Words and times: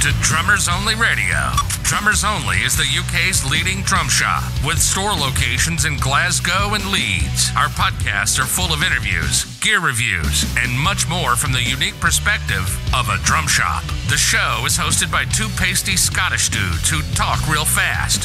to 0.00 0.12
Drummers 0.22 0.66
Only 0.66 0.94
Radio. 0.94 1.50
Drummers 1.82 2.24
Only 2.24 2.56
is 2.58 2.74
the 2.74 2.88
UK's 2.88 3.44
leading 3.44 3.82
drum 3.82 4.08
shop 4.08 4.42
with 4.64 4.78
store 4.78 5.12
locations 5.12 5.84
in 5.84 5.98
Glasgow 5.98 6.72
and 6.72 6.86
Leeds. 6.86 7.50
Our 7.54 7.68
podcasts 7.68 8.38
are 8.38 8.46
full 8.46 8.72
of 8.72 8.82
interviews, 8.82 9.44
gear 9.60 9.80
reviews, 9.80 10.44
and 10.56 10.72
much 10.78 11.06
more 11.06 11.36
from 11.36 11.52
the 11.52 11.62
unique 11.62 12.00
perspective 12.00 12.64
of 12.94 13.10
a 13.10 13.18
drum 13.24 13.46
shop. 13.46 13.84
The 14.08 14.16
show 14.16 14.64
is 14.64 14.78
hosted 14.78 15.12
by 15.12 15.26
two 15.26 15.48
pasty 15.58 15.96
Scottish 15.96 16.48
dudes 16.48 16.88
who 16.88 17.02
talk 17.14 17.46
real 17.46 17.66
fast. 17.66 18.24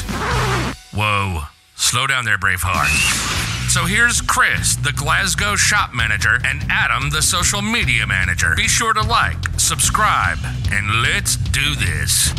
Whoa, 0.94 1.42
slow 1.76 2.06
down 2.06 2.24
there, 2.24 2.38
Braveheart. 2.38 3.70
So 3.70 3.84
here's 3.84 4.20
Chris, 4.20 4.76
the 4.76 4.92
Glasgow 4.92 5.56
shop 5.56 5.92
manager, 5.94 6.38
and 6.44 6.64
Adam, 6.70 7.10
the 7.10 7.22
social 7.22 7.62
media 7.62 8.06
manager. 8.06 8.54
Be 8.56 8.68
sure 8.68 8.92
to 8.92 9.02
like, 9.02 9.36
subscribe, 9.58 10.38
and 10.72 11.02
let's 11.02 11.36
do 11.36 11.74
this. 11.74 12.34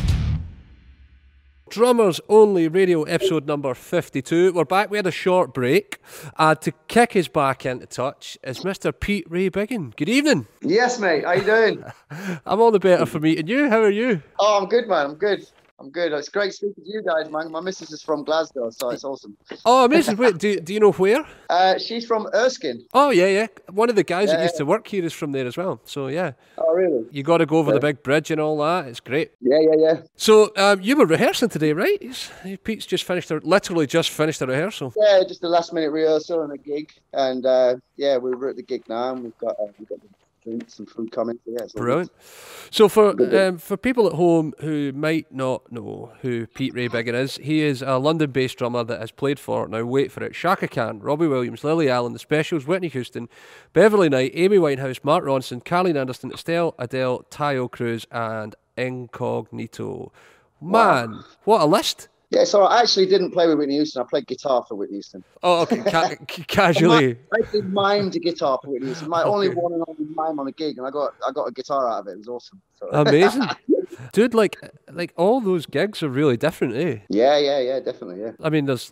Drummers 1.70 2.22
Only 2.30 2.70
Radio 2.70 3.04
episode 3.04 3.46
number 3.46 3.74
52. 3.74 4.54
We're 4.54 4.64
back. 4.64 4.90
We 4.90 4.98
had 4.98 5.06
a 5.06 5.12
short 5.12 5.54
break. 5.54 5.98
Uh, 6.38 6.56
to 6.56 6.72
kick 6.88 7.14
us 7.16 7.28
back 7.28 7.66
into 7.66 7.86
touch 7.86 8.38
is 8.42 8.60
Mr. 8.62 8.98
Pete 8.98 9.30
Ray 9.30 9.50
Biggin. 9.50 9.94
Good 9.98 10.08
evening. 10.08 10.48
Yes, 10.62 10.98
mate. 10.98 11.26
How 11.26 11.34
you 11.34 11.44
doing? 11.44 11.84
I'm 12.46 12.62
all 12.62 12.72
the 12.72 12.80
better 12.80 13.06
for 13.06 13.20
meeting 13.20 13.48
you. 13.48 13.70
How 13.70 13.82
are 13.82 13.90
you? 13.90 14.24
Oh, 14.40 14.60
I'm 14.62 14.70
good, 14.70 14.88
man. 14.88 15.08
I'm 15.08 15.16
good. 15.16 15.46
I'm 15.80 15.92
good. 15.92 16.12
It's 16.12 16.30
great 16.30 16.54
speaking 16.54 16.84
to 16.84 16.90
you 16.90 17.04
guys, 17.04 17.30
man. 17.30 17.52
My 17.52 17.60
missus 17.62 17.92
is 17.92 18.02
from 18.02 18.24
Glasgow, 18.24 18.72
so 18.72 18.90
it's 18.90 19.04
awesome. 19.04 19.38
Oh, 19.64 19.86
amazing. 19.86 20.18
Wait, 20.18 20.36
do, 20.40 20.60
do 20.60 20.74
you 20.74 20.80
know 20.80 20.92
where? 20.92 21.26
Uh, 21.50 21.78
she's 21.80 22.06
from 22.06 22.28
Erskine. 22.34 22.86
Oh, 22.94 23.10
yeah, 23.10 23.28
yeah. 23.28 23.48
One 23.70 23.90
of 23.90 23.96
the 23.96 24.04
guys 24.04 24.30
that 24.30 24.40
Yeah. 24.40 24.44
used 24.44 24.58
to 24.58 24.66
work 24.66 24.86
here 24.86 25.06
is 25.06 25.14
from 25.14 25.32
there 25.32 25.48
as 25.48 25.56
well. 25.56 25.80
So, 25.86 26.08
yeah. 26.08 26.34
Oh, 26.58 26.74
really? 26.74 27.06
You 27.10 27.24
got 27.24 27.38
to 27.38 27.46
go 27.46 27.60
over 27.60 27.70
Yeah. 27.72 27.76
the 27.76 27.80
big 27.80 28.04
bridge 28.04 28.32
and 28.32 28.42
all 28.42 28.58
that. 28.58 28.88
It's 28.88 29.00
great. 29.00 29.32
Yeah, 29.40 29.60
yeah, 29.62 29.76
yeah. 29.78 30.02
So, 30.18 30.52
um, 30.58 30.82
you 30.82 30.98
were 30.98 31.06
rehearsing 31.06 31.48
today, 31.48 31.72
right? 31.72 32.02
Pete's 32.66 32.86
just 32.86 33.06
finished, 33.06 33.32
a, 33.32 33.36
literally 33.38 33.88
just 33.88 34.10
finished 34.10 34.42
a 34.42 34.46
rehearsal. 34.46 34.94
Yeah, 34.98 35.24
just 35.26 35.42
a 35.42 35.48
last 35.48 35.72
minute 35.72 35.92
rehearsal 35.92 36.42
and 36.42 36.52
a 36.52 36.58
gig, 36.58 36.92
and 37.14 37.46
uh, 37.46 37.76
yeah, 37.96 38.18
we're 38.18 38.50
at 38.50 38.58
the 38.58 38.64
gig 38.64 38.84
now, 38.90 39.14
and 39.14 39.24
we've 39.24 39.38
got 39.38 39.52
uh, 39.52 39.68
we've 39.80 39.88
got 39.88 40.02
the 40.02 40.08
and 40.48 40.90
food 40.90 41.12
coming. 41.12 41.40
So 41.46 41.52
yeah, 41.52 41.68
Brilliant. 41.76 42.12
So 42.72 42.88
for 42.90 43.10
um, 43.38 43.58
for 43.58 43.78
people 43.78 44.08
at 44.08 44.14
home 44.14 44.54
who 44.60 44.92
might 44.94 45.32
not 45.32 45.72
know 45.72 46.14
who 46.22 46.48
Pete 46.48 46.74
Ray 46.74 46.88
Biggin 46.88 47.16
is, 47.16 47.38
he 47.38 47.62
is 47.62 47.82
a 47.82 47.98
London-based 47.98 48.58
drummer 48.58 48.84
that 48.84 49.00
has 49.00 49.12
played 49.12 49.40
for 49.40 49.68
now 49.68 49.84
wait 49.86 50.12
for 50.12 50.24
it 50.24 50.34
Chaka 50.34 50.68
Khan, 50.68 51.00
Robbie 51.00 51.28
Williams, 51.28 51.64
Lily 51.64 51.90
Allen, 51.90 52.14
The 52.14 52.20
Specials, 52.20 52.66
Whitney 52.66 52.90
Houston, 52.90 53.30
Beverly 53.74 54.10
Knight, 54.10 54.32
Amy 54.34 54.58
Winehouse, 54.58 55.04
Mark 55.04 55.24
Ronson, 55.24 55.64
Carleen 55.64 56.00
Anderson, 56.00 56.32
Estelle 56.32 56.76
Adele, 56.80 57.26
Taio 57.30 57.70
Cruz, 57.70 58.06
and 58.12 58.56
Incognito. 58.78 60.12
Man, 60.62 61.24
what 61.44 61.62
a 61.62 61.66
list! 61.66 62.10
Yeah, 62.30 62.44
so 62.44 62.64
I 62.64 62.82
actually 62.82 63.06
didn't 63.06 63.32
play 63.32 63.48
with 63.48 63.58
Whitney 63.58 63.76
Houston. 63.76 64.02
I 64.02 64.06
played 64.10 64.28
guitar 64.28 64.66
for 64.68 64.76
Whitney 64.76 64.98
Houston. 64.98 65.24
Oh, 65.44 65.62
okay, 65.62 65.82
ca- 65.82 66.16
ca- 66.28 66.44
casually. 66.48 67.18
I 67.34 67.40
actually 67.42 67.62
mimed 67.62 68.16
a 68.16 68.20
guitar 68.20 68.60
for 68.62 68.70
Whitney 68.72 68.88
Houston. 68.88 69.08
My 69.08 69.24
only 69.24 69.48
one 69.48 69.72
and 69.74 69.84
only 69.88 70.14
mime 70.14 70.38
on 70.38 70.46
the 70.46 70.52
gig, 70.52 70.78
and 70.78 70.86
I 70.86 70.92
got 70.92 71.14
I 71.26 71.32
got 71.32 71.46
a 71.46 71.52
guitar 71.54 71.90
out 71.90 72.02
of 72.02 72.08
it. 72.08 72.12
It 72.12 72.18
was 72.18 72.28
awesome. 72.28 72.62
So. 72.76 72.90
Amazing, 72.92 73.44
dude. 74.12 74.34
Like, 74.34 74.58
like 74.92 75.14
all 75.16 75.40
those 75.40 75.66
gigs 75.66 76.04
are 76.04 76.10
really 76.10 76.36
different, 76.36 76.76
eh? 76.76 77.00
yeah, 77.10 77.38
yeah, 77.38 77.60
yeah, 77.60 77.80
definitely, 77.80 78.20
yeah. 78.22 78.32
I 78.42 78.50
mean, 78.50 78.66
there's 78.66 78.92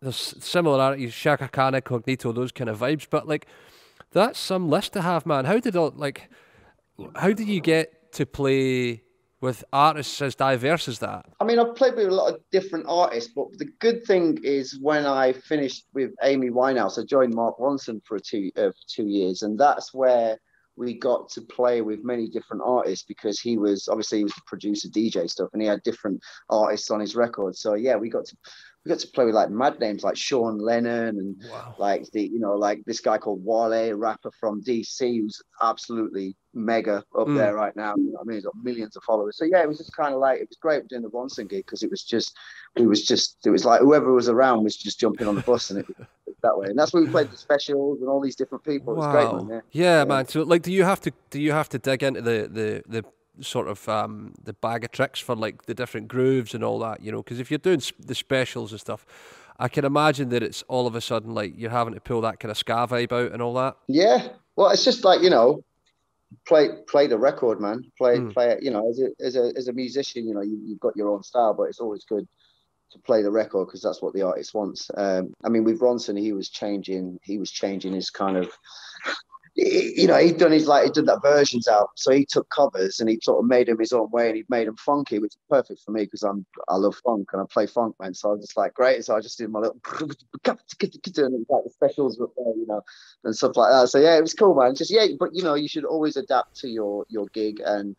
there's 0.00 0.34
similarities, 0.40 1.14
Chaka 1.14 1.48
Khan, 1.48 1.76
Incognito, 1.76 2.32
those 2.32 2.50
kind 2.50 2.68
of 2.68 2.80
vibes. 2.80 3.06
But 3.08 3.28
like, 3.28 3.46
that's 4.10 4.40
some 4.40 4.68
list 4.68 4.92
to 4.94 5.02
have, 5.02 5.24
man. 5.24 5.44
How 5.44 5.60
did 5.60 5.76
all 5.76 5.92
like, 5.94 6.28
how 7.14 7.28
did 7.32 7.46
you 7.46 7.60
get 7.60 8.12
to 8.14 8.26
play 8.26 9.04
with 9.42 9.64
artists 9.72 10.22
as 10.22 10.34
diverse 10.34 10.88
as 10.88 11.00
that? 11.00 11.26
I 11.40 11.44
mean, 11.44 11.58
I've 11.58 11.74
played 11.74 11.96
with 11.96 12.06
a 12.06 12.14
lot 12.14 12.32
of 12.32 12.40
different 12.52 12.86
artists, 12.88 13.32
but 13.34 13.48
the 13.58 13.68
good 13.80 14.06
thing 14.06 14.38
is 14.42 14.78
when 14.80 15.04
I 15.04 15.32
finished 15.32 15.86
with 15.92 16.12
Amy 16.22 16.50
Winehouse, 16.50 16.98
I 16.98 17.04
joined 17.04 17.34
Mark 17.34 17.58
Ronson 17.58 18.00
for 18.06 18.18
two 18.18 18.50
uh, 18.56 18.70
two 18.88 19.06
years, 19.06 19.42
and 19.42 19.58
that's 19.58 19.92
where 19.92 20.38
we 20.76 20.98
got 20.98 21.28
to 21.28 21.42
play 21.42 21.82
with 21.82 22.02
many 22.02 22.28
different 22.28 22.62
artists 22.64 23.04
because 23.06 23.38
he 23.38 23.58
was 23.58 23.88
obviously 23.88 24.18
he 24.18 24.24
was 24.24 24.34
the 24.34 24.40
producer, 24.46 24.88
DJ 24.88 25.28
stuff, 25.28 25.50
and 25.52 25.60
he 25.60 25.68
had 25.68 25.82
different 25.82 26.20
artists 26.48 26.90
on 26.90 27.00
his 27.00 27.14
record. 27.14 27.56
So 27.56 27.74
yeah, 27.74 27.96
we 27.96 28.08
got 28.08 28.24
to 28.26 28.36
we 28.84 28.88
got 28.88 28.98
to 28.98 29.06
play 29.08 29.24
with 29.24 29.34
like 29.34 29.50
mad 29.50 29.78
names 29.78 30.02
like 30.02 30.16
Sean 30.16 30.58
Lennon 30.58 31.18
and 31.18 31.36
Wow. 31.50 31.74
like 31.78 32.10
the 32.12 32.22
you 32.22 32.40
know 32.40 32.54
like 32.54 32.82
this 32.84 33.00
guy 33.00 33.18
called 33.18 33.44
Wale, 33.44 33.72
a 33.72 33.92
rapper 33.94 34.30
from 34.40 34.60
DC, 34.62 35.20
who's 35.20 35.40
absolutely 35.62 36.36
mega 36.54 37.04
up 37.18 37.28
Mm. 37.28 37.36
there 37.36 37.54
right 37.54 37.74
now. 37.76 37.94
You 37.96 38.12
know 38.12 38.18
I 38.20 38.24
mean, 38.24 38.36
he's 38.36 38.44
got 38.44 38.54
millions 38.62 38.96
of 38.96 39.02
followers. 39.04 39.36
So 39.38 39.44
yeah, 39.44 39.62
it 39.62 39.68
was 39.68 39.78
just 39.78 39.94
kind 39.96 40.12
of 40.14 40.20
like 40.20 40.40
it 40.40 40.48
was 40.48 40.58
great 40.60 40.88
doing 40.88 41.02
the 41.02 41.10
Ronson 41.10 41.48
gig 41.48 41.64
because 41.64 41.82
it 41.82 41.90
was 41.90 42.02
just 42.02 42.36
it 42.76 42.86
was 42.86 43.04
just 43.06 43.38
it 43.46 43.50
was 43.50 43.64
like 43.64 43.80
whoever 43.80 44.12
was 44.12 44.28
around 44.28 44.64
was 44.64 44.76
just 44.76 44.98
jumping 44.98 45.28
on 45.28 45.34
the 45.36 45.42
bus 45.42 45.70
and 45.70 45.80
it 45.80 45.86
that 46.42 46.58
way. 46.58 46.66
And 46.66 46.76
that's 46.78 46.92
when 46.92 47.04
we 47.04 47.10
played 47.10 47.30
the 47.30 47.36
specials 47.36 48.00
and 48.00 48.08
all 48.08 48.20
these 48.20 48.34
different 48.34 48.64
people. 48.64 48.94
Was 48.96 49.06
great, 49.06 49.32
man. 49.48 49.62
Yeah. 49.70 49.98
Yeah, 50.00 50.04
man. 50.04 50.26
So 50.26 50.42
like, 50.42 50.62
do 50.62 50.72
you 50.72 50.82
have 50.82 51.00
to 51.02 51.12
do 51.30 51.40
you 51.40 51.52
have 51.52 51.68
to 51.68 51.78
dig 51.78 52.02
into 52.02 52.20
the 52.20 52.48
the 52.50 52.82
the 52.88 53.04
sort 53.40 53.66
of 53.68 53.88
um 53.88 54.34
the 54.42 54.52
bag 54.52 54.84
of 54.84 54.90
tricks 54.92 55.18
for 55.20 55.34
like 55.34 55.64
the 55.66 55.74
different 55.74 56.08
grooves 56.08 56.54
and 56.54 56.62
all 56.62 56.78
that? 56.80 57.02
You 57.02 57.12
know, 57.12 57.22
because 57.22 57.40
if 57.40 57.50
you're 57.50 57.58
doing 57.58 57.78
s- 57.80 57.92
the 57.98 58.14
specials 58.14 58.72
and 58.72 58.80
stuff. 58.80 59.06
I 59.58 59.68
can 59.68 59.84
imagine 59.84 60.30
that 60.30 60.42
it's 60.42 60.62
all 60.62 60.86
of 60.88 60.94
a 60.96 61.00
sudden 61.00 61.34
like 61.34 61.52
you're 61.56 61.70
having 61.70 61.94
to 61.94 62.00
pull 62.00 62.22
that 62.22 62.40
kind 62.40 62.50
of 62.50 62.56
ska 62.58 62.72
vibe 62.88 63.12
out 63.12 63.32
and 63.32 63.40
all 63.42 63.54
that. 63.54 63.76
Yeah. 63.86 64.28
Well, 64.56 64.70
it's 64.70 64.84
just 64.84 65.04
like 65.04 65.20
you 65.22 65.30
know, 65.30 65.62
play 66.48 66.70
play 66.88 67.06
the 67.06 67.18
record, 67.18 67.60
man. 67.60 67.84
Play 67.96 68.16
Mm. 68.18 68.32
play 68.32 68.48
it. 68.52 68.62
You 68.62 68.70
know, 68.70 68.88
as 68.88 68.98
a 68.98 69.10
as 69.24 69.36
a 69.36 69.52
as 69.56 69.68
a 69.68 69.72
musician, 69.72 70.26
you 70.26 70.34
know, 70.34 70.40
you, 70.40 70.58
you've 70.64 70.80
got 70.80 70.96
your 70.96 71.10
own 71.10 71.22
style, 71.22 71.54
but 71.54 71.64
it's 71.64 71.80
always 71.80 72.04
good 72.04 72.26
to 72.92 72.98
play 73.00 73.22
the 73.22 73.30
record 73.30 73.66
because 73.68 73.82
that's 73.82 74.02
what 74.02 74.14
the 74.14 74.22
artist 74.22 74.52
wants. 74.52 74.90
Um, 74.96 75.32
I 75.44 75.48
mean, 75.48 75.64
with 75.64 75.80
Ronson, 75.80 76.18
he 76.18 76.32
was 76.32 76.48
changing. 76.48 77.18
He 77.22 77.38
was 77.38 77.50
changing 77.50 77.92
his 77.92 78.10
kind 78.10 78.38
of. 78.38 78.50
You 79.54 80.06
know, 80.06 80.16
he'd 80.16 80.38
done 80.38 80.52
his 80.52 80.66
like 80.66 80.84
he 80.84 80.90
did 80.90 81.06
that 81.06 81.20
versions 81.20 81.68
out, 81.68 81.90
so 81.96 82.10
he 82.10 82.24
took 82.24 82.48
covers 82.48 83.00
and 83.00 83.08
he 83.08 83.18
sort 83.22 83.40
of 83.40 83.48
made 83.48 83.68
them 83.68 83.78
his 83.78 83.92
own 83.92 84.10
way, 84.10 84.28
and 84.28 84.36
he 84.36 84.44
made 84.48 84.66
them 84.66 84.76
funky, 84.76 85.18
which 85.18 85.34
is 85.34 85.38
perfect 85.50 85.82
for 85.84 85.90
me 85.90 86.04
because 86.04 86.22
I'm 86.22 86.46
I 86.68 86.76
love 86.76 86.96
funk 87.04 87.28
and 87.32 87.42
I 87.42 87.44
play 87.50 87.66
funk, 87.66 87.96
man. 88.00 88.14
So 88.14 88.30
I 88.30 88.32
was 88.32 88.46
just 88.46 88.56
like, 88.56 88.72
great. 88.72 89.04
So 89.04 89.14
I 89.14 89.20
just 89.20 89.36
did 89.36 89.50
my 89.50 89.60
little 89.60 89.78
and 89.98 90.10
it 90.10 91.38
was 91.38 91.46
like 91.50 91.64
the 91.64 91.70
specials 91.70 92.18
were 92.18 92.30
there, 92.36 92.54
you 92.56 92.66
know 92.66 92.82
and 93.24 93.36
stuff 93.36 93.56
like 93.56 93.70
that. 93.70 93.88
So 93.88 93.98
yeah, 93.98 94.16
it 94.16 94.22
was 94.22 94.34
cool, 94.34 94.54
man. 94.54 94.74
Just 94.74 94.90
yeah, 94.90 95.06
but 95.18 95.30
you 95.34 95.42
know, 95.42 95.54
you 95.54 95.68
should 95.68 95.84
always 95.84 96.16
adapt 96.16 96.56
to 96.60 96.68
your 96.68 97.04
your 97.08 97.26
gig 97.32 97.60
and 97.64 97.96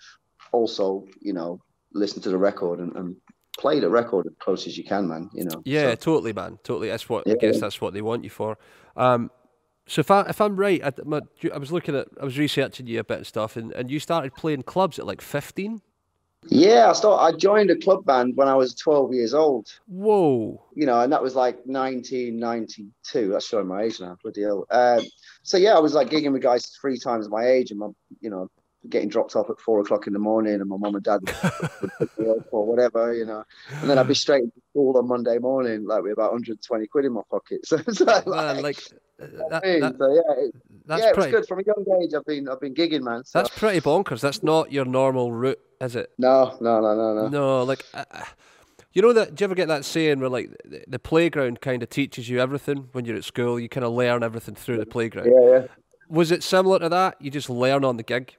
also, 0.51 1.05
you 1.21 1.33
know, 1.33 1.61
listen 1.93 2.21
to 2.21 2.29
the 2.29 2.37
record 2.37 2.79
and, 2.79 2.95
and 2.95 3.15
play 3.57 3.79
the 3.79 3.89
record 3.89 4.25
as 4.27 4.33
close 4.39 4.67
as 4.67 4.77
you 4.77 4.83
can, 4.83 5.07
man. 5.07 5.29
You 5.33 5.45
know. 5.45 5.61
Yeah, 5.65 5.91
So, 5.91 5.95
totally, 5.95 6.33
man. 6.33 6.59
Totally. 6.63 6.89
That's 6.89 7.07
what 7.09 7.27
I 7.27 7.35
guess 7.35 7.59
that's 7.59 7.81
what 7.81 7.93
they 7.93 8.01
want 8.01 8.23
you 8.23 8.29
for. 8.29 8.57
Um, 8.95 9.31
so 9.85 9.99
if 9.99 10.09
I 10.11 10.21
if 10.21 10.39
I'm 10.39 10.55
right, 10.55 10.81
I, 10.83 10.91
my, 11.05 11.21
I 11.53 11.57
was 11.57 11.71
looking 11.71 11.95
at 11.95 12.07
I 12.19 12.23
was 12.23 12.37
researching 12.37 12.87
you 12.87 12.99
a 12.99 13.03
bit 13.03 13.17
and 13.17 13.27
stuff, 13.27 13.57
and, 13.57 13.71
and 13.73 13.91
you 13.91 13.99
started 13.99 14.33
playing 14.35 14.63
clubs 14.63 14.97
at 14.99 15.05
like 15.05 15.21
15. 15.21 15.81
yeah, 16.47 16.89
I 16.89 16.93
start. 16.93 17.21
I 17.21 17.37
joined 17.37 17.69
a 17.69 17.75
club 17.75 18.05
band 18.05 18.35
when 18.35 18.47
I 18.47 18.55
was 18.55 18.75
12 18.75 19.13
years 19.13 19.33
old. 19.33 19.67
Whoa. 19.87 20.61
You 20.75 20.85
know, 20.85 21.01
and 21.01 21.11
that 21.11 21.21
was 21.21 21.35
like 21.35 21.57
1992. 21.65 23.29
That's 23.29 23.47
showing 23.47 23.67
my 23.67 23.83
age 23.83 23.99
now. 23.99 24.17
Bloody 24.21 24.41
hell. 24.43 24.65
Um, 24.69 25.01
so 25.43 25.57
yeah, 25.57 25.75
I 25.75 25.79
was 25.79 25.93
like 25.93 26.09
gigging 26.09 26.31
with 26.31 26.41
guys 26.41 26.65
three 26.67 26.97
times 26.97 27.29
my 27.29 27.45
age, 27.45 27.71
and 27.71 27.79
my, 27.79 27.89
you 28.21 28.29
know, 28.29 28.49
getting 28.89 29.09
dropped 29.09 29.35
off 29.35 29.49
at 29.49 29.59
four 29.59 29.79
o'clock 29.79 30.07
in 30.07 30.13
the 30.13 30.19
morning, 30.19 30.55
and 30.55 30.67
my 30.69 30.77
mum 30.77 30.95
and 30.95 31.03
dad 31.03 31.21
would 31.21 31.89
pick 31.99 32.19
me 32.19 32.29
up 32.29 32.47
or 32.51 32.65
whatever, 32.65 33.13
you 33.13 33.25
know. 33.25 33.43
And 33.81 33.89
then 33.89 33.97
I'd 33.97 34.07
be 34.07 34.13
straight 34.13 34.43
to 34.43 34.61
school 34.71 34.97
on 34.97 35.07
Monday 35.07 35.37
morning, 35.37 35.85
like 35.85 36.03
with 36.03 36.13
about 36.13 36.31
120 36.31 36.87
quid 36.87 37.05
in 37.05 37.13
my 37.13 37.21
pocket. 37.29 37.61
So 37.65 37.77
it's 37.77 38.01
like, 38.01 38.27
Man, 38.27 38.61
like 38.61 38.77
uh, 39.21 39.25
that, 39.49 39.63
hey, 39.63 39.79
that- 39.79 39.97
so 39.97 40.13
yeah, 40.13 40.45
it, 40.45 40.55
that's 40.85 41.03
yeah, 41.03 41.13
pretty 41.13 41.31
good 41.31 41.47
from 41.47 41.59
a 41.59 41.63
young 41.63 42.01
age. 42.01 42.13
I've 42.13 42.25
been 42.25 42.49
I've 42.49 42.59
been 42.59 42.73
gigging, 42.73 43.01
man. 43.01 43.23
So. 43.23 43.39
that's 43.39 43.57
pretty 43.57 43.79
bonkers. 43.79 44.19
That's 44.19 44.43
not 44.43 44.71
your 44.71 44.85
normal 44.85 45.31
route, 45.31 45.59
is 45.79 45.95
it? 45.95 46.11
no, 46.17 46.57
no, 46.59 46.81
no, 46.81 46.93
no, 46.93 47.13
no. 47.13 47.27
No, 47.29 47.63
like 47.63 47.85
uh, 47.93 48.03
uh, 48.11 48.25
you 48.91 49.01
know 49.01 49.13
that. 49.13 49.35
Do 49.35 49.43
you 49.43 49.45
ever 49.45 49.55
get 49.55 49.69
that 49.69 49.85
saying 49.85 50.19
where 50.19 50.29
like 50.29 50.49
the, 50.65 50.83
the 50.87 50.99
playground 50.99 51.61
kind 51.61 51.81
of 51.81 51.89
teaches 51.89 52.29
you 52.29 52.39
everything 52.39 52.89
when 52.91 53.05
you're 53.05 53.15
at 53.15 53.23
school? 53.23 53.59
You 53.59 53.69
kind 53.69 53.85
of 53.85 53.93
learn 53.93 54.23
everything 54.23 54.55
through 54.55 54.77
the 54.77 54.85
playground. 54.85 55.31
Yeah, 55.33 55.49
yeah. 55.59 55.67
Was 56.09 56.31
it 56.31 56.43
similar 56.43 56.79
to 56.79 56.89
that? 56.89 57.19
You 57.21 57.31
just 57.31 57.49
learn 57.49 57.83
on 57.85 57.97
the 57.97 58.03
gig, 58.03 58.35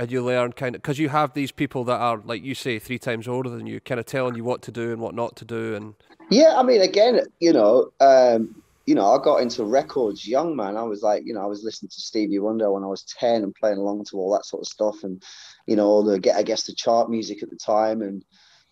and 0.00 0.10
you 0.10 0.24
learn 0.24 0.50
kind 0.52 0.74
of 0.74 0.80
because 0.80 0.98
you 0.98 1.10
have 1.10 1.34
these 1.34 1.52
people 1.52 1.84
that 1.84 2.00
are 2.00 2.22
like 2.24 2.42
you 2.42 2.54
say 2.54 2.78
three 2.78 2.98
times 2.98 3.28
older 3.28 3.50
than 3.50 3.66
you, 3.66 3.80
kind 3.80 4.00
of 4.00 4.06
telling 4.06 4.34
you 4.34 4.42
what 4.42 4.62
to 4.62 4.72
do 4.72 4.92
and 4.92 5.00
what 5.00 5.14
not 5.14 5.36
to 5.36 5.44
do, 5.44 5.74
and 5.74 5.94
Yeah, 6.30 6.54
I 6.56 6.62
mean, 6.62 6.80
again, 6.80 7.20
you 7.38 7.52
know, 7.52 7.92
um, 8.00 8.62
you 8.86 8.94
know, 8.94 9.12
I 9.12 9.22
got 9.22 9.42
into 9.42 9.62
records 9.62 10.26
young, 10.26 10.56
man. 10.56 10.78
I 10.78 10.84
was 10.84 11.02
like, 11.02 11.24
you 11.26 11.34
know, 11.34 11.42
I 11.42 11.46
was 11.46 11.62
listening 11.62 11.90
to 11.90 12.00
Stevie 12.00 12.38
Wonder 12.38 12.72
when 12.72 12.82
I 12.82 12.86
was 12.86 13.02
ten 13.02 13.42
and 13.42 13.54
playing 13.54 13.76
along 13.76 14.06
to 14.06 14.16
all 14.16 14.32
that 14.32 14.46
sort 14.46 14.62
of 14.62 14.68
stuff, 14.68 15.04
and 15.04 15.22
you 15.66 15.76
know, 15.76 15.86
all 15.86 16.02
the 16.02 16.18
get, 16.18 16.36
I 16.36 16.44
guess, 16.44 16.64
the 16.64 16.74
chart 16.74 17.10
music 17.10 17.42
at 17.42 17.50
the 17.50 17.56
time, 17.56 18.00
and 18.00 18.24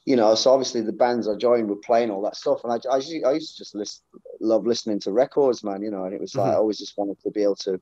you 0.07 0.17
know, 0.17 0.35
so 0.35 0.51
obviously 0.51 0.81
the 0.81 0.93
bands 0.93 1.29
I 1.29 1.37
joined 1.37 1.69
were 1.69 1.77
playing 1.77 2.11
all 2.11 2.23
that 2.23 2.37
stuff, 2.37 2.65
and 2.65 2.73
I, 2.73 2.77
I, 2.91 2.97
I 3.29 3.33
used 3.35 3.53
to 3.53 3.59
just 3.59 3.75
listen, 3.75 4.03
love 4.41 4.67
listening 4.67 5.01
to 5.01 5.13
records, 5.13 5.63
man. 5.63 5.83
You 5.83 5.91
know, 5.91 6.05
and 6.05 6.15
it 6.15 6.23
was 6.23 6.35
like 6.35 6.53
I 6.53 6.57
always 6.57 6.79
just 6.79 6.97
wanted 6.97 7.21
to 7.21 7.31
be 7.31 7.43
able 7.43 7.57
to 7.57 7.79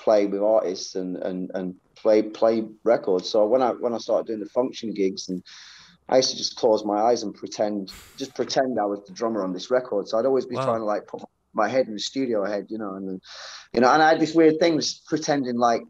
play 0.00 0.26
with 0.26 0.42
artists 0.42 0.94
and 0.94 1.16
and 1.16 1.50
and 1.54 1.74
play 1.96 2.22
play 2.22 2.64
records. 2.84 3.28
So 3.28 3.46
when 3.46 3.62
I 3.62 3.70
when 3.70 3.94
I 3.94 3.98
started 3.98 4.26
doing 4.26 4.40
the 4.40 4.46
function 4.46 4.92
gigs 4.92 5.28
and 5.28 5.42
I 6.08 6.16
used 6.16 6.30
to 6.30 6.36
just 6.36 6.56
close 6.56 6.84
my 6.84 7.00
eyes 7.00 7.22
and 7.22 7.34
pretend, 7.34 7.92
just 8.18 8.34
pretend 8.34 8.80
I 8.80 8.84
was 8.86 9.00
the 9.06 9.12
drummer 9.12 9.44
on 9.44 9.52
this 9.52 9.70
record. 9.70 10.08
So 10.08 10.18
I'd 10.18 10.26
always 10.26 10.46
be 10.46 10.56
wow. 10.56 10.64
trying 10.64 10.80
to 10.80 10.84
like 10.84 11.06
put 11.06 11.22
my 11.52 11.68
head 11.68 11.86
in 11.86 11.94
the 11.94 12.00
studio 12.00 12.44
head, 12.44 12.66
you 12.68 12.78
know, 12.78 12.94
and 12.94 13.08
then, 13.08 13.20
you 13.72 13.80
know, 13.80 13.92
and 13.92 14.02
I 14.02 14.08
had 14.10 14.20
this 14.20 14.34
weird 14.34 14.58
thing, 14.58 14.76
just 14.76 15.06
pretending 15.06 15.56
like 15.56 15.82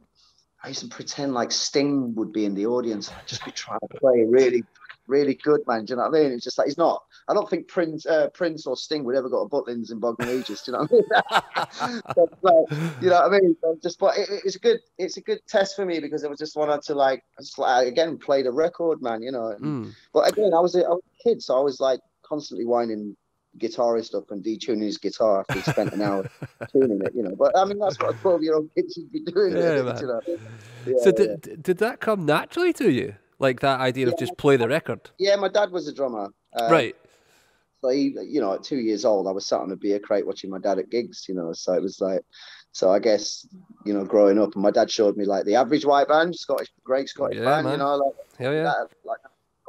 I 0.62 0.68
used 0.68 0.80
to 0.80 0.88
pretend 0.88 1.32
like 1.32 1.50
Sting 1.52 2.14
would 2.16 2.32
be 2.32 2.44
in 2.44 2.54
the 2.54 2.66
audience. 2.66 3.10
I'd 3.10 3.26
just 3.26 3.44
be 3.44 3.52
trying 3.52 3.80
to 3.80 3.98
play 3.98 4.26
really, 4.28 4.62
really 5.06 5.34
good, 5.34 5.60
man. 5.66 5.86
Do 5.86 5.92
you 5.92 5.96
know 5.96 6.08
what 6.08 6.18
I 6.18 6.22
mean? 6.22 6.32
It's 6.32 6.44
just 6.44 6.58
like 6.58 6.66
he's 6.66 6.78
not. 6.78 7.02
I 7.28 7.34
don't 7.34 7.48
think 7.48 7.68
Prince, 7.68 8.06
uh, 8.06 8.28
Prince 8.28 8.66
or 8.66 8.76
Sting 8.76 9.04
would 9.04 9.16
ever 9.16 9.28
go 9.28 9.46
to 9.46 9.50
Butlins 9.50 9.92
in 9.92 10.00
Bognor 10.00 10.26
Regis. 10.26 10.62
Do 10.62 10.72
you 10.72 10.78
know 10.78 10.86
what 10.86 11.64
I 11.80 11.88
mean? 11.88 12.02
like, 12.42 13.02
you 13.02 13.10
know 13.10 13.20
what 13.20 13.32
I 13.32 13.38
mean? 13.38 13.56
just, 13.82 13.98
but 13.98 14.18
it, 14.18 14.28
it's 14.44 14.56
a 14.56 14.60
good, 14.60 14.80
it's 14.98 15.16
a 15.16 15.20
good 15.20 15.40
test 15.46 15.76
for 15.76 15.84
me 15.84 16.00
because 16.00 16.24
I 16.24 16.28
was 16.28 16.38
just 16.38 16.56
wanted 16.56 16.82
to 16.82 16.94
like, 16.94 17.24
just 17.38 17.58
like 17.58 17.86
again 17.86 18.18
play 18.18 18.42
the 18.42 18.52
record, 18.52 19.02
man. 19.02 19.22
You 19.22 19.32
know. 19.32 19.56
Mm. 19.60 19.92
But 20.12 20.32
again, 20.32 20.52
I 20.54 20.60
was, 20.60 20.74
a, 20.74 20.84
I 20.84 20.90
was 20.90 21.02
a 21.20 21.28
kid, 21.28 21.42
so 21.42 21.56
I 21.58 21.62
was 21.62 21.80
like 21.80 22.00
constantly 22.22 22.64
whining 22.64 23.16
guitarist 23.58 24.14
up 24.14 24.30
and 24.30 24.44
detuning 24.44 24.84
his 24.84 24.98
guitar 24.98 25.40
after 25.40 25.54
he 25.54 25.62
spent 25.62 25.92
an 25.92 26.02
hour 26.02 26.30
tuning 26.72 27.00
it, 27.04 27.12
you 27.14 27.22
know. 27.22 27.34
But 27.36 27.56
I 27.56 27.64
mean, 27.64 27.78
that's 27.78 27.98
what 27.98 28.14
a 28.14 28.18
12 28.18 28.42
year 28.42 28.54
old 28.54 28.70
kid 28.74 28.86
should 28.92 29.10
be 29.12 29.20
doing. 29.20 29.56
Yeah, 29.56 29.90
it, 29.90 30.00
you 30.00 30.06
know? 30.06 30.20
yeah, 30.86 30.94
so, 31.02 31.12
did, 31.12 31.46
yeah. 31.46 31.56
did 31.60 31.78
that 31.78 32.00
come 32.00 32.24
naturally 32.24 32.72
to 32.74 32.90
you? 32.90 33.14
Like 33.38 33.60
that 33.60 33.80
idea 33.80 34.06
of 34.06 34.18
just 34.18 34.36
play 34.36 34.56
the 34.56 34.68
record? 34.68 35.10
Yeah, 35.18 35.36
my 35.36 35.48
dad 35.48 35.70
was 35.70 35.88
a 35.88 35.94
drummer. 35.94 36.28
Uh, 36.52 36.68
right. 36.70 36.94
So, 37.80 37.88
he, 37.88 38.14
you 38.22 38.40
know, 38.40 38.54
at 38.54 38.62
two 38.62 38.78
years 38.78 39.04
old, 39.04 39.26
I 39.26 39.30
was 39.30 39.46
sat 39.46 39.60
on 39.60 39.72
a 39.72 39.76
beer 39.76 39.98
crate 39.98 40.26
watching 40.26 40.50
my 40.50 40.58
dad 40.58 40.78
at 40.78 40.90
gigs, 40.90 41.26
you 41.28 41.34
know. 41.34 41.52
So 41.52 41.72
it 41.72 41.82
was 41.82 42.00
like, 42.00 42.20
so 42.72 42.90
I 42.90 42.98
guess, 42.98 43.46
you 43.84 43.94
know, 43.94 44.04
growing 44.04 44.38
up, 44.38 44.54
and 44.54 44.62
my 44.62 44.70
dad 44.70 44.90
showed 44.90 45.16
me 45.16 45.24
like 45.24 45.44
the 45.44 45.54
average 45.54 45.84
white 45.84 46.08
band, 46.08 46.36
Scottish, 46.36 46.68
great 46.84 47.08
Scottish 47.08 47.38
yeah, 47.38 47.44
band, 47.44 47.64
man. 47.64 47.72
you 47.72 47.78
know, 47.78 47.96
like, 47.96 48.14
Hell 48.38 48.52
yeah. 48.52 48.64
That, 48.64 48.88
like 49.04 49.18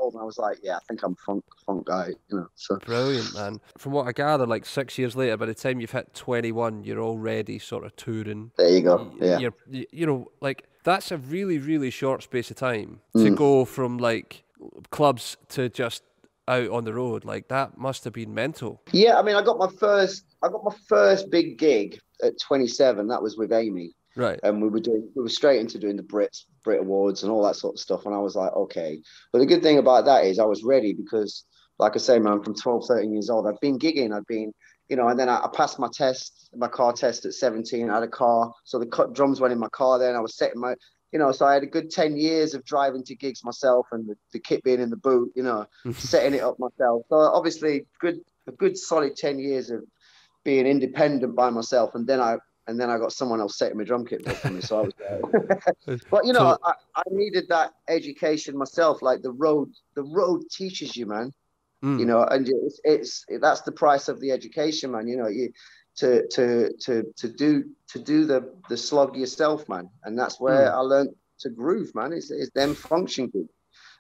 and 0.09 0.19
I 0.19 0.23
was 0.23 0.37
like, 0.37 0.59
yeah, 0.63 0.77
I 0.77 0.79
think 0.87 1.03
I'm 1.03 1.15
funk 1.15 1.43
funk 1.65 1.85
guy, 1.85 2.09
you 2.29 2.37
know. 2.37 2.47
So 2.55 2.77
brilliant, 2.77 3.33
man. 3.33 3.61
From 3.77 3.91
what 3.91 4.07
I 4.07 4.11
gather, 4.11 4.45
like 4.45 4.65
six 4.65 4.97
years 4.97 5.15
later, 5.15 5.37
by 5.37 5.45
the 5.45 5.53
time 5.53 5.79
you've 5.79 5.91
hit 5.91 6.13
21, 6.13 6.83
you're 6.83 7.01
already 7.01 7.59
sort 7.59 7.85
of 7.85 7.95
touring. 7.95 8.51
There 8.57 8.69
you 8.69 8.81
go. 8.81 9.11
Yeah. 9.19 9.37
You're, 9.39 9.53
you 9.69 10.05
know, 10.05 10.31
like 10.41 10.65
that's 10.83 11.11
a 11.11 11.17
really, 11.17 11.59
really 11.59 11.89
short 11.89 12.23
space 12.23 12.49
of 12.49 12.57
time 12.57 13.01
to 13.13 13.19
mm. 13.19 13.35
go 13.35 13.65
from 13.65 13.97
like 13.97 14.43
clubs 14.89 15.37
to 15.49 15.69
just 15.69 16.03
out 16.51 16.69
on 16.69 16.83
the 16.83 16.93
road. 16.93 17.25
Like 17.25 17.47
that 17.47 17.77
must 17.77 18.03
have 18.03 18.13
been 18.13 18.33
mental. 18.33 18.81
Yeah, 18.91 19.17
I 19.17 19.23
mean, 19.23 19.35
I 19.35 19.41
got 19.41 19.57
my 19.57 19.69
first, 19.79 20.25
I 20.43 20.49
got 20.49 20.63
my 20.63 20.75
first 20.87 21.31
big 21.31 21.57
gig 21.57 21.99
at 22.23 22.39
27. 22.39 23.07
That 23.07 23.23
was 23.23 23.37
with 23.37 23.51
Amy. 23.53 23.93
Right. 24.15 24.39
And 24.43 24.61
we 24.61 24.67
were 24.67 24.81
doing, 24.81 25.09
we 25.15 25.23
were 25.23 25.29
straight 25.29 25.61
into 25.61 25.79
doing 25.79 25.95
the 25.95 26.03
Brits, 26.03 26.43
Brit 26.63 26.81
Awards 26.81 27.23
and 27.23 27.31
all 27.31 27.43
that 27.45 27.55
sort 27.55 27.75
of 27.75 27.79
stuff. 27.79 28.05
And 28.05 28.13
I 28.13 28.19
was 28.19 28.35
like, 28.35 28.51
okay. 28.53 29.01
But 29.31 29.39
the 29.39 29.45
good 29.45 29.63
thing 29.63 29.77
about 29.77 30.05
that 30.05 30.25
is 30.25 30.37
I 30.37 30.45
was 30.45 30.63
ready 30.63 30.93
because, 30.93 31.45
like 31.79 31.95
I 31.95 31.99
say, 31.99 32.19
man, 32.19 32.43
from 32.43 32.55
12, 32.55 32.85
13 32.87 33.13
years 33.13 33.29
old, 33.29 33.47
I've 33.47 33.59
been 33.61 33.79
gigging, 33.79 34.13
I've 34.13 34.27
been, 34.27 34.53
you 34.89 34.97
know, 34.97 35.07
and 35.07 35.17
then 35.17 35.29
I, 35.29 35.47
passed 35.53 35.79
my 35.79 35.87
test, 35.93 36.49
my 36.53 36.67
car 36.67 36.91
test 36.91 37.25
at 37.25 37.33
17. 37.33 37.89
I 37.89 37.93
had 37.93 38.03
a 38.03 38.07
car. 38.09 38.51
So 38.65 38.77
the 38.77 38.85
cut 38.85 39.13
drums 39.13 39.39
went 39.39 39.53
in 39.53 39.59
my 39.59 39.69
car 39.69 39.97
then. 39.97 40.15
I 40.15 40.19
was 40.19 40.35
setting 40.35 40.59
my, 40.59 40.75
you 41.11 41.19
know, 41.19 41.31
so 41.31 41.45
I 41.45 41.53
had 41.53 41.63
a 41.63 41.67
good 41.67 41.91
10 41.91 42.15
years 42.15 42.53
of 42.53 42.63
driving 42.63 43.03
to 43.05 43.15
gigs 43.15 43.43
myself 43.43 43.87
and 43.91 44.07
the, 44.07 44.15
the 44.31 44.39
kit 44.39 44.63
being 44.63 44.79
in 44.79 44.89
the 44.89 44.97
boot, 44.97 45.31
you 45.35 45.43
know, 45.43 45.65
setting 45.93 46.33
it 46.33 46.43
up 46.43 46.57
myself. 46.59 47.03
So 47.09 47.15
obviously 47.15 47.85
good, 47.99 48.21
a 48.47 48.51
good 48.51 48.77
solid 48.77 49.15
10 49.15 49.39
years 49.39 49.69
of 49.69 49.83
being 50.43 50.65
independent 50.65 51.35
by 51.35 51.49
myself. 51.49 51.95
And 51.95 52.07
then 52.07 52.21
I 52.21 52.37
and 52.67 52.79
then 52.79 52.89
I 52.89 52.97
got 52.97 53.11
someone 53.11 53.41
else 53.41 53.57
setting 53.57 53.77
my 53.77 53.83
drum 53.83 54.05
kit 54.05 54.25
for 54.37 54.49
me. 54.49 54.61
So 54.61 54.79
I 54.79 54.81
was 54.83 54.93
there. 54.97 55.97
but 56.11 56.25
you 56.25 56.31
know, 56.31 56.57
I, 56.63 56.73
I, 56.95 57.03
needed 57.09 57.45
that 57.49 57.73
education 57.89 58.55
myself. 58.55 59.01
Like 59.01 59.23
the 59.23 59.31
road, 59.31 59.69
the 59.95 60.03
road 60.03 60.43
teaches 60.49 60.95
you, 60.95 61.07
man. 61.07 61.33
Mm. 61.83 61.99
You 61.99 62.05
know, 62.05 62.23
and 62.23 62.47
it's, 62.47 62.79
it's 62.83 63.25
that's 63.41 63.61
the 63.61 63.71
price 63.71 64.07
of 64.07 64.19
the 64.21 64.31
education, 64.31 64.91
man. 64.91 65.07
You 65.07 65.17
know, 65.17 65.27
you 65.27 65.51
to 65.97 66.27
to 66.27 66.73
to 66.81 67.03
to 67.17 67.27
do 67.27 67.63
to 67.89 67.99
do 67.99 68.25
the 68.25 68.53
the 68.69 68.77
slog 68.77 69.15
yourself, 69.15 69.67
man. 69.67 69.89
And 70.03 70.17
that's 70.17 70.39
where 70.39 70.69
mm. 70.69 70.73
I 70.73 70.79
learned 70.79 71.15
to 71.39 71.49
groove, 71.49 71.93
man. 71.95 72.13
It's, 72.13 72.31
it's 72.31 72.51
them 72.51 72.75
function 72.75 73.27
group 73.27 73.49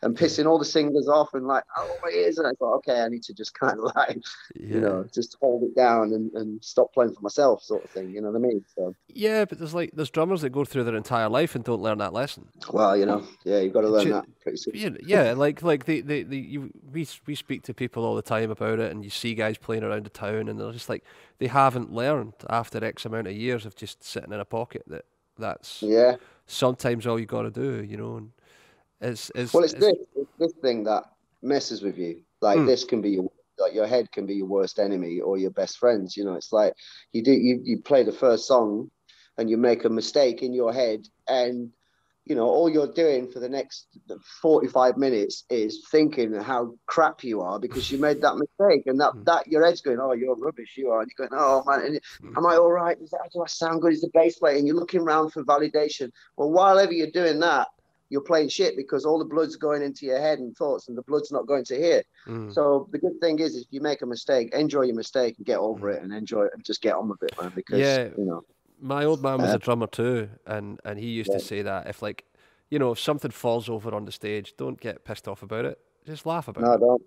and 0.03 0.17
pissing 0.17 0.47
all 0.47 0.57
the 0.57 0.65
singers 0.65 1.07
off 1.07 1.33
and 1.33 1.45
like, 1.45 1.63
oh, 1.77 1.97
it 2.05 2.15
is. 2.15 2.37
And 2.37 2.47
I 2.47 2.51
thought, 2.53 2.77
okay, 2.77 3.01
I 3.01 3.07
need 3.07 3.23
to 3.23 3.33
just 3.33 3.53
kind 3.59 3.77
of 3.77 3.91
like, 3.95 4.17
yeah. 4.55 4.75
you 4.75 4.81
know, 4.81 5.05
just 5.13 5.37
hold 5.39 5.63
it 5.63 5.75
down 5.75 6.13
and, 6.13 6.31
and 6.33 6.63
stop 6.63 6.93
playing 6.93 7.13
for 7.13 7.21
myself, 7.21 7.63
sort 7.63 7.83
of 7.83 7.89
thing. 7.91 8.09
You 8.09 8.21
know 8.21 8.31
what 8.31 8.37
I 8.37 8.41
mean? 8.41 8.65
So 8.75 8.95
yeah, 9.07 9.45
but 9.45 9.59
there's 9.59 9.73
like 9.73 9.91
there's 9.93 10.09
drummers 10.09 10.41
that 10.41 10.49
go 10.49 10.65
through 10.65 10.85
their 10.85 10.95
entire 10.95 11.29
life 11.29 11.55
and 11.55 11.63
don't 11.63 11.81
learn 11.81 11.99
that 11.99 12.13
lesson. 12.13 12.47
Well, 12.71 12.97
you 12.97 13.05
know, 13.05 13.23
yeah, 13.43 13.59
you've 13.59 13.73
got 13.73 13.81
to 13.81 13.89
learn 13.89 14.09
that 14.09 14.25
pretty 14.41 14.57
soon. 14.57 14.73
Yeah, 14.75 14.89
yeah, 15.05 15.33
like 15.33 15.61
like 15.61 15.85
the 15.85 16.01
the, 16.01 16.23
the 16.23 16.37
you, 16.37 16.71
we 16.91 17.07
we 17.27 17.35
speak 17.35 17.63
to 17.63 17.73
people 17.73 18.03
all 18.03 18.15
the 18.15 18.21
time 18.21 18.49
about 18.49 18.79
it, 18.79 18.91
and 18.91 19.03
you 19.03 19.09
see 19.09 19.35
guys 19.35 19.57
playing 19.57 19.83
around 19.83 20.05
the 20.05 20.09
town, 20.09 20.47
and 20.47 20.59
they're 20.59 20.71
just 20.71 20.89
like 20.89 21.03
they 21.37 21.47
haven't 21.47 21.91
learned 21.91 22.33
after 22.49 22.83
X 22.83 23.05
amount 23.05 23.27
of 23.27 23.33
years 23.33 23.65
of 23.65 23.75
just 23.75 24.03
sitting 24.03 24.33
in 24.33 24.39
a 24.39 24.45
pocket 24.45 24.83
that 24.87 25.05
that's 25.37 25.81
yeah 25.81 26.15
sometimes 26.51 27.07
all 27.07 27.19
you 27.19 27.25
got 27.25 27.43
to 27.43 27.51
do, 27.51 27.83
you 27.83 27.97
know. 27.97 28.17
And, 28.17 28.31
it's, 29.01 29.31
it's, 29.35 29.53
well, 29.53 29.63
it's, 29.63 29.73
it's, 29.73 29.83
this 29.83 29.95
it's 30.15 30.31
this 30.37 30.53
thing 30.61 30.83
that 30.85 31.03
messes 31.41 31.81
with 31.81 31.97
you. 31.97 32.21
Like 32.41 32.59
mm. 32.59 32.67
this 32.67 32.83
can 32.83 33.01
be 33.01 33.11
your 33.11 33.31
like 33.59 33.73
your 33.73 33.87
head 33.87 34.11
can 34.11 34.25
be 34.25 34.35
your 34.35 34.47
worst 34.47 34.79
enemy 34.79 35.19
or 35.19 35.37
your 35.37 35.51
best 35.51 35.77
friends. 35.77 36.15
You 36.15 36.25
know, 36.25 36.33
it's 36.33 36.51
like 36.51 36.73
you 37.11 37.23
do 37.23 37.31
you 37.31 37.59
you 37.63 37.79
play 37.79 38.03
the 38.03 38.11
first 38.11 38.47
song 38.47 38.89
and 39.37 39.49
you 39.49 39.57
make 39.57 39.85
a 39.85 39.89
mistake 39.89 40.41
in 40.41 40.53
your 40.53 40.73
head 40.73 41.07
and 41.27 41.71
you 42.25 42.35
know 42.35 42.45
all 42.45 42.69
you're 42.69 42.93
doing 42.93 43.29
for 43.31 43.39
the 43.39 43.49
next 43.49 43.87
45 44.41 44.97
minutes 44.97 45.43
is 45.49 45.87
thinking 45.89 46.33
how 46.33 46.75
crap 46.85 47.23
you 47.23 47.41
are 47.41 47.59
because 47.59 47.91
you 47.91 47.97
made 47.97 48.21
that 48.21 48.35
mistake 48.35 48.83
and 48.85 48.99
that 48.99 49.11
hmm. 49.13 49.23
that 49.23 49.47
your 49.47 49.65
head's 49.65 49.81
going 49.81 49.99
oh 49.99 50.13
you're 50.13 50.35
rubbish 50.35 50.75
you 50.77 50.91
are 50.91 51.01
and 51.01 51.11
you're 51.17 51.27
going 51.27 51.41
oh 51.41 51.63
man 51.65 51.99
hmm. 52.21 52.37
am 52.37 52.45
i 52.45 52.55
all 52.55 52.71
right 52.71 52.99
is 53.01 53.09
that, 53.09 53.21
do 53.33 53.41
i 53.41 53.47
sound 53.47 53.81
good 53.81 53.93
is 53.93 54.01
the 54.01 54.09
bass 54.13 54.37
playing 54.37 54.59
and 54.59 54.67
you're 54.67 54.75
looking 54.75 55.01
around 55.01 55.31
for 55.31 55.43
validation 55.43 56.11
well 56.37 56.51
while 56.51 56.77
ever 56.77 56.93
you're 56.93 57.09
doing 57.09 57.39
that 57.39 57.67
you're 58.11 58.21
playing 58.21 58.49
shit 58.49 58.75
because 58.75 59.05
all 59.05 59.17
the 59.17 59.25
blood's 59.25 59.55
going 59.55 59.81
into 59.81 60.05
your 60.05 60.19
head 60.19 60.39
and 60.39 60.55
thoughts 60.57 60.89
and 60.89 60.97
the 60.97 61.01
blood's 61.03 61.31
not 61.31 61.47
going 61.47 61.63
to 61.63 61.77
here. 61.77 62.03
Mm. 62.27 62.53
So 62.53 62.89
the 62.91 62.97
good 62.97 63.19
thing 63.21 63.39
is 63.39 63.55
if 63.55 63.67
you 63.71 63.79
make 63.79 64.01
a 64.01 64.05
mistake, 64.05 64.53
enjoy 64.53 64.81
your 64.81 64.95
mistake 64.95 65.37
and 65.37 65.45
get 65.45 65.59
over 65.59 65.89
mm. 65.89 65.95
it 65.95 66.03
and 66.03 66.13
enjoy 66.13 66.43
it 66.43 66.51
and 66.53 66.63
just 66.63 66.81
get 66.81 66.93
on 66.93 67.07
with 67.07 67.23
it, 67.23 67.33
man. 67.41 67.53
Because 67.55 67.79
yeah, 67.79 68.09
you 68.17 68.25
know. 68.25 68.43
My 68.81 69.05
old 69.05 69.23
man 69.23 69.39
was 69.39 69.51
uh, 69.51 69.55
a 69.55 69.59
drummer 69.59 69.87
too, 69.87 70.29
and, 70.45 70.79
and 70.83 70.99
he 70.99 71.07
used 71.07 71.29
yeah. 71.31 71.37
to 71.37 71.43
say 71.43 71.61
that 71.61 71.87
if 71.87 72.01
like 72.01 72.25
you 72.69 72.79
know, 72.79 72.91
if 72.91 72.99
something 72.99 73.31
falls 73.31 73.69
over 73.69 73.93
on 73.95 74.05
the 74.05 74.11
stage, 74.11 74.55
don't 74.57 74.79
get 74.79 75.05
pissed 75.05 75.27
off 75.27 75.43
about 75.43 75.65
it. 75.65 75.79
Just 76.05 76.25
laugh 76.25 76.47
about 76.47 76.63
no, 76.63 76.71
it. 76.73 76.79
No, 76.79 76.87
don't. 76.87 77.01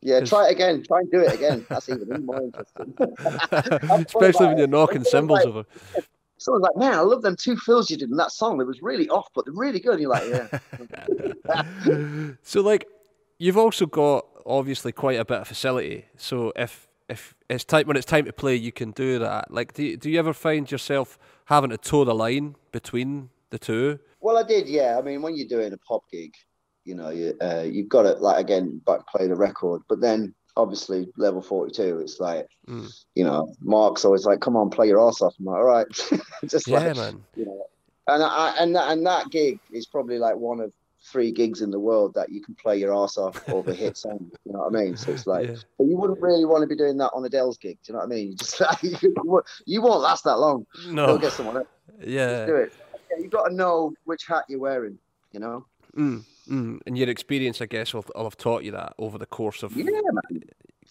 Yeah, 0.00 0.20
try 0.20 0.48
it 0.48 0.52
again. 0.52 0.84
Try 0.86 1.00
and 1.00 1.10
do 1.10 1.20
it 1.20 1.34
again. 1.34 1.66
That's 1.68 1.88
even 1.88 2.24
more 2.24 2.40
interesting. 2.40 2.94
Especially 4.06 4.46
when 4.46 4.58
you're 4.58 4.68
knocking 4.68 5.02
cymbals 5.04 5.44
over 5.44 5.64
someone's 6.38 6.62
like, 6.62 6.76
"Man, 6.76 6.94
I 6.94 7.00
love 7.00 7.22
them 7.22 7.36
two 7.36 7.56
fills 7.56 7.90
you 7.90 7.96
did 7.96 8.10
in 8.10 8.16
that 8.16 8.32
song. 8.32 8.60
It 8.60 8.66
was 8.66 8.82
really 8.82 9.08
off, 9.08 9.28
but 9.34 9.44
they're 9.44 9.54
really 9.54 9.80
good." 9.80 9.94
And 9.94 10.02
you're 10.02 10.10
like, 10.10 10.28
"Yeah." 10.28 12.32
so, 12.42 12.60
like, 12.60 12.86
you've 13.38 13.58
also 13.58 13.86
got 13.86 14.26
obviously 14.46 14.92
quite 14.92 15.18
a 15.18 15.24
bit 15.24 15.40
of 15.40 15.48
facility. 15.48 16.06
So, 16.16 16.52
if 16.56 16.88
if 17.08 17.34
it's 17.48 17.64
time 17.64 17.86
when 17.86 17.96
it's 17.96 18.06
time 18.06 18.26
to 18.26 18.32
play, 18.32 18.54
you 18.54 18.72
can 18.72 18.90
do 18.90 19.18
that. 19.18 19.50
Like, 19.50 19.74
do 19.74 19.82
you, 19.82 19.96
do 19.96 20.10
you 20.10 20.18
ever 20.18 20.32
find 20.32 20.70
yourself 20.70 21.18
having 21.46 21.70
to 21.70 21.78
toe 21.78 22.04
the 22.04 22.14
line 22.14 22.56
between 22.70 23.30
the 23.50 23.58
two? 23.58 23.98
Well, 24.20 24.36
I 24.36 24.42
did. 24.42 24.68
Yeah. 24.68 24.98
I 24.98 25.02
mean, 25.02 25.22
when 25.22 25.36
you're 25.36 25.48
doing 25.48 25.72
a 25.72 25.78
pop 25.78 26.04
gig, 26.10 26.34
you 26.84 26.94
know, 26.94 27.10
you 27.10 27.34
uh, 27.40 27.62
you've 27.62 27.88
got 27.88 28.02
to 28.02 28.12
like 28.14 28.40
again, 28.40 28.80
back 28.86 29.06
play 29.06 29.26
the 29.26 29.36
record, 29.36 29.82
but 29.88 30.00
then 30.00 30.34
obviously 30.58 31.08
level 31.16 31.40
42 31.40 32.00
it's 32.00 32.20
like 32.20 32.48
mm. 32.68 32.92
you 33.14 33.24
know 33.24 33.54
mark's 33.60 34.04
always 34.04 34.26
like 34.26 34.40
come 34.40 34.56
on 34.56 34.68
play 34.70 34.88
your 34.88 35.06
ass 35.06 35.22
off. 35.22 35.34
I'm 35.38 35.46
like 35.46 35.56
all 35.56 35.64
right. 35.64 35.86
Just 36.46 36.68
yeah 36.68 36.78
like, 36.78 36.96
man. 36.96 37.24
you 37.36 37.46
know. 37.46 37.64
And 38.06 38.22
I, 38.22 38.54
and 38.58 38.74
that, 38.74 38.90
and 38.90 39.06
that 39.06 39.30
gig 39.30 39.60
is 39.70 39.86
probably 39.86 40.18
like 40.18 40.36
one 40.36 40.60
of 40.60 40.72
three 41.04 41.30
gigs 41.30 41.60
in 41.60 41.70
the 41.70 41.78
world 41.78 42.14
that 42.14 42.30
you 42.30 42.40
can 42.40 42.54
play 42.54 42.78
your 42.78 42.94
ass 42.94 43.18
off 43.18 43.46
over 43.50 43.72
hits 43.72 44.00
song 44.00 44.30
you 44.44 44.52
know 44.52 44.60
what 44.60 44.74
i 44.74 44.84
mean? 44.84 44.96
So 44.96 45.12
it's 45.12 45.26
like 45.26 45.48
yeah. 45.48 45.56
but 45.78 45.86
you 45.86 45.96
wouldn't 45.96 46.20
really 46.20 46.44
want 46.44 46.62
to 46.62 46.66
be 46.66 46.76
doing 46.76 46.96
that 46.98 47.10
on 47.14 47.24
Adele's 47.24 47.58
gig 47.58 47.78
do 47.84 47.92
you 47.92 47.94
know 47.94 48.00
what 48.00 48.06
i 48.06 48.08
mean? 48.08 48.28
You 48.28 48.34
just 48.34 48.60
like 48.60 48.82
you, 48.82 49.42
you 49.66 49.82
won't 49.82 50.00
last 50.00 50.24
that 50.24 50.38
long. 50.38 50.66
No. 50.88 51.06
Go 51.06 51.18
get 51.18 51.32
someone 51.32 51.58
else. 51.58 51.68
Yeah. 52.00 52.26
Just 52.26 52.46
do 52.46 52.56
it. 52.56 52.72
Yeah, 53.10 53.22
you've 53.22 53.30
got 53.30 53.48
to 53.48 53.54
know 53.54 53.92
which 54.04 54.26
hat 54.26 54.44
you're 54.48 54.58
wearing 54.58 54.98
you 55.32 55.40
know? 55.40 55.66
Mm. 55.96 56.24
Mm, 56.48 56.80
and 56.86 56.96
your 56.96 57.08
experience, 57.08 57.60
I 57.60 57.66
guess, 57.66 57.92
will, 57.92 58.04
will 58.14 58.24
have 58.24 58.36
taught 58.36 58.64
you 58.64 58.72
that 58.72 58.94
over 58.98 59.18
the 59.18 59.26
course 59.26 59.62
of. 59.62 59.76
Yeah, 59.76 59.84
man. 59.84 60.42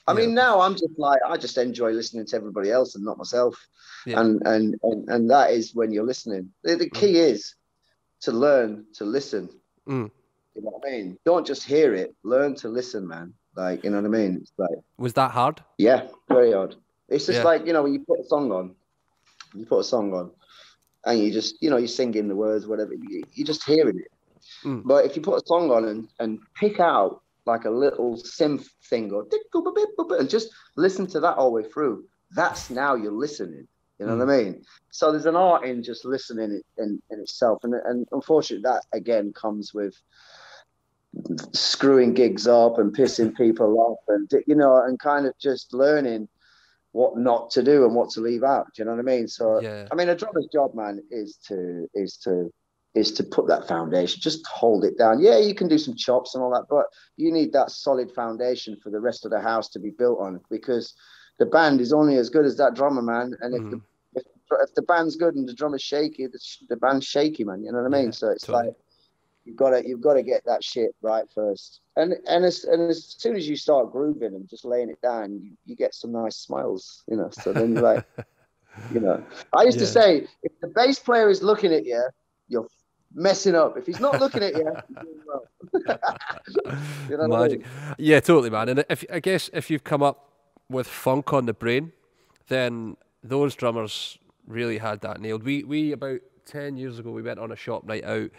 I 0.07 0.13
mean, 0.13 0.33
now 0.33 0.61
I'm 0.61 0.73
just 0.73 0.97
like 0.97 1.19
I 1.27 1.35
just 1.35 1.57
enjoy 1.57 1.91
listening 1.91 2.25
to 2.27 2.35
everybody 2.37 2.71
else 2.71 2.95
and 2.95 3.03
not 3.03 3.17
myself, 3.17 3.67
yeah. 4.05 4.21
and, 4.21 4.41
and 4.47 4.75
and 4.83 5.09
and 5.09 5.29
that 5.29 5.51
is 5.51 5.75
when 5.75 5.91
you're 5.91 6.05
listening. 6.05 6.49
The, 6.63 6.75
the 6.75 6.89
key 6.89 7.13
mm. 7.13 7.31
is 7.31 7.55
to 8.21 8.31
learn 8.31 8.85
to 8.95 9.03
listen. 9.03 9.49
Mm. 9.87 10.09
You 10.55 10.61
know 10.61 10.71
what 10.71 10.87
I 10.87 10.91
mean? 10.91 11.17
Don't 11.25 11.45
just 11.45 11.63
hear 11.63 11.93
it. 11.93 12.15
Learn 12.23 12.55
to 12.55 12.69
listen, 12.69 13.05
man. 13.05 13.33
Like 13.55 13.83
you 13.83 13.89
know 13.89 13.97
what 13.97 14.05
I 14.05 14.09
mean? 14.09 14.37
It's 14.41 14.53
like 14.57 14.79
was 14.97 15.13
that 15.13 15.31
hard? 15.31 15.61
Yeah, 15.77 16.07
very 16.29 16.53
hard. 16.53 16.75
It's 17.09 17.25
just 17.25 17.39
yeah. 17.39 17.43
like 17.43 17.65
you 17.65 17.73
know 17.73 17.83
when 17.83 17.93
you 17.93 17.99
put 17.99 18.19
a 18.19 18.23
song 18.23 18.51
on, 18.51 18.75
you 19.53 19.65
put 19.65 19.79
a 19.79 19.83
song 19.83 20.13
on, 20.13 20.31
and 21.05 21.19
you 21.19 21.33
just 21.33 21.61
you 21.61 21.69
know 21.69 21.77
you're 21.77 21.87
singing 21.87 22.29
the 22.29 22.35
words, 22.35 22.65
whatever. 22.65 22.93
You, 22.93 23.23
you're 23.33 23.47
just 23.47 23.63
hearing 23.65 23.99
it. 23.99 24.11
Mm. 24.63 24.83
But 24.85 25.05
if 25.05 25.15
you 25.15 25.21
put 25.21 25.41
a 25.41 25.45
song 25.45 25.71
on 25.71 25.85
and, 25.85 26.07
and 26.19 26.39
pick 26.55 26.79
out 26.79 27.21
like 27.45 27.65
a 27.65 27.69
little 27.69 28.15
synth 28.17 28.67
thing 28.89 29.11
or 29.11 29.25
and 30.19 30.29
just 30.29 30.49
listen 30.75 31.07
to 31.07 31.19
that 31.21 31.37
all 31.37 31.49
the 31.49 31.61
way 31.61 31.69
through, 31.69 32.05
that's 32.31 32.69
now 32.69 32.95
you're 32.95 33.11
listening. 33.11 33.67
You 33.99 34.05
know 34.05 34.15
what 34.15 34.29
I 34.29 34.43
mean? 34.43 34.63
So 34.91 35.11
there's 35.11 35.25
an 35.25 35.35
art 35.35 35.65
in 35.65 35.81
just 35.81 36.05
listening 36.05 36.61
in, 36.77 37.01
in 37.09 37.19
itself, 37.19 37.63
and 37.63 37.73
and 37.73 38.07
unfortunately 38.11 38.61
that 38.63 38.83
again 38.93 39.33
comes 39.33 39.73
with 39.73 39.95
screwing 41.53 42.13
gigs 42.13 42.47
up 42.47 42.77
and 42.77 42.95
pissing 42.95 43.35
people 43.35 43.79
off, 43.79 43.99
and 44.07 44.31
you 44.45 44.55
know, 44.55 44.83
and 44.83 44.99
kind 44.99 45.25
of 45.25 45.33
just 45.39 45.73
learning 45.73 46.27
what 46.91 47.17
not 47.17 47.49
to 47.51 47.63
do 47.63 47.85
and 47.85 47.95
what 47.95 48.11
to 48.11 48.21
leave 48.21 48.43
out. 48.43 48.67
Do 48.73 48.81
you 48.81 48.85
know 48.85 48.91
what 48.91 48.99
I 48.99 49.03
mean? 49.03 49.27
So 49.27 49.61
Yeah. 49.61 49.87
I 49.91 49.95
mean, 49.95 50.09
a 50.09 50.15
drummer's 50.15 50.47
job, 50.53 50.75
man, 50.75 51.01
is 51.09 51.37
to 51.47 51.87
is 51.95 52.17
to 52.17 52.51
is 52.97 53.11
to 53.13 53.23
put 53.23 53.47
that 53.47 53.67
foundation, 53.67 54.19
just 54.21 54.45
hold 54.47 54.83
it 54.83 54.97
down. 54.97 55.19
Yeah, 55.19 55.37
you 55.37 55.55
can 55.55 55.67
do 55.67 55.77
some 55.77 55.95
chops 55.95 56.35
and 56.35 56.43
all 56.43 56.51
that, 56.51 56.65
but 56.69 56.85
you 57.15 57.31
need 57.31 57.53
that 57.53 57.71
solid 57.71 58.11
foundation 58.11 58.77
for 58.81 58.89
the 58.89 58.99
rest 58.99 59.25
of 59.25 59.31
the 59.31 59.39
house 59.39 59.69
to 59.69 59.79
be 59.79 59.91
built 59.91 60.19
on 60.19 60.41
because 60.49 60.93
the 61.39 61.45
band 61.45 61.81
is 61.81 61.93
only 61.93 62.17
as 62.17 62.29
good 62.29 62.45
as 62.45 62.57
that 62.57 62.73
drummer, 62.73 63.01
man. 63.01 63.35
And 63.41 63.53
if 63.53 63.61
the 63.61 63.77
mm-hmm. 63.77 64.15
if, 64.15 64.23
if 64.51 64.75
the 64.75 64.81
band's 64.81 65.15
good 65.15 65.35
and 65.35 65.47
the 65.47 65.53
drummer's 65.53 65.83
shaky, 65.83 66.27
the, 66.27 66.39
the 66.69 66.77
band's 66.77 67.05
shaky, 67.05 67.43
man. 67.43 67.63
You 67.63 67.71
know 67.71 67.79
what 67.79 67.93
I 67.93 67.97
mean? 67.97 68.07
Yeah, 68.07 68.11
so 68.11 68.29
it's 68.29 68.45
totally. 68.45 68.67
like 68.67 68.75
you've 69.45 69.55
got 69.55 69.69
to 69.71 69.87
you've 69.87 70.01
got 70.01 70.15
to 70.15 70.23
get 70.23 70.43
that 70.45 70.63
shit 70.63 70.95
right 71.01 71.25
first. 71.33 71.81
And 71.95 72.15
and 72.27 72.45
as 72.45 72.63
and 72.65 72.89
as 72.89 73.15
soon 73.17 73.35
as 73.35 73.47
you 73.47 73.55
start 73.55 73.91
grooving 73.91 74.33
and 74.33 74.47
just 74.49 74.65
laying 74.65 74.89
it 74.89 75.01
down, 75.01 75.39
you, 75.39 75.51
you 75.65 75.75
get 75.75 75.93
some 75.93 76.11
nice 76.11 76.37
smiles, 76.37 77.03
you 77.07 77.15
know. 77.15 77.29
So 77.31 77.53
then 77.53 77.73
you're 77.73 77.81
like, 77.81 78.05
you 78.93 78.99
know, 78.99 79.23
I 79.53 79.63
used 79.63 79.79
to 79.79 79.87
say 79.87 80.27
if 80.43 80.51
the 80.61 80.67
bass 80.67 80.99
player 80.99 81.29
is 81.29 81.43
looking 81.43 81.73
at 81.73 81.85
you, 81.85 82.03
you're 82.47 82.67
messing 83.13 83.55
up. 83.55 83.77
If 83.77 83.85
he's 83.85 83.99
not 83.99 84.19
looking 84.19 84.43
at 84.43 84.55
you, 84.55 84.75
well. 85.27 85.47
You 87.09 87.17
know 87.17 87.27
what 87.27 87.39
I 87.39 87.43
Magic. 87.43 87.59
mean? 87.61 87.69
Yeah, 87.97 88.19
totally, 88.19 88.49
man. 88.49 88.69
And 88.69 88.85
if 88.89 89.03
I 89.11 89.19
guess 89.19 89.49
if 89.53 89.69
you've 89.69 89.83
come 89.83 90.03
up 90.03 90.29
with 90.69 90.87
funk 90.87 91.31
on 91.33 91.45
the 91.45 91.53
brain, 91.53 91.93
then 92.47 92.97
those 93.23 93.55
drummers 93.55 94.17
really 94.45 94.77
had 94.77 95.01
that 95.01 95.21
nailed. 95.21 95.43
We 95.43 95.63
we 95.63 95.91
about 95.93 96.19
ten 96.45 96.77
years 96.77 96.99
ago 96.99 97.11
we 97.11 97.21
went 97.21 97.39
on 97.39 97.51
a 97.51 97.55
shop 97.55 97.85
night 97.85 98.03
out 98.03 98.29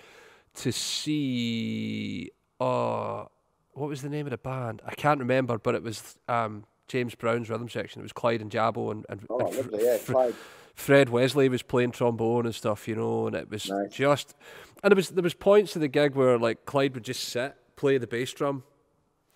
to 0.56 0.72
see 0.72 2.30
uh 2.60 3.24
what 3.72 3.88
was 3.88 4.02
the 4.02 4.08
name 4.08 4.26
of 4.26 4.30
the 4.30 4.38
band? 4.38 4.82
I 4.84 4.94
can't 4.94 5.20
remember, 5.20 5.58
but 5.58 5.74
it 5.74 5.82
was 5.82 6.18
um 6.28 6.64
James 6.88 7.14
Brown's 7.14 7.48
rhythm 7.50 7.68
section. 7.68 8.00
It 8.00 8.04
was 8.04 8.12
Clyde 8.12 8.40
and 8.40 8.50
Jabo 8.50 8.90
and, 8.90 9.04
and, 9.08 9.26
Oh, 9.30 9.38
and 9.46 9.56
lovely, 9.56 9.84
yeah. 9.84 9.98
Clyde. 9.98 10.34
Fred 10.78 11.08
Wesley 11.08 11.48
was 11.48 11.62
playing 11.62 11.90
trombone 11.90 12.46
and 12.46 12.54
stuff, 12.54 12.86
you 12.86 12.94
know, 12.94 13.26
and 13.26 13.34
it 13.34 13.50
was 13.50 13.68
Nice. 13.68 13.90
just, 13.92 14.34
and 14.82 14.92
there 14.92 14.96
was 14.96 15.08
there 15.10 15.24
was 15.24 15.34
points 15.34 15.74
of 15.74 15.80
the 15.82 15.88
gig 15.88 16.14
where 16.14 16.38
like 16.38 16.64
Clyde 16.66 16.94
would 16.94 17.02
just 17.04 17.24
sit, 17.24 17.56
play 17.74 17.98
the 17.98 18.06
bass 18.06 18.32
drum, 18.32 18.62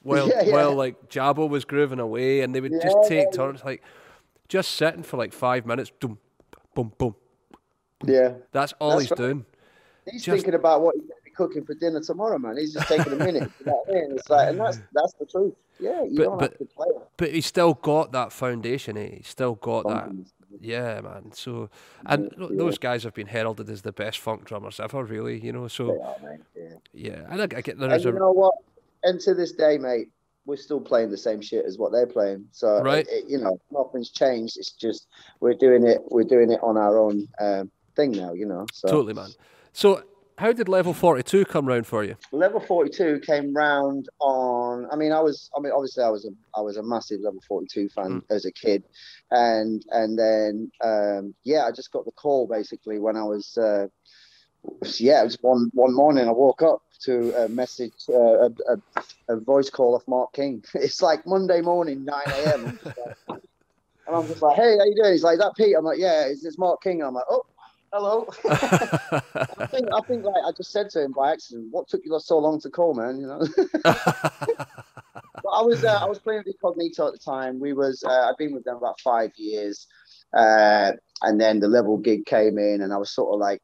while 0.02 0.28
Yeah, 0.30 0.42
yeah. 0.44 0.52
while 0.52 0.74
like 0.74 1.08
Jabo 1.08 1.48
was 1.48 1.64
grooving 1.64 1.98
away, 1.98 2.42
and 2.42 2.54
they 2.54 2.60
would 2.60 2.72
just 2.80 2.96
take 3.08 3.26
yeah, 3.32 3.36
turns, 3.36 3.64
like 3.64 3.82
just 4.48 4.70
sitting 4.74 5.02
for 5.02 5.16
like 5.16 5.32
five 5.32 5.66
minutes, 5.66 5.90
boom, 5.90 6.16
boom, 6.74 6.92
boom. 6.96 7.16
Yeah. 8.06 8.34
That's 8.52 8.72
all 8.78 8.90
That's 8.90 9.02
he's 9.02 9.10
right. 9.10 9.16
doing. 9.16 9.46
He's 10.10 10.22
Just- 10.24 10.36
thinking 10.44 10.54
about 10.54 10.82
what 10.82 10.94
he's 10.94 11.02
going 11.02 11.18
to 11.18 11.24
be 11.24 11.30
cooking 11.32 11.64
for 11.64 11.74
dinner 11.74 12.00
tomorrow, 12.00 12.36
man. 12.38 12.56
He's 12.56 12.72
just 12.74 12.86
taking 12.88 13.12
a 13.12 13.16
minute. 13.16 13.50
you 13.60 13.66
know 13.66 13.82
what 13.84 13.96
I 13.96 14.00
mean? 14.00 14.12
It's 14.12 14.28
like, 14.30 14.48
and 14.50 14.60
that's 14.60 14.80
that's 14.92 15.12
the 15.14 15.26
truth. 15.26 15.54
Yeah, 15.80 16.02
you 16.04 16.16
But- 16.18 16.24
don't 16.24 16.38
but- 16.38 16.50
have 16.52 16.58
to 16.58 16.64
play 16.66 16.86
it. 16.88 17.02
But 17.16 17.30
he's 17.32 17.46
still 17.46 17.74
got 17.74 18.12
that 18.12 18.32
foundation, 18.32 18.96
eh? 18.96 19.16
He's 19.18 19.28
still 19.28 19.54
got 19.56 19.86
that. 19.88 20.10
Yeah, 20.60 21.00
man. 21.00 21.32
So, 21.32 21.70
and 22.06 22.32
Yeah, 22.38 22.46
those 22.52 22.78
guys 22.78 23.02
have 23.04 23.14
been 23.14 23.26
heralded 23.26 23.68
as 23.70 23.82
the 23.82 23.92
best 23.92 24.18
funk 24.18 24.44
drummers 24.44 24.80
ever, 24.80 25.04
really. 25.04 25.38
You 25.40 25.52
know, 25.52 25.68
so 25.68 26.00
are. 26.02 26.38
Yeah. 26.56 26.68
yeah, 26.92 27.26
and 27.30 27.40
I, 27.40 27.44
I 27.44 27.60
get 27.60 27.78
there 27.78 27.88
And 27.90 27.96
is 27.98 28.04
you 28.04 28.10
a 28.10 28.18
know 28.18 28.32
what? 28.32 28.54
And 29.04 29.20
to 29.20 29.34
this 29.34 29.52
day, 29.52 29.78
mate, 29.78 30.08
we're 30.46 30.56
still 30.56 30.80
playing 30.80 31.10
the 31.10 31.16
same 31.16 31.40
shit 31.40 31.64
as 31.64 31.78
what 31.78 31.92
they're 31.92 32.06
playing. 32.06 32.46
So 32.52 32.80
Right. 32.82 33.06
it, 33.06 33.24
it- 33.24 33.28
you 33.28 33.38
know, 33.38 33.58
nothing's 33.70 34.10
changed. 34.10 34.56
It's 34.58 34.72
just 34.72 35.06
we're 35.40 35.54
doing 35.54 35.86
it. 35.86 36.00
We're 36.10 36.24
doing 36.24 36.50
it 36.50 36.60
on 36.62 36.76
our 36.76 36.98
own 36.98 37.28
um, 37.40 37.70
thing 37.96 38.12
now. 38.12 38.32
You 38.32 38.46
know. 38.46 38.66
So 38.72 38.88
totally, 38.88 39.14
man. 39.14 39.30
So, 39.72 40.02
how 40.38 40.52
did 40.52 40.68
level 40.68 40.92
forty-two 40.94 41.44
come 41.44 41.66
round 41.66 41.86
for 41.86 42.04
you? 42.04 42.16
level 42.32 42.60
42 42.60 43.20
came 43.26 43.52
round 43.54 44.08
on 44.20 44.86
i 44.90 44.96
mean 44.96 45.12
i 45.12 45.20
was 45.20 45.50
i 45.56 45.60
mean 45.60 45.72
obviously 45.74 46.02
i 46.02 46.08
was 46.08 46.24
a 46.24 46.30
i 46.58 46.60
was 46.60 46.76
a 46.76 46.82
massive 46.82 47.20
level 47.20 47.40
42 47.46 47.88
fan 47.90 48.22
as 48.30 48.44
a 48.44 48.52
kid. 48.52 48.82
And 49.30 49.84
and 49.90 50.18
then 50.18 50.70
um 50.82 51.34
yeah 51.44 51.64
i 51.66 51.70
just 51.70 51.92
got 51.92 52.04
the 52.04 52.12
call 52.12 52.46
basically 52.46 52.98
when 52.98 53.16
i 53.16 53.22
was 53.22 53.56
uh 53.58 53.86
yeah 54.98 55.20
it 55.20 55.24
was 55.24 55.38
one 55.42 55.70
one 55.74 55.94
morning 55.94 56.28
i 56.28 56.32
woke 56.32 56.62
up 56.62 56.82
to 57.04 57.32
a 57.36 57.48
message 57.48 57.92
uh, 58.08 58.48
a, 58.48 58.50
a, 58.68 58.76
a 59.28 59.40
voice 59.40 59.68
call 59.70 59.94
off 59.96 60.06
mark 60.06 60.32
king. 60.34 60.62
It's 60.74 61.02
like 61.02 61.26
monday 61.26 61.60
morning 61.60 62.04
9 62.04 62.14
a.m 62.26 62.64
I'm 62.66 62.78
just 62.82 62.84
like- 62.98 63.42
and 64.06 64.16
i'm 64.16 64.26
just 64.26 64.42
like 64.42 64.56
hey 64.56 64.76
how 64.78 64.84
you 64.84 64.94
doing? 64.96 65.12
He's 65.12 65.22
like 65.22 65.34
is 65.34 65.38
that 65.40 65.52
pete? 65.56 65.74
I'm 65.76 65.84
like 65.84 65.98
yeah 65.98 66.26
it's, 66.26 66.44
it's 66.44 66.58
mark 66.58 66.82
king? 66.82 67.02
I'm 67.02 67.14
like 67.14 67.24
oh 67.30 67.42
hello 67.92 68.26
I 68.50 69.66
think 69.70 69.88
I 69.92 70.00
think 70.00 70.24
like 70.24 70.42
I 70.46 70.52
just 70.56 70.72
said 70.72 70.88
to 70.90 71.02
him 71.02 71.12
by 71.12 71.32
accident, 71.32 71.68
"What 71.70 71.88
took 71.88 72.00
you 72.04 72.18
so 72.20 72.38
long 72.38 72.60
to 72.60 72.70
call, 72.70 72.94
man?" 72.94 73.20
You 73.20 73.26
know. 73.26 73.46
but 73.84 75.50
I 75.52 75.62
was 75.62 75.84
uh, 75.84 75.98
I 76.00 76.06
was 76.06 76.18
playing 76.18 76.42
with 76.44 76.54
Incognito 76.54 77.06
at 77.06 77.12
the 77.12 77.18
time. 77.18 77.60
We 77.60 77.72
was 77.72 78.02
uh, 78.04 78.28
I'd 78.28 78.36
been 78.38 78.54
with 78.54 78.64
them 78.64 78.76
about 78.76 79.00
five 79.00 79.30
years, 79.36 79.86
uh, 80.36 80.92
and 81.22 81.40
then 81.40 81.60
the 81.60 81.68
level 81.68 81.98
gig 81.98 82.26
came 82.26 82.58
in, 82.58 82.80
and 82.82 82.92
I 82.92 82.96
was 82.96 83.10
sort 83.10 83.34
of 83.34 83.40
like 83.40 83.60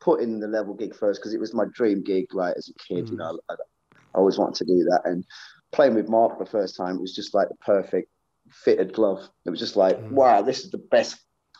putting 0.00 0.38
the 0.38 0.48
level 0.48 0.74
gig 0.74 0.94
first 0.94 1.20
because 1.20 1.34
it 1.34 1.40
was 1.40 1.54
my 1.54 1.64
dream 1.72 2.02
gig, 2.02 2.32
like 2.34 2.54
as 2.56 2.68
a 2.70 2.74
kid. 2.94 3.08
You 3.08 3.16
know, 3.16 3.38
I, 3.48 3.54
I 3.54 4.18
always 4.18 4.38
wanted 4.38 4.56
to 4.56 4.64
do 4.64 4.84
that, 4.84 5.02
and 5.04 5.24
playing 5.72 5.94
with 5.94 6.08
Mark 6.08 6.38
the 6.38 6.46
first 6.46 6.76
time 6.76 7.00
was 7.00 7.14
just 7.14 7.34
like 7.34 7.48
the 7.48 7.56
perfect 7.56 8.10
fitted 8.50 8.92
glove. 8.92 9.28
It 9.44 9.50
was 9.50 9.58
just 9.58 9.76
like, 9.76 9.98
wow, 10.10 10.42
this 10.42 10.64
is 10.64 10.70
the 10.70 10.78
best 10.78 11.18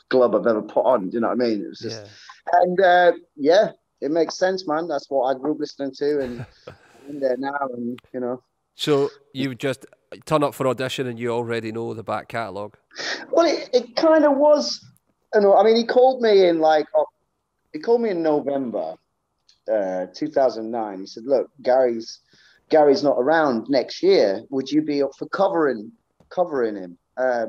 glove 0.08 0.34
I've 0.34 0.46
ever 0.46 0.62
put 0.62 0.84
on. 0.84 1.08
Do 1.08 1.14
you 1.14 1.20
know 1.20 1.28
what 1.28 1.42
I 1.42 1.48
mean? 1.48 1.62
It 1.62 1.68
was 1.68 1.80
just 1.80 2.02
yeah. 2.02 2.60
and 2.62 2.80
uh, 2.80 3.12
yeah, 3.36 3.70
it 4.00 4.10
makes 4.10 4.36
sense, 4.36 4.66
man. 4.66 4.88
That's 4.88 5.10
what 5.10 5.24
I 5.24 5.38
grew 5.38 5.52
up 5.52 5.60
listening 5.60 5.92
to, 5.98 6.20
and 6.20 6.46
in 7.08 7.20
there 7.20 7.36
now, 7.36 7.68
and 7.74 7.98
you 8.12 8.20
know. 8.20 8.42
So 8.74 9.10
you 9.32 9.54
just 9.54 9.86
turn 10.26 10.42
up 10.42 10.54
for 10.54 10.66
audition 10.68 11.06
and 11.06 11.18
you 11.18 11.30
already 11.30 11.72
know 11.72 11.94
the 11.94 12.04
back 12.04 12.28
catalogue. 12.28 12.76
Well, 13.30 13.46
it, 13.46 13.70
it 13.72 13.96
kind 13.96 14.24
of 14.24 14.36
was. 14.36 14.84
You 15.34 15.40
know, 15.40 15.56
I 15.56 15.64
mean, 15.64 15.76
he 15.76 15.84
called 15.84 16.22
me 16.22 16.46
in 16.46 16.60
like 16.60 16.86
he 17.72 17.78
called 17.78 18.00
me 18.00 18.10
in 18.10 18.22
November, 18.22 18.94
uh, 19.70 20.06
2009. 20.14 21.00
He 21.00 21.06
said, 21.06 21.24
"Look, 21.24 21.50
Gary's 21.62 22.20
Gary's 22.68 23.02
not 23.02 23.16
around 23.18 23.68
next 23.68 24.02
year. 24.02 24.42
Would 24.50 24.70
you 24.70 24.82
be 24.82 25.02
up 25.02 25.12
for 25.18 25.28
covering 25.28 25.92
covering 26.28 26.76
him?" 26.76 26.98
Uh, 27.16 27.46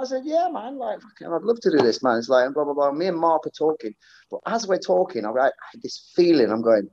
I 0.00 0.04
said, 0.04 0.22
"Yeah, 0.24 0.48
man. 0.50 0.78
Like, 0.78 1.00
fucking, 1.00 1.26
I'd 1.32 1.42
love 1.42 1.60
to 1.60 1.70
do 1.70 1.78
this, 1.78 2.02
man." 2.02 2.18
It's 2.18 2.28
like 2.28 2.52
blah 2.54 2.64
blah 2.64 2.74
blah. 2.74 2.92
Me 2.92 3.06
and 3.06 3.18
Mark 3.18 3.46
are 3.46 3.50
talking, 3.50 3.94
but 4.30 4.40
as 4.46 4.66
we're 4.66 4.78
talking, 4.78 5.24
I'm 5.24 5.34
like, 5.34 5.52
I 5.52 5.66
had 5.72 5.82
this 5.82 6.12
feeling. 6.14 6.50
I'm 6.50 6.62
going. 6.62 6.88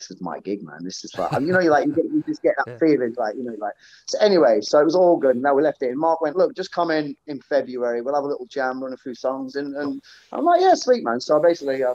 This 0.00 0.10
is 0.10 0.20
my 0.20 0.40
gig, 0.40 0.62
man. 0.62 0.82
This 0.82 1.04
is 1.04 1.16
like, 1.16 1.30
you 1.40 1.52
know, 1.52 1.60
you 1.60 1.70
like, 1.70 1.86
you, 1.86 1.94
get, 1.94 2.04
you 2.06 2.22
just 2.26 2.42
get 2.42 2.54
that 2.58 2.66
Yeah. 2.72 2.78
feeling, 2.78 3.14
like, 3.16 3.36
you 3.36 3.44
know, 3.44 3.54
like. 3.58 3.72
So 4.08 4.18
anyway, 4.18 4.60
so 4.60 4.80
it 4.80 4.84
was 4.84 4.96
all 4.96 5.16
good. 5.16 5.36
Now 5.36 5.54
we 5.54 5.62
left 5.62 5.82
it. 5.82 5.90
And 5.90 5.98
Mark 5.98 6.20
went, 6.20 6.36
look, 6.36 6.54
just 6.56 6.72
come 6.72 6.90
in 6.90 7.16
in 7.28 7.40
February. 7.42 8.02
We'll 8.02 8.16
have 8.16 8.24
a 8.24 8.26
little 8.26 8.46
jam, 8.46 8.82
run 8.82 8.92
a 8.92 8.96
few 8.96 9.14
songs, 9.14 9.54
and, 9.54 9.74
and 9.76 10.02
I'm 10.32 10.44
like, 10.44 10.60
yeah, 10.60 10.74
sweet, 10.74 11.04
man. 11.04 11.20
So 11.20 11.38
I 11.38 11.42
basically, 11.42 11.84
uh, 11.84 11.94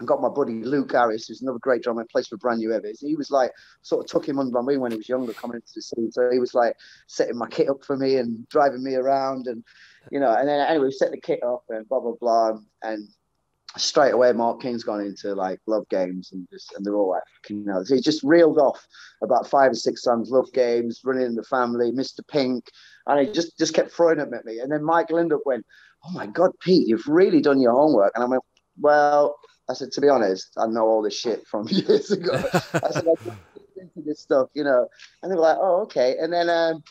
I 0.00 0.04
got 0.04 0.20
my 0.20 0.28
buddy 0.28 0.64
Luke 0.64 0.92
Harris, 0.92 1.28
who's 1.28 1.42
another 1.42 1.58
great 1.60 1.82
drummer, 1.82 2.04
plays 2.10 2.26
for 2.26 2.36
Brand 2.36 2.58
New 2.58 2.70
Heavies. 2.70 3.00
He 3.00 3.14
was 3.14 3.30
like, 3.30 3.52
sort 3.82 4.04
of 4.04 4.10
took 4.10 4.28
him 4.28 4.38
under 4.38 4.52
my 4.52 4.60
wing 4.60 4.80
when 4.80 4.90
he 4.90 4.96
was 4.96 5.08
younger, 5.08 5.32
coming 5.32 5.56
into 5.56 5.72
the 5.74 5.82
scene. 5.82 6.10
So 6.10 6.30
he 6.32 6.40
was 6.40 6.54
like 6.54 6.74
setting 7.06 7.38
my 7.38 7.46
kit 7.46 7.68
up 7.68 7.84
for 7.84 7.96
me 7.96 8.16
and 8.16 8.48
driving 8.48 8.82
me 8.82 8.94
around, 8.96 9.46
and 9.46 9.62
you 10.10 10.18
know. 10.18 10.34
And 10.34 10.48
then 10.48 10.66
anyway, 10.66 10.86
we 10.86 10.92
set 10.92 11.12
the 11.12 11.20
kit 11.20 11.42
up 11.44 11.64
and 11.68 11.88
blah 11.88 12.00
blah 12.00 12.14
blah, 12.20 12.58
and 12.82 13.08
straight 13.76 14.12
away, 14.12 14.32
Mark 14.32 14.60
King's 14.60 14.84
gone 14.84 15.00
into 15.00 15.34
like 15.34 15.60
love 15.66 15.88
games 15.88 16.32
and 16.32 16.46
just 16.50 16.72
and 16.74 16.84
they're 16.84 16.96
all 16.96 17.10
like, 17.10 17.22
fucking 17.42 17.66
hell. 17.66 17.84
So 17.84 17.94
he 17.94 18.00
just 18.00 18.22
reeled 18.22 18.58
off 18.58 18.86
about 19.22 19.48
five 19.48 19.72
or 19.72 19.76
six 19.76 20.02
songs, 20.02 20.30
love 20.30 20.52
games, 20.52 21.00
running 21.04 21.26
in 21.26 21.34
the 21.34 21.44
family, 21.44 21.92
Mr. 21.92 22.26
Pink, 22.26 22.68
and 23.06 23.26
he 23.26 23.32
just 23.32 23.58
just 23.58 23.74
kept 23.74 23.92
throwing 23.92 24.18
them 24.18 24.34
at 24.34 24.44
me. 24.44 24.58
And 24.58 24.70
then 24.70 24.82
Mike 24.82 25.08
Lindup 25.08 25.40
went, 25.44 25.64
"Oh 26.04 26.12
my 26.12 26.26
God, 26.26 26.50
Pete, 26.60 26.88
you've 26.88 27.06
really 27.06 27.40
done 27.40 27.60
your 27.60 27.72
homework." 27.72 28.12
And 28.14 28.24
I 28.24 28.26
went, 28.26 28.42
"Well." 28.80 29.36
I 29.68 29.74
said, 29.74 29.92
to 29.92 30.00
be 30.00 30.08
honest, 30.08 30.52
I 30.56 30.66
know 30.66 30.86
all 30.86 31.02
this 31.02 31.18
shit 31.18 31.46
from 31.46 31.66
years 31.70 32.10
ago. 32.10 32.34
I 32.34 32.90
said, 32.90 33.04
I 33.08 33.24
just 33.24 33.38
into 33.76 34.06
this 34.06 34.20
stuff, 34.20 34.48
you 34.54 34.64
know. 34.64 34.88
And 35.22 35.30
they 35.30 35.36
were 35.36 35.42
like, 35.42 35.58
oh, 35.58 35.82
okay. 35.82 36.16
And 36.20 36.32
then, 36.32 36.50
um, 36.50 36.82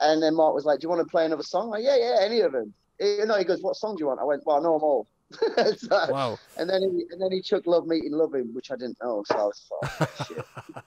and 0.00 0.22
then 0.22 0.34
Mark 0.34 0.54
was 0.54 0.64
like, 0.64 0.80
do 0.80 0.86
you 0.86 0.88
want 0.88 1.00
to 1.00 1.10
play 1.10 1.24
another 1.24 1.42
song? 1.42 1.64
I'm 1.64 1.70
like, 1.70 1.84
yeah, 1.84 1.96
yeah, 1.96 2.16
any 2.20 2.40
of 2.40 2.52
them. 2.52 2.72
You 3.00 3.26
know, 3.26 3.36
he 3.36 3.44
goes, 3.44 3.62
what 3.62 3.76
song 3.76 3.96
do 3.96 4.00
you 4.00 4.06
want? 4.06 4.20
I 4.20 4.24
went, 4.24 4.42
well, 4.46 4.56
I 4.56 4.60
know 4.60 4.74
them 4.74 4.82
all. 4.82 5.06
So- 5.76 6.10
Wow. 6.10 6.38
and 6.56 6.68
then 6.68 6.82
he 6.82 7.06
and 7.10 7.20
then 7.20 7.32
he 7.32 7.42
took 7.42 7.66
Love 7.66 7.86
Meeting 7.86 8.12
Love 8.12 8.34
Him, 8.34 8.54
which 8.54 8.70
I 8.70 8.76
didn't 8.76 8.98
know. 9.02 9.24
So 9.26 9.34
I 9.36 9.44
was 9.44 9.68
like, 9.82 10.00
oh, 10.00 10.24
shit. 10.28 10.44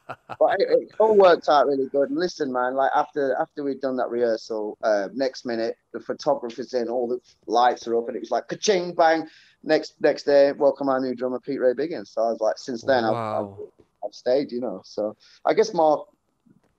But 0.07 0.17
but 0.39 0.59
it, 0.59 0.67
it, 0.69 0.91
all 0.99 1.15
worked 1.17 1.49
out 1.49 1.67
really 1.67 1.87
good. 1.89 2.09
And 2.09 2.19
listen, 2.19 2.51
man, 2.51 2.75
like 2.75 2.91
after 2.95 3.35
after 3.39 3.63
we'd 3.63 3.81
done 3.81 3.97
that 3.97 4.09
rehearsal, 4.09 4.77
uh, 4.83 5.09
next 5.13 5.45
minute 5.45 5.75
the 5.93 5.99
photographer's 5.99 6.73
in, 6.73 6.87
all 6.89 7.07
the 7.07 7.19
lights 7.47 7.87
are 7.87 7.97
up, 7.97 8.07
and 8.07 8.15
it 8.15 8.19
was 8.21 8.31
like 8.31 8.47
ka-ching, 8.47 8.93
bang. 8.93 9.27
Next 9.63 9.95
next 10.01 10.23
day, 10.23 10.51
welcome 10.53 10.87
our 10.89 10.99
new 10.99 11.15
drummer 11.15 11.39
Pete 11.39 11.59
Ray 11.59 11.73
Biggins. 11.73 12.07
So 12.13 12.21
I 12.21 12.31
was 12.31 12.39
like, 12.39 12.57
since 12.57 12.83
then 12.83 13.03
wow. 13.03 13.57
I've, 13.59 13.63
I've, 13.63 13.85
I've 14.05 14.13
stayed, 14.13 14.51
you 14.51 14.61
know. 14.61 14.81
So 14.85 15.15
I 15.45 15.53
guess 15.53 15.73
Mark 15.73 16.07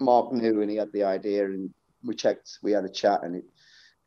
Mark 0.01 0.33
knew 0.33 0.63
and 0.63 0.71
he 0.71 0.77
had 0.77 0.93
the 0.93 1.03
idea, 1.05 1.45
and 1.47 1.73
we 2.05 2.15
checked, 2.15 2.59
we 2.63 2.73
had 2.73 2.85
a 2.85 2.89
chat, 2.89 3.25
and 3.25 3.37
it, 3.37 3.45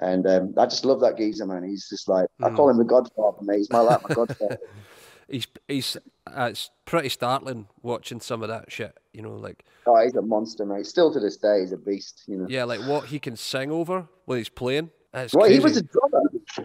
and 0.01 0.25
um, 0.27 0.53
I 0.57 0.65
just 0.65 0.83
love 0.83 0.99
that 1.01 1.17
geezer, 1.17 1.45
man. 1.45 1.63
He's 1.63 1.87
just 1.87 2.09
like 2.09 2.27
mm. 2.39 2.45
I 2.45 2.49
hmm. 2.49 2.55
call 2.55 2.69
him 2.69 2.77
the 2.77 2.83
Godfather, 2.83 3.37
mate. 3.41 3.57
He's 3.59 3.71
my 3.71 3.79
like 3.79 4.07
my 4.07 4.15
Godfather. 4.15 4.57
he's 5.29 5.47
he's 5.67 5.97
uh, 6.27 6.47
it's 6.49 6.71
pretty 6.85 7.09
startling 7.09 7.67
watching 7.81 8.19
some 8.19 8.41
of 8.41 8.49
that 8.49 8.71
shit. 8.71 8.97
You 9.13 9.21
know, 9.21 9.35
like 9.35 9.63
oh, 9.85 10.01
he's 10.03 10.15
a 10.15 10.21
monster, 10.21 10.65
mate. 10.65 10.87
Still 10.87 11.13
to 11.13 11.19
this 11.19 11.37
day, 11.37 11.61
he's 11.61 11.71
a 11.71 11.77
beast. 11.77 12.23
You 12.27 12.37
know. 12.37 12.47
Yeah, 12.49 12.63
like 12.63 12.81
what 12.81 13.05
he 13.05 13.19
can 13.19 13.35
sing 13.35 13.71
over 13.71 14.07
when 14.25 14.39
he's 14.39 14.49
playing. 14.49 14.89
It's 15.13 15.33
well, 15.33 15.45
crazy. 15.45 15.59
he 15.59 15.63
was 15.63 15.77
a 15.77 15.83
drummer. 15.83 16.21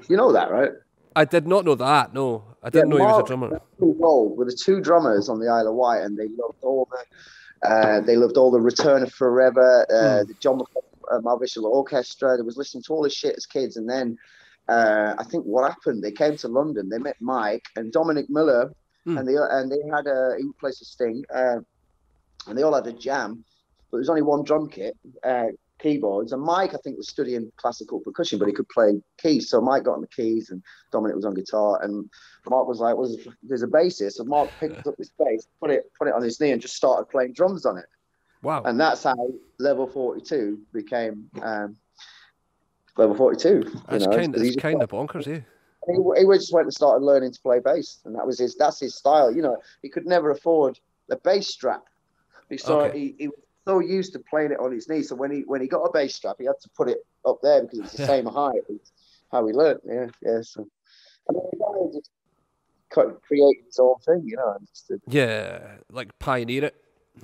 You 0.08 0.16
know 0.16 0.32
that, 0.32 0.50
right? 0.50 0.70
I 1.14 1.24
did 1.24 1.46
not 1.46 1.64
know 1.64 1.74
that. 1.74 2.14
No, 2.14 2.44
I 2.62 2.70
didn't 2.70 2.90
yeah, 2.90 2.98
know 2.98 3.04
Mark, 3.04 3.10
he 3.10 3.22
was 3.22 3.24
a 3.24 3.26
drummer. 3.26 3.60
With 3.78 4.48
the 4.48 4.56
two 4.56 4.80
drummers 4.80 5.28
on 5.28 5.40
the 5.40 5.48
Isle 5.48 5.68
of 5.68 5.74
Wight, 5.74 6.02
and 6.02 6.16
they 6.16 6.28
loved 6.28 6.62
all 6.62 6.88
the 6.90 7.68
uh, 7.68 8.00
they 8.00 8.16
loved 8.16 8.36
all 8.36 8.50
the 8.50 8.60
Return 8.60 9.02
of 9.02 9.12
Forever, 9.12 9.86
uh, 9.90 9.94
mm. 9.94 10.28
the 10.28 10.34
John 10.34 10.58
uh, 11.10 11.18
Mahavishnu 11.20 11.62
Orchestra. 11.62 12.36
They 12.36 12.42
was 12.42 12.56
listening 12.56 12.82
to 12.84 12.92
all 12.92 13.02
this 13.02 13.14
shit 13.14 13.36
as 13.36 13.46
kids, 13.46 13.76
and 13.76 13.88
then 13.88 14.16
uh, 14.68 15.14
I 15.18 15.24
think 15.24 15.44
what 15.44 15.70
happened? 15.70 16.02
They 16.02 16.12
came 16.12 16.36
to 16.38 16.48
London. 16.48 16.88
They 16.88 16.98
met 16.98 17.16
Mike 17.20 17.66
and 17.76 17.92
Dominic 17.92 18.26
Miller, 18.28 18.72
mm. 19.06 19.18
and 19.18 19.28
they 19.28 19.34
and 19.36 19.70
they 19.70 19.78
had 19.94 20.06
a 20.06 20.36
he 20.38 20.44
plays 20.58 20.80
a 20.80 20.84
sting, 20.84 21.24
uh, 21.34 21.58
and 22.46 22.58
they 22.58 22.62
all 22.62 22.74
had 22.74 22.86
a 22.86 22.92
jam. 22.92 23.44
But 23.90 23.98
there 23.98 24.00
was 24.00 24.10
only 24.10 24.22
one 24.22 24.42
drum 24.42 24.68
kit, 24.68 24.96
uh, 25.22 25.46
keyboards, 25.78 26.32
and 26.32 26.42
Mike 26.42 26.74
I 26.74 26.78
think 26.78 26.96
was 26.96 27.08
studying 27.08 27.52
classical 27.56 28.00
percussion, 28.00 28.40
but 28.40 28.48
he 28.48 28.54
could 28.54 28.68
play 28.68 29.00
keys. 29.18 29.50
So 29.50 29.60
Mike 29.60 29.84
got 29.84 29.94
on 29.94 30.00
the 30.00 30.08
keys, 30.08 30.50
and 30.50 30.62
Dominic 30.90 31.14
was 31.14 31.24
on 31.24 31.34
guitar, 31.34 31.80
and 31.82 32.10
Mark 32.50 32.66
was 32.66 32.80
like, 32.80 32.96
"Was 32.96 33.16
well, 33.24 33.34
there's 33.44 33.62
a 33.62 33.68
bassist?" 33.68 34.14
So 34.14 34.24
Mark 34.24 34.50
picked 34.58 34.86
up 34.86 34.96
this 34.96 35.12
bass, 35.16 35.46
put 35.60 35.70
it 35.70 35.84
put 35.96 36.08
it 36.08 36.14
on 36.14 36.22
his 36.22 36.40
knee, 36.40 36.50
and 36.50 36.60
just 36.60 36.74
started 36.74 37.08
playing 37.08 37.34
drums 37.34 37.64
on 37.66 37.78
it. 37.78 37.86
Wow! 38.42 38.62
And 38.64 38.78
that's 38.78 39.02
how 39.02 39.16
Level 39.58 39.86
Forty 39.86 40.20
Two 40.20 40.60
became. 40.72 41.30
Um, 41.42 41.76
level 42.96 43.14
42. 43.14 43.62
That's 43.88 44.06
kind, 44.06 44.34
of, 44.34 44.56
kind 44.56 44.82
of 44.82 44.88
bonkers, 44.88 45.26
yeah. 45.26 45.40
He, 45.86 45.94
he 45.94 46.24
just 46.38 46.52
went 46.52 46.66
and 46.66 46.74
started 46.74 47.04
learning 47.04 47.32
to 47.32 47.40
play 47.40 47.60
bass, 47.60 48.00
and 48.04 48.14
that 48.16 48.26
was 48.26 48.38
his. 48.40 48.56
That's 48.56 48.80
his 48.80 48.96
style. 48.96 49.34
You 49.34 49.42
know, 49.42 49.58
he 49.82 49.88
could 49.88 50.04
never 50.04 50.30
afford 50.30 50.80
a 51.10 51.16
bass 51.16 51.46
strap. 51.46 51.84
He 52.48 52.56
saw 52.56 52.80
okay. 52.82 52.98
he, 52.98 53.14
he 53.18 53.28
was 53.28 53.38
so 53.68 53.78
used 53.78 54.12
to 54.14 54.18
playing 54.18 54.50
it 54.50 54.58
on 54.58 54.72
his 54.72 54.88
knee. 54.88 55.02
So 55.02 55.14
when 55.14 55.30
he 55.30 55.42
when 55.42 55.60
he 55.60 55.68
got 55.68 55.82
a 55.82 55.92
bass 55.92 56.16
strap, 56.16 56.36
he 56.40 56.46
had 56.46 56.58
to 56.60 56.68
put 56.70 56.88
it 56.88 57.06
up 57.24 57.38
there 57.40 57.62
because 57.62 57.78
it's 57.78 57.92
the 57.92 58.02
yeah. 58.02 58.08
same 58.08 58.26
height 58.26 58.62
how 59.30 59.46
he 59.46 59.52
learned. 59.52 59.80
Yeah, 59.84 60.06
yeah. 60.22 60.40
So 60.42 60.66
I 61.30 61.32
mean, 61.32 61.42
he 61.92 61.98
just 61.98 62.10
create 63.22 63.58
his 63.66 63.78
own 63.78 63.94
thing, 64.04 64.22
you 64.24 64.36
know. 64.36 64.56
Yeah, 65.06 65.76
like 65.92 66.18
pioneer 66.18 66.64
it, 66.64 66.74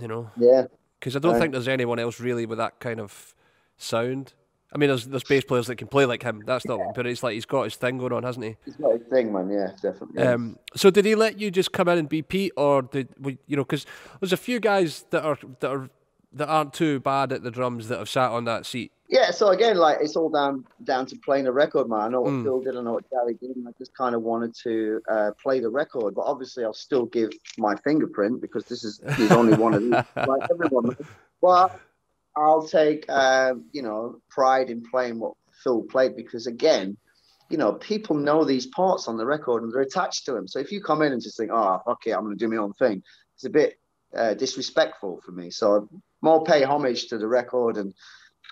you 0.01 0.07
know. 0.07 0.31
Yeah. 0.37 0.67
Because 1.03 1.17
I 1.17 1.19
don't 1.19 1.37
think 1.37 1.51
there's 1.51 1.67
anyone 1.67 1.99
else 1.99 2.21
really 2.21 2.47
with 2.47 2.59
that 2.59 2.79
kind 2.79 3.01
of 3.01 3.35
sound. 3.77 4.35
I 4.73 4.79
mean, 4.79 4.89
there's 4.89 5.05
there's 5.05 5.25
bass 5.25 5.43
players 5.43 5.67
that 5.67 5.75
can 5.75 5.89
play 5.89 6.07
like 6.07 6.23
him. 6.23 6.45
That's 6.47 6.65
not, 6.65 6.79
yeah. 6.79 6.93
but 6.95 7.09
it's 7.09 7.25
like 7.25 7.35
he's 7.35 7.45
got 7.45 7.65
his 7.65 7.75
thing 7.75 7.99
going 7.99 8.13
on, 8.13 8.23
hasn't 8.23 8.45
he? 8.45 8.57
He's 8.65 8.77
got 8.77 8.93
his 8.93 9.03
thing, 9.09 9.33
man. 9.33 9.51
Yeah, 9.51 9.73
definitely. 9.83 10.23
Um, 10.23 10.59
so 10.77 10.91
did 10.91 11.05
he 11.05 11.17
let 11.17 11.41
you 11.41 11.51
just 11.51 11.73
come 11.73 11.89
in 11.89 11.99
and 11.99 12.09
be 12.09 12.23
Pete, 12.23 12.53
or 12.57 12.83
did 12.83 13.09
we, 13.19 13.39
you 13.49 13.57
know? 13.57 13.65
Because 13.65 13.85
there's 14.21 14.33
a 14.33 14.37
few 14.37 14.61
guys 14.61 15.05
that 15.11 15.25
are 15.25 15.37
that 15.59 15.71
are 15.73 15.91
that 16.35 16.49
aren't 16.49 16.73
too 16.73 17.01
bad 17.01 17.33
at 17.33 17.43
the 17.43 17.51
drums 17.51 17.89
that 17.89 17.99
have 17.99 18.09
sat 18.09 18.31
on 18.31 18.45
that 18.45 18.67
seat. 18.67 18.93
Yeah. 19.09 19.31
So 19.31 19.49
again, 19.49 19.77
like 19.77 19.99
it's 20.01 20.17
all 20.17 20.31
down 20.31 20.65
down 20.85 21.07
to 21.07 21.17
playing 21.17 21.45
the 21.45 21.53
record, 21.53 21.89
man. 21.89 22.01
I 22.01 22.09
know 22.09 22.23
what 22.23 22.33
mm. 22.33 22.43
Phil 22.43 22.61
did, 22.61 22.77
I 22.77 22.83
know 22.83 22.95
what 22.95 23.11
Gary 23.11 23.35
did, 23.35 23.57
and 23.57 23.69
I 23.69 23.73
just 23.79 23.95
kind 23.95 24.15
of 24.15 24.23
wanted 24.23 24.55
to 24.63 25.03
uh, 25.11 25.31
play 25.43 25.61
the 25.61 25.69
record. 25.69 26.15
But 26.15 26.23
obviously, 26.23 26.65
I'll 26.65 26.73
still 26.73 27.07
give 27.07 27.31
my 27.59 27.77
fingerprint 27.77 28.41
because 28.41 28.65
this 28.65 28.85
is 28.85 28.99
there's 28.99 29.33
only 29.33 29.55
one 29.55 29.75
of 29.75 29.83
these, 29.83 29.93
like 30.17 30.51
everyone. 30.51 30.97
But 31.43 31.79
I'll 32.37 32.67
take 32.67 33.05
uh, 33.09 33.55
you 33.73 33.83
know 33.83 34.21
pride 34.31 34.71
in 34.71 34.83
playing 34.83 35.19
what 35.19 35.35
Phil 35.63 35.83
played 35.83 36.17
because 36.17 36.47
again, 36.47 36.97
you 37.53 37.59
know, 37.59 37.75
people 37.75 38.17
know 38.17 38.45
these 38.45 38.67
parts 38.67 39.09
on 39.09 39.19
the 39.19 39.27
record 39.27 39.63
and 39.63 39.71
they're 39.71 39.83
attached 39.83 40.25
to 40.25 40.33
them. 40.33 40.49
So 40.49 40.59
if 40.59 40.73
you 40.73 40.83
come 40.83 41.03
in 41.03 41.13
and 41.13 41.23
just 41.23 41.37
think, 41.37 41.51
oh, 41.53 41.83
okay, 41.87 42.13
I'm 42.13 42.25
going 42.25 42.37
to 42.37 42.43
do 42.43 42.49
my 42.49 42.57
own 42.57 42.73
thing, 42.73 43.03
it's 43.35 43.45
a 43.45 43.51
bit 43.51 43.79
uh, 44.17 44.33
disrespectful 44.35 45.21
for 45.25 45.33
me. 45.33 45.51
So 45.51 45.89
more 46.23 46.43
pay 46.45 46.63
homage 46.63 47.09
to 47.09 47.19
the 47.19 47.27
record 47.27 47.77
and 47.77 47.93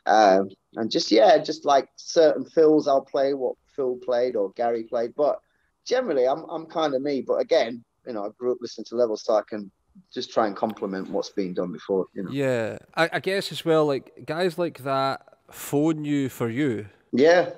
uh, 0.07 0.45
and 0.75 0.91
just 0.91 1.11
yeah, 1.11 1.39
just 1.39 1.65
like 1.65 1.89
certain 1.97 2.45
fills, 2.45 2.89
I'll 2.89 3.05
play 3.05 3.35
what 3.35 3.57
Phil 3.75 3.97
played 4.03 4.37
or 4.37 4.53
Gary 4.53 4.85
played. 4.85 5.15
But 5.15 5.41
generally, 5.85 6.27
I'm 6.27 6.45
I'm 6.51 6.67
kind 6.67 6.95
of 6.95 7.03
me. 7.03 7.23
But 7.23 7.35
again, 7.35 7.85
you 8.07 8.13
know, 8.13 8.25
I 8.25 8.29
grew 8.39 8.53
up 8.53 8.59
listening 8.61 8.87
to 8.87 8.97
Level, 8.97 9.17
so 9.17 9.35
I 9.35 9.43
can 9.49 9.71
just 10.13 10.33
try 10.33 10.47
and 10.47 10.57
complement 10.57 11.11
what's 11.11 11.31
been 11.31 11.55
done 11.55 11.73
before. 11.73 12.07
You 12.15 12.25
know. 12.25 12.31
Yeah, 12.31 12.79
I, 12.95 13.11
I 13.15 13.21
guess 13.21 13.53
as 13.53 13.65
well, 13.65 13.87
like 13.87 14.25
guys 14.27 14.59
like 14.59 14.83
that 14.85 15.23
phone 15.51 16.05
you 16.05 16.29
for 16.29 16.49
you. 16.49 16.87
Yeah. 17.13 17.51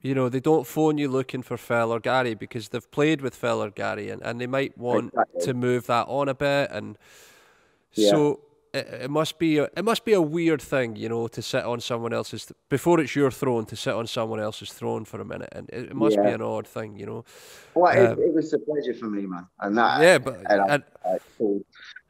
You 0.00 0.14
know, 0.14 0.28
they 0.28 0.40
don't 0.40 0.66
phone 0.66 0.98
you 0.98 1.08
looking 1.08 1.42
for 1.42 1.56
Phil 1.56 1.90
or 1.90 1.98
Gary 1.98 2.34
because 2.34 2.68
they've 2.68 2.90
played 2.90 3.22
with 3.22 3.34
Phil 3.34 3.62
or 3.62 3.70
Gary 3.70 4.10
and, 4.10 4.20
and 4.20 4.38
they 4.38 4.46
might 4.46 4.76
want 4.76 5.14
exactly. 5.14 5.40
to 5.46 5.54
move 5.54 5.86
that 5.86 6.06
on 6.08 6.28
a 6.28 6.34
bit 6.34 6.70
and 6.70 6.98
yeah. 7.94 8.10
so 8.10 8.40
it, 8.74 8.88
it, 9.02 9.10
must 9.10 9.38
be 9.38 9.58
a, 9.58 9.64
it 9.76 9.84
must 9.84 10.04
be 10.04 10.12
a 10.12 10.20
weird 10.20 10.60
thing, 10.60 10.96
you 10.96 11.08
know, 11.08 11.28
to 11.28 11.40
sit 11.40 11.64
on 11.64 11.80
someone 11.80 12.12
else's 12.12 12.46
th- 12.46 12.56
before 12.68 13.00
it's 13.00 13.14
your 13.14 13.30
throne 13.30 13.64
to 13.66 13.76
sit 13.76 13.94
on 13.94 14.06
someone 14.06 14.40
else's 14.40 14.72
throne 14.72 15.04
for 15.04 15.20
a 15.20 15.24
minute, 15.24 15.48
and 15.52 15.70
it, 15.70 15.90
it 15.90 15.94
must 15.94 16.16
yeah. 16.16 16.24
be 16.24 16.30
an 16.32 16.42
odd 16.42 16.66
thing, 16.66 16.98
you 16.98 17.06
know. 17.06 17.24
Well, 17.74 17.96
um, 17.96 18.18
it, 18.18 18.24
it, 18.24 18.34
was 18.34 18.52
a 18.52 18.58
pleasure 18.58 18.94
for 18.94 19.06
me, 19.06 19.26
man, 19.26 19.46
and 19.60 19.78
that 19.78 20.02
yeah, 20.02 20.18
but 20.18 20.38
and, 20.50 20.70
and, 20.70 20.82
I, 21.04 21.18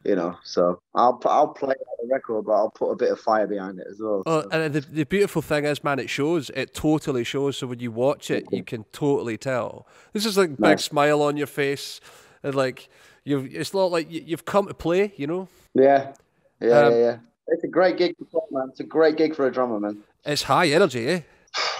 you 0.05 0.15
know, 0.15 0.37
so 0.43 0.79
I'll 0.93 1.21
I'll 1.25 1.49
play 1.49 1.75
the 2.01 2.07
record, 2.11 2.45
but 2.45 2.53
I'll 2.53 2.71
put 2.71 2.91
a 2.91 2.95
bit 2.95 3.11
of 3.11 3.19
fire 3.19 3.47
behind 3.47 3.79
it 3.79 3.87
as 3.89 3.99
well. 3.99 4.23
Oh, 4.25 4.41
so. 4.41 4.49
and 4.49 4.73
the 4.73 4.81
the 4.81 5.05
beautiful 5.05 5.41
thing 5.41 5.65
is, 5.65 5.83
man, 5.83 5.99
it 5.99 6.09
shows. 6.09 6.49
It 6.51 6.73
totally 6.73 7.23
shows. 7.23 7.57
So 7.57 7.67
when 7.67 7.79
you 7.79 7.91
watch 7.91 8.31
it, 8.31 8.45
you 8.51 8.63
can 8.63 8.85
totally 8.91 9.37
tell. 9.37 9.87
This 10.13 10.25
is 10.25 10.37
like 10.37 10.59
nice. 10.59 10.71
big 10.71 10.79
smile 10.79 11.21
on 11.21 11.37
your 11.37 11.47
face, 11.47 12.01
and 12.43 12.55
like 12.55 12.89
you've. 13.23 13.53
It's 13.53 13.73
not 13.73 13.91
like 13.91 14.07
you've 14.09 14.45
come 14.45 14.67
to 14.67 14.73
play, 14.73 15.13
you 15.15 15.27
know. 15.27 15.47
Yeah, 15.73 16.13
yeah, 16.59 16.79
um, 16.79 16.93
yeah, 16.93 16.99
yeah. 16.99 17.17
It's 17.47 17.63
a 17.63 17.67
great 17.67 17.97
gig 17.97 18.15
play, 18.31 18.41
man. 18.51 18.69
It's 18.69 18.79
a 18.79 18.83
great 18.83 19.17
gig 19.17 19.35
for 19.35 19.45
a 19.47 19.51
drummer, 19.51 19.79
man. 19.79 20.03
It's 20.25 20.43
high 20.43 20.67
energy, 20.69 21.07
eh? 21.07 21.21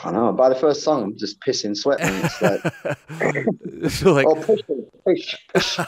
I 0.03 0.11
know. 0.11 0.31
By 0.31 0.49
the 0.49 0.55
first 0.55 0.83
song, 0.83 1.03
I'm 1.03 1.17
just 1.17 1.39
pissing 1.41 1.75
sweat. 1.75 1.99
Man. 1.99 2.23
It's 2.23 2.41
like, 2.41 2.61
so 3.91 4.13
like, 4.13 4.27
oh, 4.27 4.35
push, 4.35 4.61
push, 5.03 5.35
push. 5.53 5.79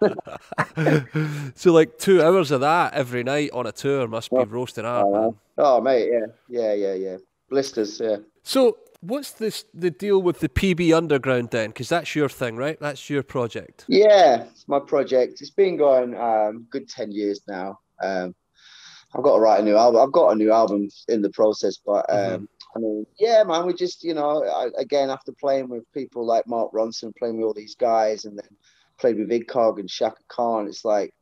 so 1.54 1.72
like 1.72 1.98
two 1.98 2.22
hours 2.22 2.50
of 2.50 2.60
that 2.60 2.94
every 2.94 3.22
night 3.22 3.50
on 3.52 3.66
a 3.66 3.72
tour 3.72 4.06
must 4.08 4.30
be 4.30 4.36
oh, 4.38 4.44
roasting 4.44 4.84
hard. 4.84 5.06
Oh, 5.06 5.36
oh, 5.58 5.80
mate, 5.80 6.10
yeah, 6.12 6.26
yeah, 6.48 6.74
yeah, 6.74 6.94
yeah. 6.94 7.16
Blisters, 7.48 8.00
yeah. 8.00 8.16
So 8.42 8.78
what's 9.00 9.32
this 9.32 9.64
the 9.72 9.90
deal 9.90 10.20
with 10.20 10.40
the 10.40 10.48
PB 10.48 10.96
Underground 10.96 11.50
then? 11.50 11.70
Because 11.70 11.88
that's 11.88 12.14
your 12.14 12.28
thing, 12.28 12.56
right? 12.56 12.78
That's 12.80 13.08
your 13.08 13.22
project. 13.22 13.84
Yeah, 13.88 14.44
it's 14.50 14.68
my 14.68 14.80
project. 14.80 15.40
It's 15.40 15.50
been 15.50 15.76
going 15.76 16.16
um, 16.16 16.66
good 16.70 16.88
ten 16.88 17.12
years 17.12 17.40
now. 17.48 17.78
Um, 18.02 18.34
I've 19.14 19.22
got 19.22 19.36
to 19.36 19.40
write 19.40 19.60
a 19.60 19.64
new 19.64 19.76
album. 19.76 20.00
I've 20.00 20.12
got 20.12 20.30
a 20.30 20.34
new 20.36 20.52
album 20.52 20.88
in 21.08 21.22
the 21.22 21.30
process, 21.30 21.78
but 21.84 22.04
um, 22.08 22.18
mm-hmm. 22.18 22.44
I 22.76 22.78
mean, 22.80 23.06
yeah, 23.18 23.42
man, 23.44 23.66
we 23.66 23.72
just, 23.72 24.04
you 24.04 24.12
know, 24.14 24.44
I, 24.44 24.68
again, 24.78 25.10
after 25.10 25.32
playing 25.32 25.68
with 25.68 25.90
people 25.92 26.26
like 26.26 26.46
Mark 26.46 26.72
Ronson, 26.72 27.16
playing 27.16 27.38
with 27.38 27.46
all 27.46 27.54
these 27.54 27.76
guys, 27.76 28.24
and 28.24 28.36
then 28.36 28.48
played 28.98 29.18
with 29.18 29.46
Cog 29.46 29.78
and 29.78 29.88
Chaka 29.88 30.22
Khan, 30.28 30.66
it's 30.66 30.84
like 30.84 31.14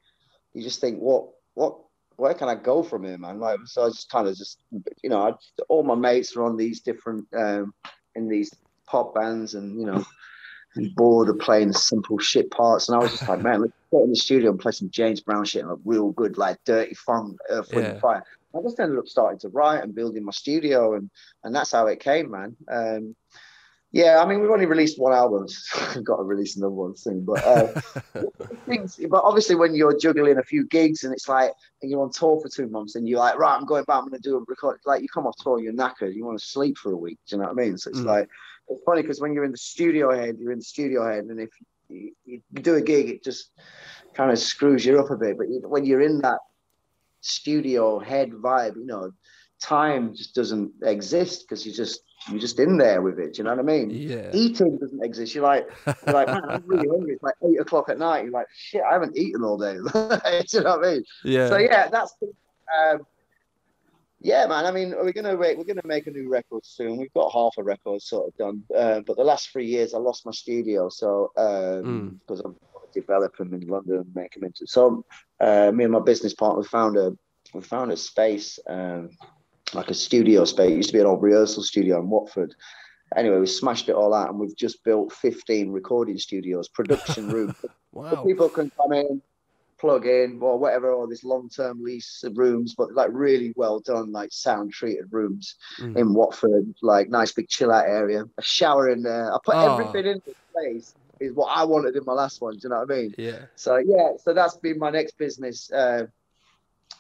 you 0.54 0.62
just 0.62 0.80
think, 0.80 0.98
what, 0.98 1.28
what, 1.54 1.78
where 2.16 2.34
can 2.34 2.48
I 2.48 2.54
go 2.54 2.82
from 2.82 3.04
here, 3.04 3.18
man? 3.18 3.38
Like, 3.38 3.60
so 3.66 3.84
I 3.84 3.88
just 3.88 4.08
kind 4.08 4.26
of 4.26 4.36
just, 4.36 4.58
you 5.02 5.10
know, 5.10 5.28
I, 5.28 5.32
all 5.68 5.82
my 5.82 5.94
mates 5.94 6.36
are 6.36 6.44
on 6.44 6.56
these 6.56 6.80
different, 6.80 7.26
um, 7.36 7.74
in 8.14 8.28
these 8.28 8.52
pop 8.86 9.14
bands, 9.14 9.54
and 9.54 9.78
you 9.78 9.86
know, 9.86 10.04
and 10.76 10.94
bored 10.94 11.28
of 11.28 11.38
playing 11.38 11.72
simple 11.72 12.18
shit 12.18 12.50
parts. 12.50 12.88
And 12.88 12.96
I 12.96 13.00
was 13.00 13.10
just 13.12 13.28
like, 13.28 13.42
man, 13.42 13.72
in 14.02 14.10
the 14.10 14.16
studio 14.16 14.50
and 14.50 14.58
play 14.58 14.72
some 14.72 14.90
James 14.90 15.20
Brown 15.20 15.44
shit, 15.44 15.66
like 15.66 15.78
real 15.84 16.10
good, 16.10 16.36
like 16.36 16.58
dirty 16.64 16.94
funk, 16.94 17.38
Earth, 17.48 17.72
Wind, 17.72 17.94
yeah. 17.94 18.00
Fire. 18.00 18.24
I 18.56 18.62
just 18.62 18.78
ended 18.78 18.98
up 18.98 19.08
starting 19.08 19.38
to 19.40 19.48
write 19.48 19.82
and 19.82 19.94
building 19.94 20.24
my 20.24 20.32
studio, 20.32 20.94
and 20.94 21.10
and 21.42 21.54
that's 21.54 21.72
how 21.72 21.86
it 21.86 22.00
came, 22.00 22.30
man. 22.30 22.56
Um, 22.68 23.16
yeah, 23.94 24.20
I 24.20 24.26
mean, 24.26 24.40
we've 24.40 24.50
only 24.50 24.66
released 24.66 24.98
one 24.98 25.12
album. 25.12 25.46
Got 26.02 26.16
to 26.16 26.24
release 26.24 26.56
another 26.56 26.74
one 26.74 26.96
soon. 26.96 27.24
But 27.24 27.44
uh, 27.44 27.80
things, 28.66 28.98
but 29.08 29.22
obviously, 29.22 29.54
when 29.54 29.72
you're 29.76 29.96
juggling 29.96 30.38
a 30.38 30.42
few 30.42 30.66
gigs 30.66 31.04
and 31.04 31.12
it's 31.12 31.28
like 31.28 31.52
and 31.80 31.90
you're 31.90 32.02
on 32.02 32.10
tour 32.10 32.40
for 32.40 32.48
two 32.48 32.66
months 32.66 32.96
and 32.96 33.08
you're 33.08 33.20
like, 33.20 33.38
right, 33.38 33.54
I'm 33.54 33.66
going 33.66 33.84
back, 33.84 33.98
I'm 33.98 34.08
going 34.08 34.20
to 34.20 34.28
do 34.28 34.36
a 34.36 34.44
record. 34.48 34.80
Like 34.84 35.02
you 35.02 35.08
come 35.08 35.28
off 35.28 35.36
tour, 35.38 35.60
you're 35.60 35.72
knackered, 35.72 36.12
you 36.12 36.24
want 36.24 36.40
to 36.40 36.44
sleep 36.44 36.76
for 36.76 36.90
a 36.90 36.96
week. 36.96 37.20
Do 37.28 37.36
you 37.36 37.42
know 37.42 37.48
what 37.48 37.62
I 37.62 37.64
mean? 37.64 37.78
So 37.78 37.90
it's 37.90 38.00
mm. 38.00 38.06
like 38.06 38.28
it's 38.66 38.82
funny 38.84 39.02
because 39.02 39.20
when 39.20 39.32
you're 39.32 39.44
in 39.44 39.52
the 39.52 39.58
studio 39.58 40.12
head, 40.12 40.38
you're 40.40 40.50
in 40.50 40.58
the 40.58 40.64
studio 40.64 41.06
head, 41.08 41.26
and 41.26 41.38
if 41.38 41.50
you, 41.88 42.12
you 42.24 42.40
do 42.52 42.74
a 42.74 42.80
gig, 42.82 43.08
it 43.08 43.24
just 43.24 43.50
kind 44.14 44.30
of 44.30 44.38
screws 44.38 44.84
you 44.84 44.98
up 45.00 45.10
a 45.10 45.16
bit. 45.16 45.36
But 45.38 45.48
when 45.68 45.84
you're 45.84 46.00
in 46.00 46.20
that 46.22 46.38
studio 47.24 47.98
head 47.98 48.30
vibe. 48.30 48.76
You 48.76 48.86
know, 48.86 49.10
time 49.60 50.14
just 50.14 50.34
doesn't 50.34 50.72
exist 50.82 51.44
because 51.48 51.66
you 51.66 51.72
just 51.72 52.00
you're 52.28 52.38
just 52.38 52.58
in 52.60 52.78
there 52.78 53.02
with 53.02 53.18
it. 53.18 53.34
Do 53.34 53.38
you 53.38 53.44
know 53.44 53.50
what 53.50 53.58
I 53.58 53.62
mean? 53.62 53.90
Yeah. 53.90 54.30
Eating 54.32 54.78
doesn't 54.78 55.04
exist. 55.04 55.34
You're 55.34 55.44
like, 55.44 55.68
you're 55.86 56.14
like, 56.14 56.28
man, 56.28 56.42
I'm 56.48 56.62
really 56.66 56.88
hungry. 56.90 57.14
It's 57.14 57.22
like 57.22 57.34
eight 57.44 57.60
o'clock 57.60 57.88
at 57.88 57.98
night. 57.98 58.24
You're 58.24 58.32
like, 58.32 58.46
shit, 58.56 58.82
I 58.88 58.92
haven't 58.92 59.16
eaten 59.16 59.42
all 59.42 59.58
day. 59.58 59.74
Do 59.74 59.80
you 59.80 60.64
know 60.64 60.76
what 60.76 60.86
I 60.86 60.92
mean? 60.92 61.04
Yeah. 61.24 61.48
So 61.48 61.58
yeah, 61.58 61.88
that's 61.88 62.14
um, 62.22 63.00
yeah, 64.24 64.46
man. 64.46 64.64
I 64.64 64.70
mean, 64.70 64.94
we're 64.96 65.12
gonna 65.12 65.36
we're 65.36 65.64
gonna 65.64 65.82
make 65.84 66.06
a 66.06 66.10
new 66.10 66.30
record 66.30 66.64
soon. 66.64 66.96
We've 66.96 67.12
got 67.12 67.30
half 67.30 67.52
a 67.58 67.62
record 67.62 68.00
sort 68.00 68.28
of 68.28 68.36
done, 68.38 68.64
uh, 68.74 69.00
but 69.06 69.18
the 69.18 69.22
last 69.22 69.50
three 69.50 69.66
years 69.66 69.92
I 69.92 69.98
lost 69.98 70.24
my 70.24 70.32
studio, 70.32 70.88
so 70.88 71.30
um, 71.36 72.18
because 72.20 72.40
I'm 72.40 72.56
developing 72.94 73.52
in 73.52 73.68
London 73.68 73.96
and 73.96 74.14
make 74.14 74.32
them 74.32 74.44
into. 74.44 74.66
So 74.66 75.04
uh, 75.40 75.72
me 75.72 75.84
and 75.84 75.92
my 75.92 76.00
business 76.00 76.32
partner 76.32 76.62
we 76.62 76.66
found 76.66 76.96
a 76.96 77.12
we 77.52 77.60
found 77.60 77.92
a 77.92 77.98
space, 77.98 78.58
um, 78.66 79.10
like 79.74 79.90
a 79.90 79.94
studio 79.94 80.46
space. 80.46 80.70
It 80.70 80.76
used 80.76 80.88
to 80.88 80.94
be 80.94 81.00
an 81.00 81.06
old 81.06 81.22
rehearsal 81.22 81.62
studio 81.62 82.00
in 82.00 82.08
Watford. 82.08 82.54
Anyway, 83.14 83.38
we 83.38 83.46
smashed 83.46 83.90
it 83.90 83.94
all 83.94 84.14
out, 84.14 84.30
and 84.30 84.38
we've 84.38 84.56
just 84.56 84.82
built 84.84 85.12
15 85.12 85.70
recording 85.70 86.16
studios, 86.16 86.70
production 86.70 87.28
rooms. 87.34 87.56
wow. 87.92 88.24
People 88.24 88.48
can 88.48 88.70
come 88.70 88.94
in, 88.94 89.20
plug 89.78 90.06
in 90.06 90.38
or 90.40 90.58
whatever, 90.58 90.92
or 90.92 91.06
this 91.08 91.24
long-term 91.24 91.82
lease 91.82 92.22
of 92.24 92.38
rooms, 92.38 92.74
but 92.76 92.92
like 92.94 93.08
really 93.12 93.52
well 93.56 93.80
done, 93.80 94.12
like 94.12 94.30
sound 94.32 94.72
treated 94.72 95.06
rooms 95.12 95.56
Mm. 95.80 95.96
in 95.96 96.14
Watford, 96.14 96.74
like 96.82 97.08
nice 97.08 97.32
big 97.32 97.48
chill 97.48 97.70
out 97.72 97.86
area, 97.86 98.24
a 98.38 98.42
shower 98.42 98.88
in 98.90 99.02
there. 99.02 99.32
I 99.32 99.38
put 99.44 99.54
Oh. 99.56 99.76
everything 99.78 100.06
in 100.12 100.22
this 100.24 100.34
place 100.52 100.94
is 101.20 101.32
what 101.32 101.46
I 101.56 101.64
wanted 101.64 101.96
in 101.96 102.04
my 102.04 102.12
last 102.12 102.40
one. 102.40 102.54
Do 102.54 102.60
you 102.64 102.68
know 102.70 102.80
what 102.80 102.90
I 102.90 102.96
mean? 102.96 103.14
Yeah. 103.18 103.46
So 103.56 103.76
yeah, 103.76 104.12
so 104.22 104.32
that's 104.34 104.56
been 104.56 104.78
my 104.78 104.90
next 104.90 105.16
business 105.18 105.70
uh, 105.72 106.06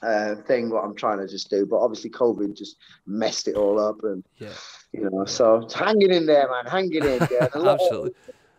uh, 0.02 0.34
thing. 0.46 0.70
What 0.70 0.84
I'm 0.84 0.94
trying 0.94 1.18
to 1.18 1.28
just 1.28 1.50
do, 1.50 1.66
but 1.66 1.78
obviously 1.78 2.10
COVID 2.10 2.54
just 2.56 2.76
messed 3.06 3.48
it 3.48 3.56
all 3.56 3.78
up, 3.80 4.02
and 4.04 4.24
Yeah. 4.38 4.52
you 4.92 5.08
know, 5.08 5.24
so 5.24 5.66
hanging 5.74 6.10
in 6.12 6.26
there, 6.26 6.48
man, 6.50 6.66
hanging 6.66 7.04
in. 7.04 7.26
Yeah, 7.30 7.48
And 7.54 7.54
a 7.54 7.58
lot 7.60 7.74
of- 7.76 7.80
Absolutely. 7.80 8.12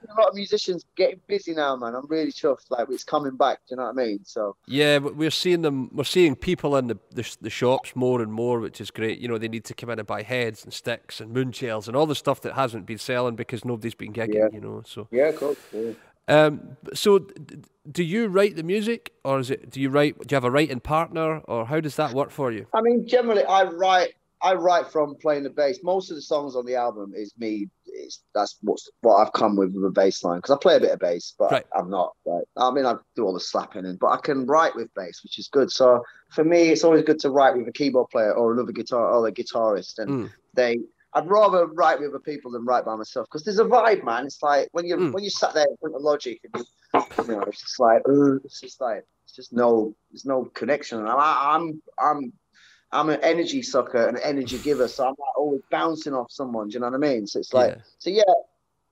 A 0.09 0.19
lot 0.19 0.29
of 0.29 0.35
musicians 0.35 0.85
getting 0.95 1.19
busy 1.27 1.53
now, 1.53 1.75
man. 1.75 1.95
I'm 1.95 2.07
really 2.07 2.31
chuffed. 2.31 2.69
Like 2.69 2.87
it's 2.89 3.03
coming 3.03 3.35
back. 3.35 3.59
Do 3.67 3.73
you 3.73 3.77
know 3.77 3.83
what 3.83 4.01
I 4.01 4.05
mean? 4.05 4.19
So 4.23 4.55
Yeah, 4.67 4.97
we're 4.97 5.31
seeing 5.31 5.61
them. 5.61 5.89
We're 5.93 6.03
seeing 6.03 6.35
people 6.35 6.75
in 6.77 6.87
the, 6.87 6.97
the 7.11 7.37
the 7.41 7.49
shops 7.49 7.95
more 7.95 8.21
and 8.21 8.31
more, 8.31 8.59
which 8.59 8.81
is 8.81 8.91
great. 8.91 9.19
You 9.19 9.27
know, 9.27 9.37
they 9.37 9.47
need 9.47 9.65
to 9.65 9.73
come 9.73 9.89
in 9.89 9.99
and 9.99 10.07
buy 10.07 10.23
heads 10.23 10.63
and 10.63 10.73
sticks 10.73 11.19
and 11.19 11.31
moon 11.31 11.51
shells 11.51 11.87
and 11.87 11.95
all 11.95 12.05
the 12.05 12.15
stuff 12.15 12.41
that 12.41 12.53
hasn't 12.53 12.85
been 12.85 12.97
selling 12.97 13.35
because 13.35 13.65
nobody's 13.65 13.95
been 13.95 14.13
gigging. 14.13 14.35
Yeah. 14.35 14.47
You 14.51 14.61
know, 14.61 14.83
so 14.85 15.07
yeah, 15.11 15.31
cool. 15.31 15.55
Yeah. 15.71 15.91
um, 16.27 16.77
so 16.93 17.27
do 17.91 18.03
you 18.03 18.27
write 18.27 18.55
the 18.55 18.63
music, 18.63 19.13
or 19.23 19.39
is 19.39 19.51
it? 19.51 19.69
Do 19.69 19.79
you 19.79 19.89
write? 19.89 20.17
Do 20.19 20.33
you 20.33 20.35
have 20.35 20.43
a 20.43 20.51
writing 20.51 20.79
partner, 20.79 21.39
or 21.41 21.65
how 21.65 21.79
does 21.79 21.95
that 21.97 22.13
work 22.13 22.31
for 22.31 22.51
you? 22.51 22.65
I 22.73 22.81
mean, 22.81 23.07
generally, 23.07 23.43
I 23.43 23.63
write. 23.63 24.13
I 24.45 24.53
write 24.53 24.91
from 24.91 25.15
playing 25.15 25.43
the 25.43 25.49
bass. 25.49 25.79
Most 25.83 26.11
of 26.11 26.15
the 26.17 26.21
songs 26.21 26.55
on 26.55 26.65
the 26.65 26.75
album 26.75 27.13
is 27.15 27.33
me. 27.37 27.67
It's 27.87 28.23
that's 28.35 28.57
what's 28.61 28.87
what 29.01 29.15
I've 29.15 29.33
come 29.33 29.55
with 29.55 29.73
with 29.73 29.85
a 29.85 29.89
bass 29.89 30.23
line 30.23 30.37
because 30.37 30.51
I 30.55 30.57
play 30.61 30.75
a 30.75 30.79
bit 30.79 30.91
of 30.91 30.99
bass, 30.99 31.33
but 31.39 31.51
Right. 31.51 31.65
I'm 31.75 31.89
not 31.89 32.13
like. 32.25 32.43
I 32.55 32.69
mean, 32.71 32.85
I 32.85 32.95
do 33.15 33.25
all 33.25 33.33
the 33.33 33.39
slapping 33.39 33.85
in, 33.85 33.97
but 33.97 34.07
I 34.07 34.17
can 34.17 34.45
write 34.45 34.75
with 34.75 34.93
bass, 34.93 35.21
which 35.23 35.39
is 35.39 35.47
good. 35.47 35.71
So 35.71 36.03
for 36.29 36.43
me, 36.43 36.69
it's 36.69 36.83
always 36.83 37.03
good 37.03 37.19
to 37.21 37.31
write 37.31 37.57
with 37.57 37.67
a 37.67 37.71
keyboard 37.71 38.09
player 38.11 38.33
or 38.33 38.53
another 38.53 38.71
guitar 38.71 39.11
or 39.13 39.27
a 39.27 39.31
guitarist, 39.31 39.97
and 39.97 40.09
Mm. 40.11 40.31
they. 40.53 40.77
I'd 41.13 41.29
rather 41.29 41.65
write 41.67 41.99
with 42.01 42.09
other 42.09 42.19
people 42.19 42.51
than 42.51 42.65
write 42.65 42.83
by 42.85 42.95
myself 42.97 43.25
because 43.27 43.43
there's 43.45 43.59
a 43.59 43.63
vibe, 43.63 44.03
man. 44.03 44.25
It's 44.25 44.43
like 44.43 44.67
when 44.73 44.85
you 44.85 44.97
Mm. 44.97 45.13
when 45.13 45.23
you 45.23 45.29
sat 45.29 45.53
there 45.53 45.65
in 45.65 45.77
front 45.77 45.95
of 45.95 46.01
Logic 46.01 46.37
and 46.43 46.53
you, 46.93 47.03
you 47.23 47.27
know, 47.29 47.41
it's 47.43 47.61
just 47.61 47.79
like, 47.79 48.01
it's 48.43 48.59
just 48.59 48.81
like, 48.81 49.05
it's 49.23 49.33
just 49.33 49.53
no, 49.53 49.95
there's 50.11 50.25
no 50.25 50.43
connection. 50.53 50.99
And 50.99 51.07
I, 51.07 51.55
I'm, 51.55 51.81
I'm, 51.97 52.33
I'm 52.95 53.09
an 53.09 53.19
energy 53.23 53.61
sucker, 53.61 54.07
an 54.07 54.17
energy 54.23 54.57
giver, 54.57 54.87
so 54.87 55.03
I'm 55.03 55.09
like 55.09 55.37
always 55.37 55.61
bouncing 55.69 56.13
off 56.13 56.31
someone. 56.31 56.69
Do 56.69 56.75
you 56.75 56.79
know 56.79 56.87
what 56.87 56.95
I 56.95 56.97
mean? 56.97 57.27
So 57.27 57.39
it's 57.39 57.53
like, 57.53 57.75
Yeah. 57.75 57.81
so 57.99 58.09
yeah. 58.09 58.23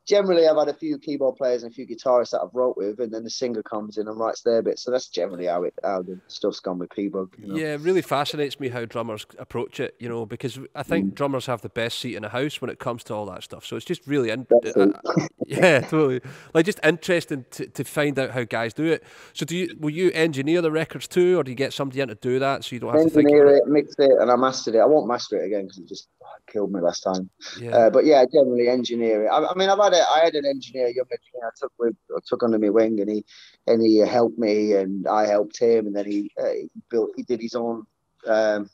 Generally, 0.08 0.48
I've 0.48 0.58
had 0.58 0.68
a 0.68 0.74
few 0.74 0.98
keyboard 0.98 1.36
players 1.36 1.64
and 1.64 1.72
a 1.72 1.74
few 1.74 1.88
guitarists 1.88 2.32
that 2.32 2.42
I've 2.42 2.54
wrote 2.54 2.78
with, 2.78 3.00
and 3.00 3.12
then 3.12 3.24
the 3.24 3.30
singer 3.30 3.64
comes 3.64 3.98
in 3.98 4.08
and 4.08 4.20
writes 4.20 4.42
their 4.42 4.62
bit. 4.62 4.80
So 4.80 4.92
that's 4.92 5.08
generally 5.08 5.46
how 5.46 5.64
it, 5.64 5.74
how 5.84 6.02
the 6.02 6.20
stuff's 6.28 6.60
gone 6.60 6.80
with 6.80 6.90
P-Bug. 6.92 7.36
You 7.38 7.48
know? 7.48 7.56
Yeah, 7.56 7.74
it 7.74 7.82
really 7.82 8.02
fascinates 8.02 8.60
me 8.60 8.70
how 8.70 8.86
drummers 8.86 9.26
approach 9.40 9.80
it, 9.80 9.96
you 10.00 10.10
know, 10.10 10.26
because 10.26 10.60
I 10.76 10.84
think 10.84 11.16
drummers 11.16 11.46
have 11.46 11.62
the 11.62 11.70
best 11.70 12.00
seat 12.00 12.16
in 12.16 12.24
the 12.24 12.30
house 12.30 12.62
when 12.62 12.70
it 12.70 12.80
comes 12.80 13.04
to 13.06 13.14
all 13.14 13.26
that 13.28 13.44
stuff. 13.44 13.66
So 13.66 13.76
it's 13.76 13.86
just 13.86 14.06
really, 14.08 14.30
in- 14.30 14.48
uh, 14.76 14.80
uh, 14.80 14.88
yeah, 15.48 15.82
totally. 15.82 16.22
Like 16.54 16.66
just 16.66 16.80
interesting 16.84 17.46
to, 17.52 17.68
to 17.68 17.84
find 17.84 18.18
out 18.18 18.32
how 18.32 18.44
guys 18.44 18.74
do 18.74 18.86
it. 18.86 19.04
So 19.34 19.46
do 19.46 19.56
you 19.56 19.76
will 19.80 19.90
you 19.90 20.12
engineer 20.12 20.62
the 20.62 20.72
records 20.72 21.08
too, 21.08 21.40
or 21.40 21.44
do 21.44 21.52
you 21.52 21.56
get 21.56 21.74
somebody 21.74 22.02
in 22.02 22.08
to 22.10 22.16
do 22.16 22.40
that 22.40 22.64
so 22.64 22.76
you 22.76 22.80
don't 22.80 22.94
have 22.94 23.04
to 23.04 23.10
think? 23.10 23.30
Engineer 23.30 23.56
it, 23.58 23.64
mix 23.68 23.96
it, 23.98 24.12
and 24.20 24.32
I 24.32 24.36
mastered 24.36 24.76
it. 24.76 24.80
I 24.80 24.86
won't 24.86 25.08
master 25.08 25.42
it 25.42 25.48
again 25.48 25.64
because 25.64 25.80
it 25.80 25.88
just 25.88 26.08
killed 26.48 26.72
me 26.72 26.82
last 26.82 27.02
time. 27.02 27.30
Yeah. 27.60 27.76
Uh, 27.76 27.90
but 27.90 28.06
yeah, 28.06 28.24
generally 28.32 28.68
engineer 28.68 29.26
it. 29.26 29.28
I, 29.28 29.46
I 29.46 29.56
mean, 29.56 29.70
I've 29.70 29.80
had 29.80 29.93
a, 29.94 30.04
I 30.10 30.22
had 30.24 30.36
an 30.36 30.46
engineer, 30.46 30.88
young 30.88 31.06
engineer, 31.12 31.48
I 31.48 31.52
took 31.60 31.72
with, 31.78 31.96
I 32.16 32.20
took 32.26 32.44
under 32.44 32.60
my 32.60 32.70
wing, 32.70 33.00
and 33.00 33.10
he, 33.10 33.26
and 33.68 33.82
he 33.82 33.98
helped 34.00 34.38
me, 34.38 34.74
and 34.74 35.08
I 35.08 35.28
helped 35.28 35.60
him, 35.60 35.88
and 35.88 35.96
then 35.96 36.06
he, 36.06 36.32
uh, 36.40 36.52
he 36.52 36.70
built, 36.90 37.12
he 37.16 37.24
did 37.24 37.42
his 37.42 37.56
own, 37.56 37.86
um, 38.28 38.70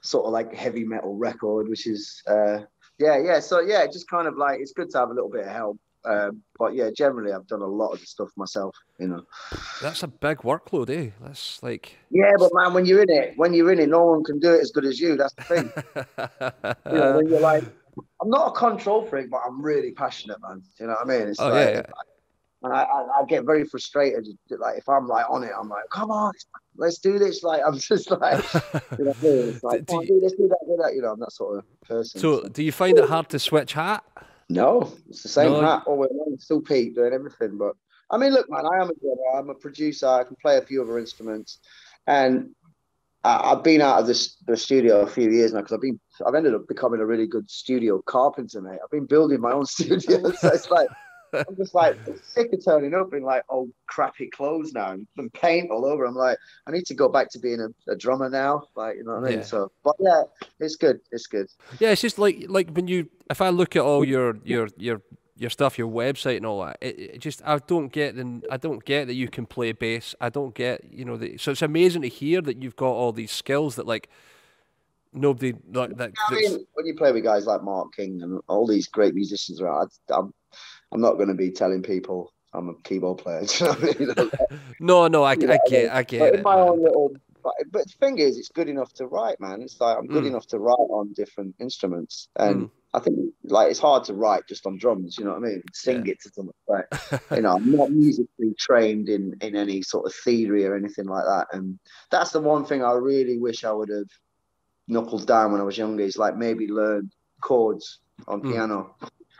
sort 0.00 0.26
of 0.26 0.32
like 0.32 0.54
heavy 0.54 0.84
metal 0.84 1.16
record, 1.16 1.68
which 1.68 1.86
is, 1.86 2.22
uh, 2.26 2.60
yeah, 2.98 3.18
yeah. 3.18 3.40
So 3.40 3.60
yeah, 3.60 3.86
just 3.86 4.10
kind 4.10 4.26
of 4.26 4.36
like 4.36 4.60
it's 4.60 4.72
good 4.72 4.90
to 4.90 4.98
have 4.98 5.10
a 5.10 5.14
little 5.14 5.30
bit 5.30 5.46
of 5.46 5.52
help. 5.52 5.78
Um, 6.04 6.42
but 6.58 6.74
yeah, 6.74 6.90
generally 6.96 7.32
I've 7.32 7.46
done 7.46 7.60
a 7.60 7.66
lot 7.66 7.92
of 7.92 8.00
the 8.00 8.06
stuff 8.06 8.30
myself, 8.36 8.74
you 8.98 9.08
know. 9.08 9.22
That's 9.82 10.02
a 10.02 10.08
big 10.08 10.38
workload, 10.38 10.90
eh? 10.90 11.10
That's 11.20 11.62
like. 11.62 11.96
Yeah, 12.10 12.32
but 12.38 12.50
man, 12.54 12.72
when 12.72 12.86
you're 12.86 13.02
in 13.02 13.10
it, 13.10 13.34
when 13.36 13.52
you're 13.52 13.72
in 13.72 13.78
it, 13.78 13.88
no 13.88 14.04
one 14.04 14.24
can 14.24 14.38
do 14.38 14.54
it 14.54 14.60
as 14.60 14.70
good 14.70 14.84
as 14.84 14.98
you. 15.00 15.16
That's 15.16 15.34
the 15.34 15.42
thing. 15.42 15.72
you 16.92 16.98
know, 16.98 17.16
when 17.16 17.28
you're 17.28 17.40
like, 17.40 17.64
I'm 18.22 18.30
not 18.30 18.48
a 18.48 18.52
control 18.52 19.04
freak, 19.06 19.30
but 19.30 19.40
I'm 19.46 19.60
really 19.62 19.92
passionate, 19.92 20.38
man. 20.42 20.62
You 20.80 20.86
know 20.86 20.92
what 20.94 21.06
I 21.14 21.18
mean? 21.18 21.28
It's 21.28 21.40
Oh, 21.40 21.48
like, 21.48 21.54
yeah, 21.68 21.70
yeah. 21.74 21.82
And 22.64 22.72
I, 22.72 22.82
I, 22.82 23.20
I 23.20 23.24
get 23.28 23.44
very 23.44 23.64
frustrated. 23.64 24.26
Like 24.50 24.78
if 24.78 24.88
I'm 24.88 25.06
like 25.06 25.26
on 25.30 25.44
it, 25.44 25.52
I'm 25.56 25.68
like, 25.68 25.84
come 25.92 26.10
on, 26.10 26.32
let's 26.76 26.98
do 26.98 27.16
this. 27.18 27.42
Like 27.44 27.62
I'm 27.64 27.78
just 27.78 28.10
like, 28.10 28.42
you 28.98 29.04
know, 29.04 29.14
it's 29.22 29.62
like, 29.62 29.86
do, 29.86 29.94
oh, 29.94 30.04
do, 30.04 30.20
this, 30.20 30.32
do 30.32 30.48
that, 30.48 30.58
do 30.66 30.76
that. 30.82 30.94
You 30.94 31.02
know, 31.02 31.12
I'm 31.12 31.20
that 31.20 31.32
sort 31.32 31.58
of 31.58 31.80
person. 31.82 32.20
so 32.20 32.42
do 32.48 32.62
you 32.64 32.72
find 32.72 32.98
it 32.98 33.08
hard 33.08 33.28
to 33.30 33.38
switch 33.38 33.74
hat? 33.74 34.02
No, 34.48 34.92
it's 35.08 35.22
the 35.22 35.28
same 35.28 35.52
No. 35.52 35.60
hat 35.60 35.82
all 35.86 35.98
way 35.98 36.08
along. 36.10 36.36
Still 36.40 36.60
Pete 36.60 36.94
doing 36.96 37.12
everything. 37.12 37.58
But 37.58 37.74
I 38.10 38.16
mean, 38.16 38.32
look, 38.32 38.50
man, 38.50 38.64
I 38.66 38.82
am 38.82 38.90
a 38.90 38.94
drummer. 38.94 39.38
I'm 39.38 39.50
a 39.50 39.54
producer. 39.54 40.06
I 40.08 40.24
can 40.24 40.36
play 40.42 40.56
a 40.56 40.62
few 40.62 40.82
other 40.82 40.98
instruments, 40.98 41.60
and 42.08 42.50
I, 43.28 43.52
I've 43.52 43.62
been 43.62 43.82
out 43.82 44.00
of 44.00 44.06
this 44.06 44.36
the 44.46 44.56
studio 44.56 45.00
a 45.00 45.06
few 45.06 45.30
years 45.30 45.52
now 45.52 45.60
because 45.60 45.72
I've 45.72 45.82
been 45.82 46.00
I've 46.26 46.34
ended 46.34 46.54
up 46.54 46.66
becoming 46.66 47.00
a 47.00 47.06
really 47.06 47.26
good 47.26 47.50
studio 47.50 48.00
carpenter, 48.06 48.62
mate. 48.62 48.78
I've 48.82 48.90
been 48.90 49.06
building 49.06 49.40
my 49.40 49.52
own 49.52 49.66
studio, 49.76 50.32
so 50.32 50.48
it's 50.48 50.70
like. 50.70 50.88
I'm 51.30 51.56
just 51.58 51.74
like 51.74 51.94
sick 52.22 52.54
of 52.54 52.64
turning 52.64 52.94
up 52.94 53.12
in 53.12 53.22
like 53.22 53.42
old 53.50 53.68
crappy 53.86 54.30
clothes 54.30 54.72
now 54.72 54.92
and, 54.92 55.06
and 55.18 55.30
paint 55.34 55.70
all 55.70 55.84
over. 55.84 56.06
I'm 56.06 56.14
like, 56.14 56.38
I 56.66 56.70
need 56.70 56.86
to 56.86 56.94
go 56.94 57.06
back 57.06 57.28
to 57.32 57.38
being 57.38 57.60
a, 57.60 57.92
a 57.92 57.96
drummer 57.96 58.30
now. 58.30 58.62
Like, 58.74 58.96
you 58.96 59.04
know 59.04 59.12
what 59.12 59.24
I 59.24 59.28
mean? 59.28 59.38
Yeah. 59.40 59.44
So, 59.44 59.70
but 59.84 59.94
yeah, 60.00 60.22
it's 60.58 60.76
good. 60.76 61.00
It's 61.12 61.26
good. 61.26 61.48
Yeah, 61.80 61.90
it's 61.90 62.00
just 62.00 62.18
like 62.18 62.46
like 62.48 62.70
when 62.70 62.88
you 62.88 63.10
if 63.28 63.42
I 63.42 63.50
look 63.50 63.76
at 63.76 63.82
all 63.82 64.06
your 64.06 64.38
your 64.42 64.68
your 64.78 65.02
your 65.38 65.50
stuff, 65.50 65.78
your 65.78 65.88
website 65.88 66.36
and 66.38 66.46
all 66.46 66.64
that, 66.64 66.78
it, 66.80 66.98
it 66.98 67.18
just 67.20 67.40
I 67.44 67.58
don't 67.58 67.92
get 67.92 68.16
then 68.16 68.42
I 68.50 68.56
don't 68.56 68.84
get 68.84 69.06
that 69.06 69.14
you 69.14 69.28
can 69.28 69.46
play 69.46 69.72
bass. 69.72 70.14
I 70.20 70.28
don't 70.28 70.54
get 70.54 70.84
you 70.92 71.04
know 71.04 71.16
the, 71.16 71.38
so 71.38 71.52
it's 71.52 71.62
amazing 71.62 72.02
to 72.02 72.08
hear 72.08 72.40
that 72.42 72.62
you've 72.62 72.76
got 72.76 72.90
all 72.90 73.12
these 73.12 73.30
skills 73.30 73.76
that 73.76 73.86
like 73.86 74.08
nobody 75.12 75.54
like 75.72 75.96
that. 75.96 76.12
I 76.28 76.34
mean, 76.34 76.66
when 76.74 76.86
you 76.86 76.94
play 76.94 77.12
with 77.12 77.24
guys 77.24 77.46
like 77.46 77.62
Mark 77.62 77.94
King 77.94 78.20
and 78.22 78.40
all 78.48 78.66
these 78.66 78.88
great 78.88 79.14
musicians 79.14 79.60
around, 79.60 79.90
I, 80.10 80.14
I'm, 80.14 80.34
I'm 80.92 81.00
not 81.00 81.14
going 81.14 81.28
to 81.28 81.34
be 81.34 81.50
telling 81.50 81.82
people 81.82 82.32
I'm 82.52 82.68
a 82.68 82.74
keyboard 82.82 83.18
player. 83.18 83.42
You 83.98 84.06
know 84.06 84.14
I 84.16 84.22
mean? 84.22 84.30
no, 84.80 85.08
no, 85.08 85.24
I, 85.24 85.34
Yeah, 85.38 85.52
I 85.52 85.68
get 85.68 85.92
I 85.92 86.02
get 86.02 86.18
but 86.20 86.34
in 86.34 86.42
my 86.42 86.56
man. 86.56 86.68
own 86.68 86.82
little. 86.82 87.12
But, 87.58 87.72
but 87.72 87.86
the 87.86 87.94
thing 88.00 88.18
is, 88.18 88.38
it's 88.38 88.48
good 88.48 88.68
enough 88.68 88.92
to 88.94 89.06
write, 89.06 89.40
man. 89.40 89.62
It's 89.62 89.80
like 89.80 89.96
I'm 89.96 90.06
good 90.06 90.24
Mm. 90.24 90.28
enough 90.28 90.46
to 90.48 90.58
write 90.58 90.74
on 90.90 91.12
different 91.14 91.54
instruments, 91.60 92.28
and 92.36 92.66
Mm. 92.66 92.70
I 92.94 93.00
think 93.00 93.16
like 93.44 93.70
it's 93.70 93.78
hard 93.78 94.04
to 94.04 94.14
write 94.14 94.42
just 94.48 94.66
on 94.66 94.78
drums. 94.78 95.16
You 95.18 95.24
know 95.24 95.32
what 95.32 95.44
I 95.44 95.48
mean? 95.48 95.62
Sing 95.72 96.06
Yeah. 96.06 96.12
it 96.12 96.20
to 96.22 96.30
someone. 96.34 96.54
Like, 96.68 96.86
you 97.36 97.42
know, 97.42 97.56
I'm 97.56 97.70
not 97.70 97.90
musically 97.90 98.54
trained 98.58 99.08
in 99.08 99.34
in 99.40 99.56
any 99.56 99.82
sort 99.82 100.06
of 100.06 100.14
theory 100.14 100.64
or 100.66 100.74
anything 100.76 101.06
like 101.06 101.24
that, 101.24 101.46
and 101.52 101.78
that's 102.10 102.32
the 102.32 102.40
one 102.40 102.64
thing 102.64 102.82
I 102.82 102.92
really 102.92 103.38
wish 103.38 103.64
I 103.64 103.72
would 103.72 103.90
have 103.90 104.08
knuckled 104.88 105.26
down 105.26 105.52
when 105.52 105.60
I 105.60 105.64
was 105.64 105.78
younger. 105.78 106.02
Is 106.04 106.18
like 106.18 106.36
maybe 106.36 106.68
learn 106.68 107.10
chords 107.42 108.00
on 108.26 108.42
Mm. 108.42 108.50
piano. 108.50 108.96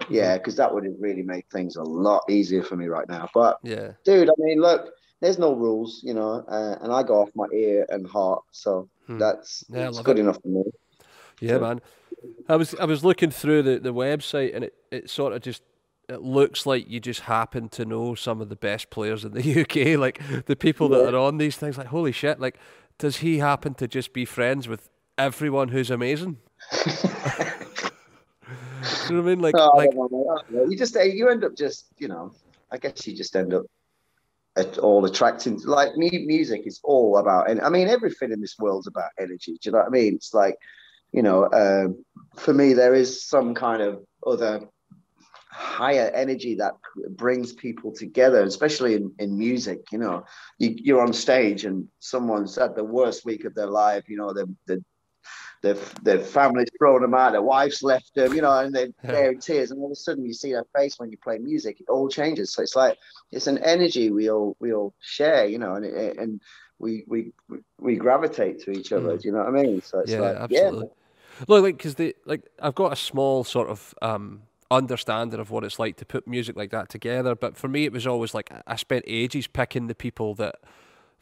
Yeah, 0.09 0.39
because 0.39 0.55
that 0.57 0.73
would 0.73 0.85
have 0.85 0.95
really 1.01 1.23
made 1.23 1.45
things 1.53 1.75
a 1.77 1.83
lot 1.83 2.23
easier 2.31 2.63
for 2.63 2.77
me 2.77 2.87
right 2.87 3.09
now. 3.09 3.29
But 3.35 3.59
Yeah, 3.63 3.93
dude, 4.05 4.29
I 4.31 4.33
mean, 4.39 4.61
look, 4.61 4.93
there's 5.21 5.39
no 5.39 5.55
rules, 5.55 6.01
you 6.05 6.15
know, 6.15 6.45
uh, 6.49 6.77
and 6.81 6.93
I 6.93 7.03
go 7.03 7.21
off 7.21 7.31
my 7.35 7.47
ear 7.53 7.87
and 7.89 8.07
heart, 8.07 8.43
so 8.53 8.89
Hmm. 9.07 9.19
that's 9.19 9.65
Yeah, 9.69 9.91
good 10.03 10.19
it. 10.19 10.23
enough 10.23 10.39
for 10.43 10.49
me. 10.49 10.65
yeah, 11.41 11.59
man. 11.59 11.81
I 12.49 12.57
was 12.57 12.75
I 12.75 12.85
was 12.85 13.05
looking 13.05 13.31
through 13.31 13.63
the, 13.63 13.79
the 13.79 13.95
website 13.95 14.55
and 14.55 14.65
it, 14.65 14.75
it 14.91 15.11
sort 15.11 15.33
of 15.33 15.41
just 15.43 15.63
it 16.09 16.23
looks 16.23 16.67
like 16.67 16.89
you 16.89 17.01
just 17.01 17.21
happen 17.21 17.69
to 17.71 17.85
know 17.85 18.15
some 18.15 18.41
of 18.41 18.49
the 18.49 18.57
best 18.57 18.91
players 18.91 19.25
in 19.25 19.33
the 19.33 19.61
UK, 19.63 19.99
like 19.99 20.21
the 20.47 20.57
people 20.57 20.89
that 20.91 21.15
are 21.15 21.19
on 21.19 21.39
these 21.39 21.57
things. 21.57 21.79
Like 21.79 21.89
holy 21.89 22.13
shit! 22.13 22.41
Like 22.41 22.59
does 22.99 23.19
he 23.19 23.39
happen 23.39 23.75
to 23.75 23.87
just 23.89 24.13
be 24.13 24.25
friends 24.25 24.67
with 24.69 24.89
everyone 25.17 25.69
who's 25.69 25.91
amazing? 25.91 26.39
you 26.73 26.93
know 28.49 28.91
what 29.09 29.11
I 29.11 29.23
mean? 29.23 29.41
Like, 29.41 29.55
Oh, 29.57 29.71
like 29.77 29.91
know. 29.95 30.67
you 30.69 30.77
just 30.77 30.95
you 30.97 31.29
end 31.29 31.45
up 31.45 31.55
just 31.57 31.87
you 31.99 32.09
know 32.09 32.33
I 32.71 32.79
guess 32.79 33.07
you 33.07 33.17
just 33.17 33.35
end 33.37 33.55
up 33.55 33.67
at 34.59 34.79
all 34.79 35.05
attracting 35.05 35.61
like 35.65 35.93
mu- 35.97 36.27
music 36.27 36.67
is 36.67 36.81
all 36.83 37.17
about 37.19 37.49
and 37.51 37.61
I 37.61 37.69
mean 37.69 37.89
everything 37.89 38.33
in 38.33 38.41
this 38.41 38.57
world's 38.59 38.87
about 38.87 39.11
energy. 39.19 39.53
Do 39.53 39.59
you 39.63 39.73
know 39.73 39.79
what 39.79 39.87
I 39.87 39.91
mean? 39.91 40.15
It's 40.15 40.35
like 40.35 40.57
you 41.13 41.23
know 41.23 41.49
um, 41.53 42.05
for 42.37 42.53
me 42.53 42.73
there 42.73 42.95
is 42.95 43.25
some 43.25 43.55
kind 43.55 43.83
of 43.83 44.05
other 44.27 44.69
higher 45.51 46.11
energy 46.15 46.55
that 46.55 46.75
brings 47.11 47.53
people 47.53 47.93
together, 47.93 48.43
especially 48.43 48.95
in, 48.95 49.13
in 49.19 49.37
music. 49.37 49.81
You 49.91 49.99
know, 49.99 50.25
you, 50.59 50.75
you're 50.77 51.01
on 51.01 51.13
stage 51.13 51.65
and 51.65 51.89
someone's 51.99 52.57
had 52.57 52.77
the 52.77 52.85
worst 52.85 53.25
week 53.25 53.45
of 53.45 53.55
their 53.55 53.67
life. 53.67 54.09
You 54.09 54.19
know, 54.19 54.33
the 54.33 54.55
the 54.67 54.85
their, 55.63 55.75
their 56.03 56.21
family's 56.21 56.69
thrown 56.79 57.03
them 57.03 57.15
out, 57.15 57.33
their 57.33 57.43
wife's 57.43 57.83
left 57.83 58.15
them, 58.15 58.33
you 58.35 58.43
know, 58.43 58.59
and 58.59 58.75
they're, 58.75 58.89
they're 59.03 59.33
in 59.33 59.41
tears. 59.41 59.71
And 59.71 59.81
all 59.81 59.87
of 59.87 59.93
a 59.93 59.97
sudden, 59.97 60.25
you 60.25 60.33
see 60.33 60.53
their 60.53 60.67
face 60.77 60.99
when 60.99 61.11
you 61.11 61.19
play 61.19 61.39
music, 61.39 61.81
it 61.81 61.89
all 61.89 62.09
changes. 62.09 62.53
So 62.53 62.63
it's 62.63 62.77
like 62.77 62.97
it's 63.33 63.47
an 63.47 63.59
energy 63.59 64.11
we 64.11 64.31
all 64.31 64.57
we 64.61 64.73
all 64.73 64.95
share, 65.01 65.47
you 65.47 65.59
know, 65.59 65.75
and 65.75 65.85
it, 65.85 66.19
and 66.19 66.41
we 66.79 67.05
we 67.07 67.33
we 67.81 67.97
gravitate 67.97 68.61
to 68.65 68.71
each 68.71 68.93
other. 68.93 69.11
Mm. 69.11 69.23
Do 69.23 69.29
you 69.29 69.33
know 69.33 69.39
what 69.41 69.49
I 69.49 69.63
mean? 69.63 69.83
So 69.83 70.01
it's 70.01 70.13
yeah, 70.13 70.21
like 70.21 70.37
absolutely. 70.37 70.89
Look, 71.47 71.63
like 71.63 71.77
because 71.77 71.97
they 71.97 72.15
like 72.25 72.43
I've 72.61 72.75
got 72.75 72.93
a 72.93 72.97
small 72.97 73.45
sort 73.45 73.69
of 73.69 73.95
um 74.03 74.43
understanding 74.71 75.41
of 75.41 75.51
what 75.51 75.65
it's 75.65 75.79
like 75.79 75.97
to 75.97 76.05
put 76.05 76.27
music 76.27 76.57
like 76.57 76.71
that 76.71 76.89
together. 76.89 77.35
But 77.35 77.57
for 77.57 77.69
me, 77.69 77.85
it 77.85 77.93
was 77.93 78.07
always 78.07 78.35
like 78.35 78.51
I 78.67 78.77
spent 78.77 79.05
ages 79.07 79.47
picking 79.47 79.87
the 79.87 79.95
people 79.95 80.35
that 80.37 80.57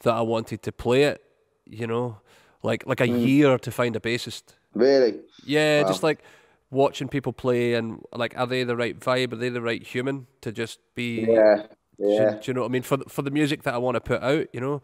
that 0.01 0.15
I 0.15 0.23
wanted 0.23 0.63
to 0.63 0.73
play 0.73 1.05
it. 1.05 1.23
You 1.65 1.87
know, 1.87 2.21
like 2.63 2.87
like 2.87 3.01
a 3.01 3.07
Mm. 3.09 3.27
year 3.27 3.59
to 3.59 3.71
find 3.71 3.97
a 3.97 4.01
bassist. 4.01 4.43
yeah, 4.75 4.83
really. 4.83 5.21
Yeah, 5.45 5.83
Wow. 5.83 5.89
just 5.89 6.03
like 6.03 6.23
watching 6.71 7.09
people 7.09 7.33
play 7.33 7.75
and 7.75 8.03
like, 8.13 8.37
are 8.37 8.47
they 8.47 8.65
the 8.65 8.77
right 8.77 8.99
vibe? 8.99 9.33
Are 9.33 9.37
they 9.37 9.49
the 9.49 9.63
right 9.63 9.83
human 9.83 10.27
to 10.41 10.51
just 10.53 10.81
be? 10.95 11.21
Yeah, 11.21 11.67
yeah. 11.99 12.31
do 12.33 12.39
you 12.45 12.55
know 12.55 12.63
what 12.63 12.69
I 12.69 12.73
mean? 12.73 12.83
For 12.83 12.97
the, 12.97 13.05
for 13.07 13.23
the 13.23 13.31
music 13.31 13.63
that 13.63 13.75
I 13.75 13.79
want 13.79 13.95
to 13.95 14.01
put 14.01 14.23
out, 14.23 14.49
you 14.53 14.61
know. 14.61 14.83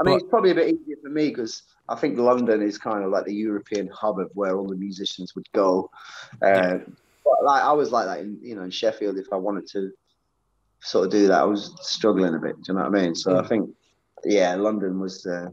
I 0.00 0.04
mean, 0.04 0.14
But- 0.14 0.22
it's 0.22 0.30
probably 0.30 0.50
a 0.50 0.54
bit 0.54 0.68
easier 0.74 0.96
for 1.02 1.10
me 1.10 1.28
because 1.28 1.62
I 1.88 1.96
think 1.96 2.18
London 2.18 2.62
is 2.62 2.78
kind 2.78 3.04
of 3.04 3.10
like 3.10 3.24
the 3.26 3.34
European 3.34 3.88
hub 3.88 4.18
of 4.18 4.30
where 4.34 4.56
all 4.56 4.66
the 4.66 4.76
musicians 4.76 5.34
would 5.34 5.50
go. 5.52 5.90
Uh, 6.40 6.78
but 7.24 7.44
like 7.44 7.62
I 7.62 7.72
was 7.72 7.90
like 7.92 8.06
that 8.06 8.20
in 8.20 8.38
you 8.42 8.54
know 8.54 8.62
in 8.62 8.70
Sheffield. 8.70 9.18
If 9.18 9.26
I 9.32 9.36
wanted 9.36 9.66
to 9.68 9.92
sort 10.80 11.06
of 11.06 11.10
do 11.12 11.26
that, 11.28 11.40
I 11.40 11.44
was 11.44 11.74
struggling 11.80 12.34
a 12.34 12.38
bit. 12.38 12.56
Do 12.62 12.72
you 12.72 12.74
know 12.78 12.88
what 12.88 12.98
I 12.98 13.02
mean? 13.02 13.14
So 13.14 13.36
I 13.38 13.42
Mm. 13.42 13.48
think, 13.48 13.70
yeah, 14.24 14.54
London 14.54 14.98
was 15.00 15.24
uh, 15.26 15.48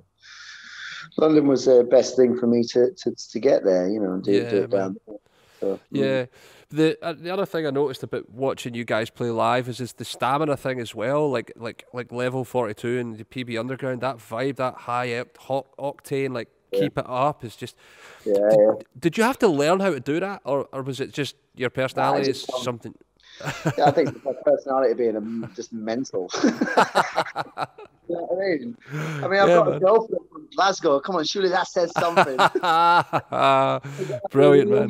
London 1.17 1.47
was 1.47 1.65
the 1.65 1.83
best 1.89 2.15
thing 2.15 2.37
for 2.37 2.47
me 2.47 2.63
to 2.63 2.91
to, 2.91 3.11
to 3.15 3.39
get 3.39 3.63
there. 3.63 3.87
You 3.89 3.99
know, 3.99 4.13
and 4.13 4.23
do, 4.23 4.31
Yeah, 4.31 4.49
do 4.49 4.57
it 4.63 4.69
down. 4.69 4.97
there. 5.07 5.17
So, 5.59 5.67
mm. 5.75 5.79
Yeah. 5.91 6.25
The 6.69 6.97
uh, 7.03 7.13
the 7.13 7.29
other 7.29 7.45
thing 7.45 7.67
I 7.67 7.69
noticed 7.69 8.01
about 8.01 8.29
watching 8.29 8.73
you 8.73 8.85
guys 8.85 9.09
play 9.09 9.29
live 9.29 9.67
is 9.67 9.81
is 9.81 9.93
the 9.93 10.05
stamina 10.05 10.55
thing 10.55 10.79
as 10.79 10.95
well. 10.95 11.29
Like 11.29 11.51
like 11.57 11.83
like 11.93 12.11
level 12.13 12.45
forty 12.45 12.73
two 12.73 12.97
and 12.97 13.17
the 13.17 13.25
PB 13.25 13.59
Underground, 13.59 13.99
that 14.01 14.17
vibe, 14.17 14.55
that 14.55 14.75
high 14.75 15.07
oct- 15.09 15.37
hot 15.37 15.67
octane, 15.77 16.33
like 16.33 16.47
keep 16.71 16.97
it 16.97 17.05
up 17.05 17.43
is 17.43 17.57
just. 17.57 17.75
yeah, 18.25 18.35
yeah. 18.57 18.71
Did 18.97 19.17
you 19.17 19.23
have 19.25 19.37
to 19.39 19.49
learn 19.49 19.81
how 19.81 19.89
to 19.89 19.99
do 19.99 20.21
that, 20.21 20.41
or 20.45 20.69
or 20.71 20.81
was 20.81 21.01
it 21.01 21.11
just 21.11 21.35
your 21.55 21.69
personality 21.69 22.29
is 22.29 22.47
something? 22.63 22.95
Yeah, 23.77 23.85
I 23.85 23.91
think 23.91 24.23
my 24.23 24.31
personality 24.45 24.93
being 24.93 25.15
a, 25.15 25.55
just 25.55 25.73
mental. 25.73 26.29
you 26.43 26.51
know 28.09 28.25
what 28.27 28.43
I 28.43 28.49
mean? 28.49 28.77
I 29.23 29.27
mean, 29.27 29.39
I've 29.39 29.47
Yeah, 29.49 29.55
got 29.57 29.67
man. 29.67 29.75
a 29.75 29.79
girlfriend 29.79 30.25
from 30.31 30.47
Glasgow. 30.55 30.99
Come 30.99 31.15
on, 31.15 31.23
surely 31.25 31.49
that 31.49 31.67
says 31.67 31.91
something. 31.93 32.37
brilliant, 34.31 34.69
man. 34.69 34.89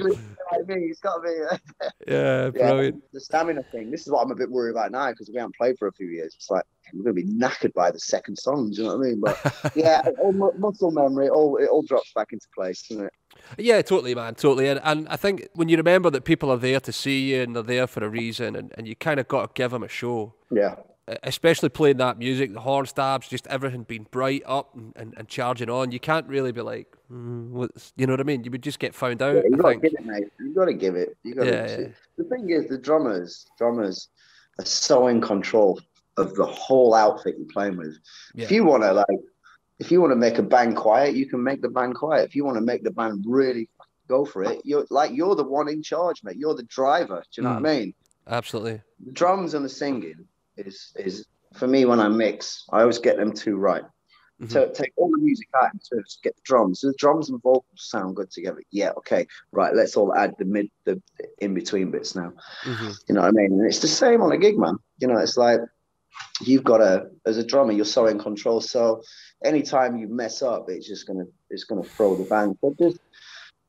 English, 0.69 0.69
Like 0.69 0.77
me, 0.77 0.85
it's 0.89 0.99
got 0.99 1.15
to 1.15 1.21
be. 1.21 1.87
Yeah, 2.07 2.51
Yeah, 2.55 2.91
the 3.13 3.19
stamina 3.19 3.63
thing. 3.71 3.91
This 3.91 4.01
is 4.01 4.11
what 4.11 4.21
I'm 4.23 4.31
a 4.31 4.35
bit 4.35 4.49
worried 4.49 4.71
about 4.71 4.91
now 4.91 5.09
because 5.11 5.29
we 5.29 5.37
haven't 5.37 5.55
played 5.55 5.77
for 5.77 5.87
a 5.87 5.93
few 5.93 6.07
years. 6.07 6.33
It's 6.35 6.49
like 6.49 6.63
we're 6.93 7.03
going 7.03 7.15
to 7.15 7.23
be 7.23 7.31
knackered 7.33 7.73
by 7.73 7.91
the 7.91 7.99
second 7.99 8.37
song. 8.37 8.71
Do 8.71 8.77
you 8.81 8.87
know 8.87 8.97
what 8.97 9.05
I 9.05 9.09
mean? 9.09 9.21
But 9.21 9.71
yeah, 9.75 10.01
all 10.19 10.33
mu- 10.33 10.51
muscle 10.57 10.91
memory, 10.91 11.29
all 11.29 11.57
it 11.57 11.69
all 11.69 11.81
drops 11.83 12.11
back 12.13 12.33
into 12.33 12.47
place, 12.55 12.81
doesn't 12.87 13.05
it? 13.05 13.13
Yeah, 13.57 13.81
totally, 13.81 14.13
man, 14.13 14.35
totally. 14.35 14.67
And, 14.67 14.79
and 14.83 15.07
I 15.07 15.15
think 15.15 15.47
when 15.53 15.69
you 15.69 15.77
remember 15.77 16.09
that 16.09 16.25
people 16.25 16.51
are 16.51 16.57
there 16.57 16.79
to 16.81 16.91
see 16.91 17.31
you 17.33 17.41
and 17.43 17.55
they're 17.55 17.63
there 17.63 17.87
for 17.87 18.03
a 18.03 18.09
reason, 18.09 18.55
and, 18.55 18.73
and 18.77 18.87
you 18.87 18.95
kind 18.95 19.19
of 19.19 19.27
got 19.27 19.55
to 19.55 19.61
give 19.61 19.71
them 19.71 19.83
a 19.83 19.87
show, 19.87 20.33
Yeah. 20.51 20.75
Especially 21.23 21.69
playing 21.69 21.97
that 21.97 22.17
music, 22.17 22.53
the 22.53 22.59
horn 22.59 22.85
stabs, 22.85 23.27
just 23.27 23.47
everything 23.47 23.83
being 23.83 24.07
bright 24.11 24.43
up 24.45 24.75
and, 24.75 24.93
and, 24.95 25.13
and 25.17 25.27
charging 25.27 25.69
on. 25.69 25.91
You 25.91 25.99
can't 25.99 26.27
really 26.27 26.51
be 26.51 26.61
like, 26.61 26.87
mm, 27.11 27.49
what's, 27.49 27.91
you 27.97 28.05
know 28.07 28.13
what 28.13 28.19
I 28.19 28.23
mean? 28.23 28.43
You 28.43 28.51
would 28.51 28.63
just 28.63 28.79
get 28.79 28.93
found 28.95 29.21
out. 29.21 29.35
Yeah, 29.35 29.41
you 29.49 29.57
got 29.57 29.69
to 29.69 29.75
give 29.75 29.93
it, 29.93 30.05
mate. 30.05 30.27
You 30.39 30.53
got 30.53 30.65
to 30.65 30.73
give 30.73 30.95
it. 30.95 31.17
You 31.23 31.35
got 31.35 31.43
to. 31.45 31.51
Yeah, 31.51 31.79
yeah. 31.79 31.87
The 32.17 32.23
thing 32.25 32.49
is, 32.49 32.67
the 32.67 32.77
drummers, 32.77 33.45
drummers 33.57 34.09
are 34.59 34.65
so 34.65 35.07
in 35.07 35.21
control 35.21 35.79
of 36.17 36.35
the 36.35 36.45
whole 36.45 36.93
outfit 36.93 37.35
you're 37.37 37.47
playing 37.47 37.77
with. 37.77 37.97
Yeah. 38.35 38.45
If 38.45 38.51
you 38.51 38.63
want 38.63 38.83
to 38.83 38.93
like, 38.93 39.05
if 39.79 39.91
you 39.91 39.99
want 39.99 40.11
to 40.11 40.15
make 40.17 40.37
a 40.37 40.43
band 40.43 40.75
quiet, 40.75 41.15
you 41.15 41.25
can 41.25 41.43
make 41.43 41.61
the 41.61 41.69
band 41.69 41.95
quiet. 41.95 42.27
If 42.29 42.35
you 42.35 42.45
want 42.45 42.57
to 42.57 42.61
make 42.61 42.83
the 42.83 42.91
band 42.91 43.25
really 43.27 43.67
go 44.07 44.25
for 44.25 44.43
it, 44.43 44.61
you're 44.63 44.85
like 44.91 45.11
you're 45.13 45.35
the 45.35 45.43
one 45.43 45.67
in 45.67 45.81
charge, 45.81 46.21
mate. 46.23 46.35
You're 46.37 46.53
the 46.53 46.63
driver. 46.63 47.23
Do 47.33 47.41
you 47.41 47.43
know 47.47 47.55
Mm. 47.55 47.61
what 47.61 47.69
I 47.71 47.79
mean? 47.79 47.93
Absolutely. 48.27 48.81
The 49.05 49.11
drums 49.13 49.55
and 49.55 49.65
the 49.65 49.69
singing 49.69 50.27
is 50.65 50.93
is 50.97 51.25
for 51.53 51.67
me 51.67 51.85
when 51.85 51.99
I 51.99 52.07
mix, 52.07 52.65
I 52.71 52.81
always 52.81 52.99
get 52.99 53.17
them 53.17 53.33
two 53.33 53.57
right. 53.57 53.83
Mhm. 54.41 54.51
So 54.51 54.69
take 54.69 54.93
all 54.95 55.11
the 55.11 55.19
music 55.19 55.47
out 55.55 55.71
and 55.71 55.81
just 55.81 56.23
get 56.23 56.35
the 56.35 56.41
drums. 56.43 56.79
So 56.79 56.87
the 56.87 56.95
drums 56.97 57.29
and 57.29 57.41
vocals 57.41 57.65
sound 57.75 58.15
good 58.15 58.31
together. 58.31 58.61
Yeah, 58.71 58.91
okay, 58.97 59.27
right. 59.51 59.75
Let's 59.75 59.95
all 59.95 60.15
add 60.15 60.33
the 60.39 60.45
mid, 60.45 60.69
the 60.85 61.01
in 61.39 61.53
between 61.53 61.91
bits 61.91 62.15
now. 62.15 62.33
Mhm. 62.63 62.97
You 63.07 63.15
know 63.15 63.21
what 63.21 63.27
I 63.27 63.31
mean? 63.31 63.51
And 63.53 63.65
it's 63.67 63.79
the 63.79 63.87
same 63.87 64.21
on 64.21 64.31
a 64.31 64.37
gig, 64.37 64.57
man. 64.57 64.77
You 64.99 65.07
know, 65.07 65.17
it's 65.17 65.37
like 65.37 65.59
you've 66.41 66.63
got 66.63 66.81
a 66.81 67.09
as 67.25 67.37
a 67.37 67.43
drummer, 67.45 67.71
you're 67.71 67.85
so 67.85 68.07
in 68.07 68.17
control. 68.19 68.61
So 68.61 69.03
anytime 69.43 69.97
you 69.97 70.07
mess 70.07 70.41
up, 70.41 70.69
it's 70.69 70.87
just 70.87 71.05
gonna 71.05 71.25
it's 71.49 71.65
gonna 71.65 71.83
throw 71.83 72.15
the 72.15 72.23
band. 72.23 72.57
But 72.61 72.77
just 72.79 72.99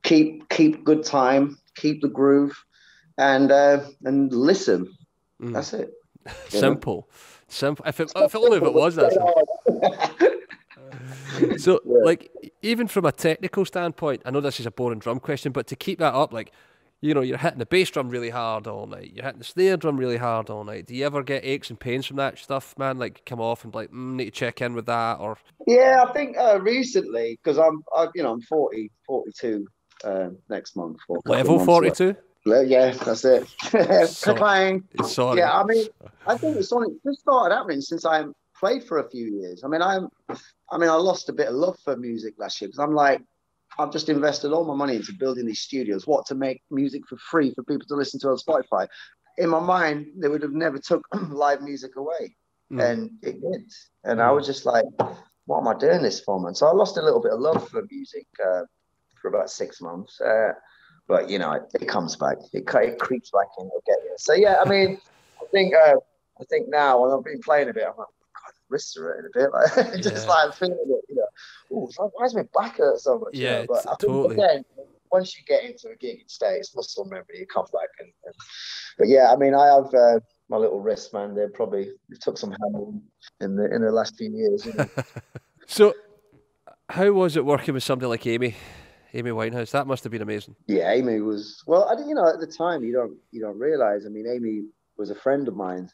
keep 0.03 0.49
keep 0.49 0.85
good 0.85 1.05
time, 1.05 1.59
keep 1.77 2.01
the 2.01 2.09
groove, 2.09 2.57
and 3.19 3.51
uh, 3.51 3.85
and 4.05 4.33
listen. 4.33 4.89
Mm. 5.41 5.53
That's 5.53 5.73
it. 5.75 5.91
Simple. 6.49 7.09
Simple. 7.49 7.85
If, 7.87 8.01
it, 8.01 8.13
if 8.17 8.35
only 8.35 8.57
if 8.59 8.63
it 8.63 8.75
was 8.75 8.95
that 8.97 9.13
simple. 11.33 11.59
so, 11.59 11.81
yeah. 11.85 11.99
like, 12.05 12.31
even 12.63 12.87
from 12.89 13.05
a 13.05 13.13
technical 13.13 13.65
standpoint, 13.65 14.23
I 14.25 14.31
know 14.31 14.41
this 14.41 14.61
is 14.61 14.67
a 14.67 14.71
boring 14.71 14.99
drum 14.99 15.21
question, 15.21 15.53
but 15.53 15.67
to 15.69 15.77
keep 15.77 15.99
that 15.99 16.15
up, 16.15 16.33
like, 16.33 16.53
you 17.03 17.15
know, 17.15 17.21
you're 17.21 17.37
hitting 17.37 17.59
the 17.59 17.67
bass 17.67 17.91
drum 17.91 18.09
really 18.09 18.31
hard 18.31 18.69
all 18.69 18.87
night. 18.87 19.13
You're 19.13 19.25
hitting 19.25 19.41
the 19.41 19.45
snare 19.45 19.77
drum 19.77 19.97
really 19.97 20.17
hard 20.17 20.49
all 20.49 20.63
night. 20.63 20.87
Do 20.87 20.95
you 20.95 21.05
ever 21.05 21.23
get 21.23 21.45
aches 21.45 21.69
and 21.69 21.79
pains 21.79 22.07
from 22.07 22.17
that 22.19 22.39
stuff, 22.39 22.79
man? 22.79 22.97
Like, 22.97 23.23
come 23.27 23.41
off 23.41 23.65
and 23.65 23.75
like, 23.75 23.91
mm, 23.91 24.15
need 24.15 24.27
to 24.27 24.31
check 24.31 24.63
in 24.63 24.75
with 24.75 24.87
that, 24.87 25.19
or 25.19 25.37
yeah, 25.67 26.05
I 26.09 26.13
think 26.13 26.39
uh, 26.39 26.61
recently 26.61 27.39
because 27.43 27.59
I'm, 27.59 27.83
I, 27.95 28.07
you 28.15 28.23
know, 28.23 28.33
I'm 28.33 28.41
40, 28.43 28.91
42 29.07 29.67
uh, 30.05 30.29
next 30.49 30.77
month. 30.77 30.99
Level 31.27 31.59
42. 31.59 32.17
Yeah, 32.45 32.91
that's 32.93 33.25
it. 33.25 33.47
Clang. 34.37 34.85
Sorry. 35.05 35.39
Yeah, 35.39 35.53
I 35.53 35.65
mean, 35.65 35.87
I 36.27 36.37
think 36.37 36.57
it's 36.57 36.73
only 36.73 36.89
just 37.07 37.21
started 37.21 37.55
happening 37.55 37.81
since 37.81 38.05
I 38.05 38.25
played 38.59 38.85
for 38.85 38.99
a 38.99 39.09
few 39.11 39.27
years. 39.27 39.63
I 39.65 39.69
mean, 39.69 39.83
I'm, 39.83 40.09
I 40.71 40.79
mean, 40.79 40.91
I 40.91 40.95
lost 40.95 41.29
a 41.29 41.33
bit 41.33 41.49
of 41.49 41.55
love 41.55 41.79
for 41.85 41.97
music 41.97 42.35
last 42.39 42.61
year 42.61 42.69
because 42.69 42.81
I'm 42.81 42.95
like, 42.95 43.21
I've 43.79 43.93
just 43.93 44.09
invested 44.09 44.53
all 44.53 44.65
my 44.65 44.75
money 44.75 44.97
into 44.97 45.13
building 45.19 45.47
these 45.47 45.61
studios. 45.63 46.07
What 46.07 46.27
to 46.27 46.35
make 46.35 46.63
music 46.71 47.03
for 47.09 47.17
free 47.17 47.55
for 47.55 47.63
people 47.63 47.87
to 47.89 47.95
listen 47.95 48.21
to 48.21 48.29
on 48.31 48.37
Spotify? 48.37 48.87
In 49.39 49.49
my 49.49 49.61
mind, 49.61 50.09
they 50.17 50.29
would 50.29 50.43
have 50.43 50.53
never 50.53 50.79
took 50.79 51.07
live 51.31 51.63
music 51.63 51.97
away, 51.97 52.37
Mm. 52.73 52.91
and 52.91 53.11
it 53.23 53.41
did. 53.43 53.71
And 54.05 54.23
I 54.23 54.31
was 54.31 54.47
just 54.47 54.65
like, 54.65 54.85
what 55.45 55.59
am 55.61 55.69
I 55.69 55.77
doing 55.79 56.01
this 56.01 56.21
for, 56.21 56.41
man? 56.41 56.55
So 56.55 56.67
I 56.67 56.73
lost 56.73 56.97
a 56.97 57.03
little 57.03 57.21
bit 57.21 57.33
of 57.33 57.41
love 57.41 57.69
for 57.69 57.83
music 57.91 58.27
uh, 58.43 58.63
for 59.21 59.29
about 59.29 59.51
six 59.51 59.81
months. 59.83 60.19
Uh, 60.21 60.53
but 61.09 61.29
you 61.31 61.39
know, 61.39 61.53
it, 61.53 61.63
it 61.81 61.87
comes 61.89 62.17
back. 62.17 62.37
It, 62.53 62.65
it 62.67 62.99
creeps 62.99 63.31
back 63.31 63.49
in. 63.59 63.67
It'll 63.67 63.83
get 63.87 63.99
you. 64.05 64.15
So 64.19 64.35
yeah, 64.35 64.57
I 64.65 64.69
mean, 64.69 64.99
I 65.41 65.45
think 65.53 65.75
uh, 65.75 65.95
I 66.41 66.45
think 66.49 66.69
now 66.69 67.01
when 67.03 67.11
I've 67.11 67.25
been 67.25 67.41
playing 67.41 67.69
a 67.69 67.73
bit, 67.75 67.85
I'm 67.85 67.97
like, 67.97 68.07
God, 68.07 68.53
wrists 68.69 68.97
are 68.97 69.03
hurting 69.05 69.31
a 69.35 69.39
bit. 69.39 69.51
Like, 69.77 70.03
just 70.03 70.27
Yeah. 70.27 70.33
like 70.33 70.55
feeling 70.55 70.79
it. 70.81 71.05
You 71.09 71.17
know, 71.17 71.89
oh, 71.99 72.11
why 72.15 72.25
does 72.25 72.35
my 72.35 72.45
back 72.55 72.77
hurt 72.79 72.99
so 73.01 73.19
much? 73.19 73.35
you 73.35 73.45
Yeah, 73.47 73.61
know? 73.61 73.67
but 73.69 73.79
it's- 73.81 73.97
totally. 74.01 74.35
again, 74.37 74.65
once 75.11 75.37
you 75.37 75.45
get 75.47 75.65
into 75.65 75.89
a 75.89 75.97
gig, 75.97 76.21
it 76.23 76.31
stays 76.31 76.73
muscle 76.75 77.05
memory. 77.05 77.39
You 77.41 77.47
come 77.47 77.67
back 77.73 77.89
and, 78.01 78.09
and 78.25 78.35
but 78.99 79.09
yeah, 79.09 79.31
I 79.33 79.37
mean, 79.37 79.55
I 79.55 79.67
have. 79.67 79.93
Uh, 79.95 80.21
my 80.49 80.59
little 80.59 80.81
wrist, 80.81 81.15
man. 81.15 81.35
They 81.35 81.47
probably 81.47 81.85
they 82.11 82.17
took 82.21 82.37
some 82.37 82.51
handling 82.61 83.01
in 83.41 83.57
the 83.57 83.75
in 83.75 83.81
the 83.81 83.91
last 83.91 84.19
few 84.19 84.31
years. 84.31 84.67
You 84.67 84.75
know? 84.75 84.87
So, 85.67 85.95
how 86.91 87.11
was 87.13 87.37
it 87.39 87.45
working 87.47 87.73
with 87.73 87.83
somebody 87.85 88.09
like 88.09 88.27
Amy, 88.27 88.55
Amy 89.15 89.31
Winehouse? 89.31 89.71
That 89.71 89.87
must 89.87 90.05
have 90.05 90.11
been 90.11 90.23
amazing. 90.23 90.57
Yeah, 90.67 90.91
Amy 90.91 91.21
was 91.21 91.63
well. 91.67 91.89
I 91.89 91.99
you 92.07 92.15
know, 92.15 92.29
at 92.29 92.41
the 92.41 92.47
time 92.47 92.83
you 92.85 92.93
don't 92.93 93.17
you 93.31 93.41
don't 93.41 93.59
realize. 93.59 94.07
I 94.07 94.09
mean, 94.09 94.27
Amy 94.27 94.65
was 94.97 95.11
a 95.11 95.15
friend 95.15 95.49
of 95.49 95.57
mine. 95.57 95.91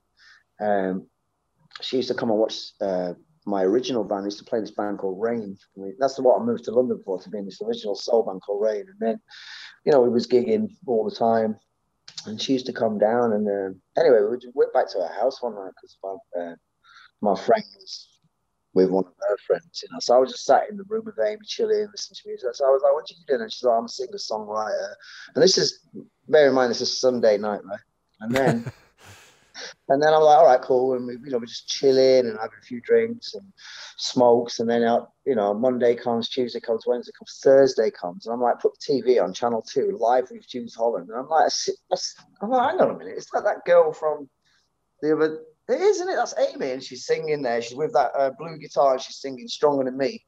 Um, 0.60 1.06
she 1.80 1.96
used 1.96 2.08
to 2.08 2.14
come 2.14 2.30
and 2.30 2.38
watch 2.38 2.72
uh, 2.80 3.14
my 3.46 3.62
original 3.62 4.04
band. 4.04 4.22
I 4.22 4.24
used 4.26 4.38
to 4.38 4.44
play 4.44 4.58
in 4.58 4.64
this 4.64 4.74
band 4.74 4.98
called 4.98 5.20
Rain. 5.20 5.56
I 5.76 5.80
mean, 5.80 5.96
that's 5.98 6.18
what 6.18 6.40
I 6.40 6.44
moved 6.44 6.64
to 6.64 6.72
London 6.72 7.00
for 7.04 7.20
to 7.20 7.30
be 7.30 7.38
in 7.38 7.44
this 7.44 7.62
original 7.62 7.94
soul 7.94 8.24
band 8.24 8.42
called 8.42 8.62
Rain. 8.62 8.84
And 8.88 8.98
then, 9.00 9.20
you 9.84 9.92
know, 9.92 10.00
we 10.00 10.10
was 10.10 10.26
gigging 10.26 10.68
all 10.86 11.08
the 11.08 11.14
time, 11.14 11.56
and 12.26 12.40
she 12.40 12.52
used 12.52 12.66
to 12.66 12.72
come 12.72 12.98
down. 12.98 13.32
And 13.32 13.46
uh, 13.48 14.00
anyway, 14.00 14.20
we 14.30 14.38
went 14.54 14.72
back 14.72 14.90
to 14.90 14.98
her 14.98 15.20
house 15.20 15.42
one 15.42 15.54
night 15.54 15.72
because 15.76 15.96
my 16.02 16.42
uh, 16.42 16.54
my 17.20 17.34
friend 17.34 17.64
was 17.78 18.08
with 18.74 18.90
one 18.90 19.04
of 19.04 19.12
her 19.28 19.36
friends, 19.46 19.82
you 19.82 19.88
know. 19.92 19.98
So 20.00 20.14
I 20.14 20.18
was 20.18 20.32
just 20.32 20.44
sat 20.44 20.70
in 20.70 20.76
the 20.76 20.84
room 20.84 21.04
with 21.04 21.18
Amy, 21.18 21.40
chilling, 21.44 21.88
listening 21.90 22.16
to 22.22 22.28
music. 22.28 22.54
So 22.54 22.66
I 22.66 22.70
was 22.70 22.82
like, 22.82 22.92
"What 22.92 23.10
are 23.10 23.14
you 23.14 23.24
doing?" 23.26 23.42
And 23.42 23.52
she's 23.52 23.64
like, 23.64 23.78
"I'm 23.78 23.84
a 23.84 23.88
singer 23.88 24.12
songwriter." 24.12 24.94
And 25.34 25.42
this 25.42 25.58
is, 25.58 25.86
bear 26.28 26.48
in 26.48 26.54
mind, 26.54 26.70
this 26.70 26.80
is 26.80 27.00
Sunday 27.00 27.38
night, 27.38 27.64
right? 27.64 27.80
And 28.20 28.34
then. 28.34 28.72
And 29.88 30.02
then 30.02 30.12
I'm 30.12 30.22
like, 30.22 30.38
all 30.38 30.46
right, 30.46 30.60
cool. 30.60 30.94
And 30.94 31.06
we, 31.06 31.14
you 31.14 31.30
know, 31.30 31.38
we're 31.38 31.46
just 31.46 31.68
chilling 31.68 32.26
and 32.26 32.38
having 32.38 32.58
a 32.60 32.64
few 32.64 32.80
drinks 32.80 33.34
and 33.34 33.44
smokes. 33.96 34.60
And 34.60 34.68
then, 34.68 34.82
out, 34.82 35.12
you 35.24 35.34
know, 35.34 35.54
Monday 35.54 35.94
comes, 35.94 36.28
Tuesday 36.28 36.60
comes, 36.60 36.86
Wednesday 36.86 37.12
comes, 37.18 37.40
Thursday 37.42 37.90
comes. 37.90 38.26
And 38.26 38.34
I'm 38.34 38.40
like, 38.40 38.60
put 38.60 38.72
the 38.78 38.92
TV 38.92 39.22
on 39.22 39.32
channel 39.32 39.62
two, 39.62 39.96
live 39.98 40.30
with 40.30 40.48
Jools 40.48 40.74
Holland. 40.74 41.08
And 41.08 41.18
I'm 41.18 41.28
like, 41.28 41.50
I'm 42.42 42.50
like, 42.50 42.70
hang 42.70 42.80
on 42.80 42.94
a 42.94 42.98
minute. 42.98 43.14
It's 43.16 43.32
like 43.32 43.44
that 43.44 43.64
girl 43.64 43.92
from 43.92 44.28
the 45.02 45.16
other, 45.16 45.40
isn't 45.68 46.08
it? 46.08 46.16
That's 46.16 46.34
Amy. 46.38 46.70
And 46.72 46.82
she's 46.82 47.06
singing 47.06 47.42
there. 47.42 47.60
She's 47.62 47.76
with 47.76 47.92
that 47.92 48.12
uh, 48.16 48.30
blue 48.38 48.58
guitar 48.58 48.94
and 48.94 49.02
she's 49.02 49.16
singing 49.16 49.48
Stronger 49.48 49.84
Than 49.84 49.96
Me. 49.96 50.24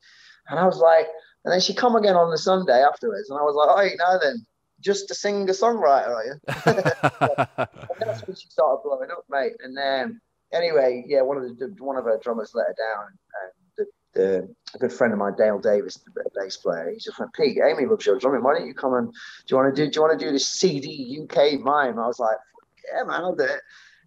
And 0.49 0.59
I 0.59 0.67
was 0.67 0.79
like, 0.79 1.07
and 1.45 1.53
then 1.53 1.61
she 1.61 1.75
come 1.75 1.97
again 1.97 2.17
on 2.17 2.31
the 2.31 2.39
Sunday 2.39 2.83
afterwards. 2.83 3.31
And 3.31 3.39
I 3.39 3.43
was 3.43 3.55
like, 3.55 3.69
oh, 3.69 3.97
now 3.99 4.19
then, 4.19 4.45
just 4.81 5.11
a 5.11 5.15
singer 5.15 5.47
songwriter, 5.47 6.09
are 6.09 6.25
you? 6.25 6.35
And 6.67 6.79
that's 8.01 8.27
when 8.27 8.37
she 8.37 8.49
started 8.49 8.83
blowing 8.83 9.11
up, 9.11 9.25
mate. 9.31 9.53
And 9.63 9.77
then 9.77 10.21
anyway, 10.53 11.05
yeah, 11.07 11.23
one 11.23 11.37
of 11.37 11.59
the 11.59 11.75
one 11.79 11.97
of 11.97 12.05
her 12.05 12.19
drummers 12.23 12.53
let 12.55 12.69
her 12.69 12.75
down, 12.79 13.07
and 13.43 13.87
the, 14.15 14.21
the 14.21 14.55
a 14.75 14.79
good 14.79 14.93
friend 14.93 15.13
of 15.13 15.19
mine, 15.19 15.35
Dale 15.37 15.59
Davis, 15.59 15.97
the 15.97 16.25
bass 16.35 16.57
player, 16.57 16.91
he 16.91 16.99
just 16.99 17.19
went, 17.19 17.33
Pete, 17.35 17.59
Amy 17.63 17.87
loves 17.87 18.07
your 18.07 18.19
drumming. 18.19 18.43
Why 18.43 18.55
don't 18.55 18.67
you 18.67 18.75
come 18.75 18.95
and 18.95 19.13
do 19.13 19.17
you 19.49 19.57
want 19.57 19.75
to 19.75 19.85
do 19.85 19.91
do 19.91 19.97
you 19.97 20.03
want 20.03 20.19
to 20.19 20.25
do 20.27 20.33
this 20.33 20.47
CD 20.47 21.21
UK 21.23 21.61
mime? 21.61 21.99
I 21.99 22.07
was 22.07 22.19
like, 22.19 22.39
yeah, 22.93 23.05
man, 23.05 23.23
I'll 23.23 23.35
do 23.35 23.45
it. 23.45 23.61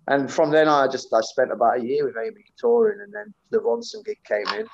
And 0.07 0.31
from 0.31 0.51
then 0.51 0.67
on, 0.67 0.87
I 0.87 0.91
just 0.91 1.13
I 1.13 1.21
spent 1.21 1.51
about 1.51 1.79
a 1.79 1.83
year 1.83 2.05
with 2.05 2.15
Amy 2.17 2.43
touring, 2.57 2.99
and 3.01 3.13
then 3.13 3.33
the 3.51 3.59
Ronson 3.59 4.03
gig 4.03 4.17
came 4.27 4.47
in. 4.59 4.67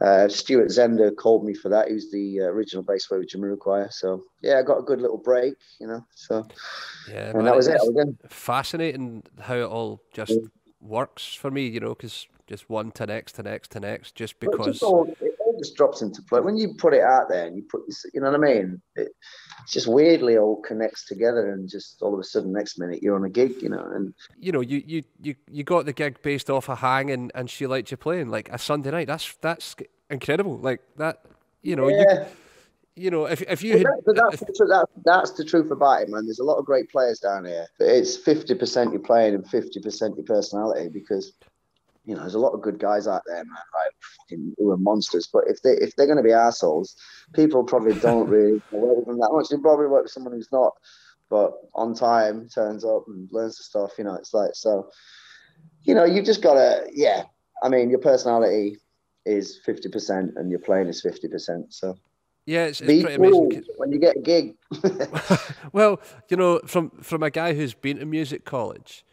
Uh, 0.00 0.28
Stuart 0.28 0.68
Zender 0.68 1.14
called 1.14 1.44
me 1.44 1.54
for 1.54 1.68
that. 1.68 1.88
He 1.88 1.94
was 1.94 2.10
the 2.10 2.40
uh, 2.40 2.44
original 2.44 2.82
bass 2.82 3.06
player 3.06 3.20
with 3.20 3.28
Jamiroquai. 3.28 3.92
So 3.92 4.24
yeah, 4.42 4.58
I 4.58 4.62
got 4.62 4.78
a 4.78 4.82
good 4.82 5.00
little 5.00 5.18
break, 5.18 5.54
you 5.78 5.86
know. 5.86 6.06
So 6.14 6.46
yeah, 7.10 7.30
and 7.30 7.46
that 7.46 7.54
was 7.54 7.68
it. 7.68 7.78
Was 7.82 8.14
fascinating 8.28 9.24
how 9.40 9.56
it 9.56 9.64
all 9.64 10.00
just 10.12 10.32
yeah. 10.32 10.48
works 10.80 11.34
for 11.34 11.50
me, 11.50 11.66
you 11.66 11.80
know, 11.80 11.94
because 11.94 12.26
just 12.46 12.70
one 12.70 12.92
to 12.92 13.06
next 13.06 13.32
to 13.32 13.42
next 13.42 13.72
to 13.72 13.80
next, 13.80 14.14
just 14.14 14.40
because 14.40 14.82
just 15.58 15.76
drops 15.76 16.02
into 16.02 16.22
play 16.22 16.40
when 16.40 16.56
you 16.56 16.74
put 16.74 16.94
it 16.94 17.02
out 17.02 17.28
there 17.28 17.46
and 17.46 17.56
you 17.56 17.62
put, 17.62 17.82
you 18.12 18.20
know 18.20 18.30
what 18.30 18.40
I 18.40 18.54
mean? 18.54 18.80
It, 18.94 19.08
just 19.68 19.86
weirdly 19.86 20.38
all 20.38 20.62
connects 20.62 21.06
together, 21.06 21.52
and 21.52 21.68
just 21.68 22.00
all 22.02 22.14
of 22.14 22.20
a 22.20 22.24
sudden, 22.24 22.52
next 22.52 22.78
minute 22.78 23.02
you're 23.02 23.16
on 23.16 23.24
a 23.24 23.30
gig, 23.30 23.60
you 23.62 23.68
know. 23.68 23.84
And 23.94 24.14
you 24.38 24.52
know, 24.52 24.60
you 24.60 24.82
you 24.86 25.02
you, 25.20 25.34
you 25.50 25.64
got 25.64 25.86
the 25.86 25.92
gig 25.92 26.22
based 26.22 26.50
off 26.50 26.68
a 26.68 26.76
hang, 26.76 27.10
and, 27.10 27.32
and 27.34 27.50
she 27.50 27.66
liked 27.66 27.90
you 27.90 27.96
playing 27.96 28.30
like 28.30 28.48
a 28.50 28.58
Sunday 28.58 28.90
night. 28.90 29.06
That's 29.06 29.36
that's 29.40 29.74
incredible. 30.10 30.58
Like 30.58 30.80
that, 30.96 31.22
you 31.62 31.76
know. 31.76 31.88
Yeah. 31.88 32.20
You, 32.20 32.26
you 32.98 33.10
know, 33.10 33.26
if, 33.26 33.42
if 33.42 33.62
you 33.62 33.76
had, 33.76 33.86
that's, 34.06 34.40
if, 34.40 34.48
that's, 34.70 34.92
that's 35.04 35.30
the 35.32 35.44
truth 35.44 35.70
about 35.70 36.00
it, 36.00 36.08
man. 36.08 36.24
There's 36.24 36.38
a 36.38 36.44
lot 36.44 36.56
of 36.56 36.64
great 36.64 36.90
players 36.90 37.18
down 37.18 37.44
here, 37.44 37.66
but 37.78 37.88
it's 37.88 38.16
50% 38.16 38.90
you're 38.90 39.00
playing 39.00 39.34
and 39.34 39.44
50% 39.44 40.16
your 40.16 40.24
personality 40.24 40.88
because 40.88 41.34
you 42.06 42.14
know, 42.14 42.20
there's 42.20 42.34
a 42.34 42.38
lot 42.38 42.52
of 42.52 42.62
good 42.62 42.78
guys 42.78 43.08
out 43.08 43.22
there, 43.26 43.44
man, 43.44 43.46
like 43.74 43.92
fucking 44.20 44.54
who 44.56 44.70
are 44.70 44.76
monsters. 44.76 45.28
But 45.30 45.44
if 45.48 45.60
they 45.62 45.72
if 45.72 45.94
they're 45.96 46.06
going 46.06 46.16
to 46.16 46.22
be 46.22 46.32
assholes, 46.32 46.96
people 47.34 47.64
probably 47.64 47.98
don't 47.98 48.28
really 48.30 48.62
work 48.70 48.98
with 48.98 49.06
them 49.06 49.18
that 49.18 49.32
much. 49.32 49.48
They 49.48 49.58
probably 49.58 49.88
work 49.88 50.04
with 50.04 50.12
someone 50.12 50.32
who's 50.32 50.52
not, 50.52 50.72
but 51.28 51.52
on 51.74 51.94
time 51.94 52.48
turns 52.48 52.84
up 52.84 53.04
and 53.08 53.28
learns 53.32 53.58
the 53.58 53.64
stuff. 53.64 53.92
You 53.98 54.04
know, 54.04 54.14
it's 54.14 54.32
like 54.32 54.50
so. 54.54 54.88
You 55.82 55.94
know, 55.94 56.04
you've 56.04 56.24
just 56.24 56.42
got 56.42 56.54
to, 56.54 56.84
yeah. 56.92 57.22
I 57.62 57.68
mean, 57.68 57.90
your 57.90 58.00
personality 58.00 58.78
is 59.24 59.58
fifty 59.64 59.88
percent, 59.88 60.32
and 60.36 60.50
your 60.50 60.60
playing 60.60 60.86
is 60.86 61.02
fifty 61.02 61.28
percent. 61.28 61.74
So. 61.74 61.98
Yeah, 62.44 62.66
it's, 62.66 62.80
it's 62.80 63.02
pretty 63.02 63.16
cool 63.16 63.46
amazing. 63.46 63.64
When 63.76 63.90
you 63.90 63.98
get 63.98 64.16
a 64.16 64.20
gig. 64.20 64.54
well, 65.72 66.00
you 66.28 66.36
know, 66.36 66.60
from 66.66 66.90
from 67.02 67.24
a 67.24 67.30
guy 67.30 67.54
who's 67.54 67.74
been 67.74 67.98
to 67.98 68.06
music 68.06 68.44
college, 68.44 69.04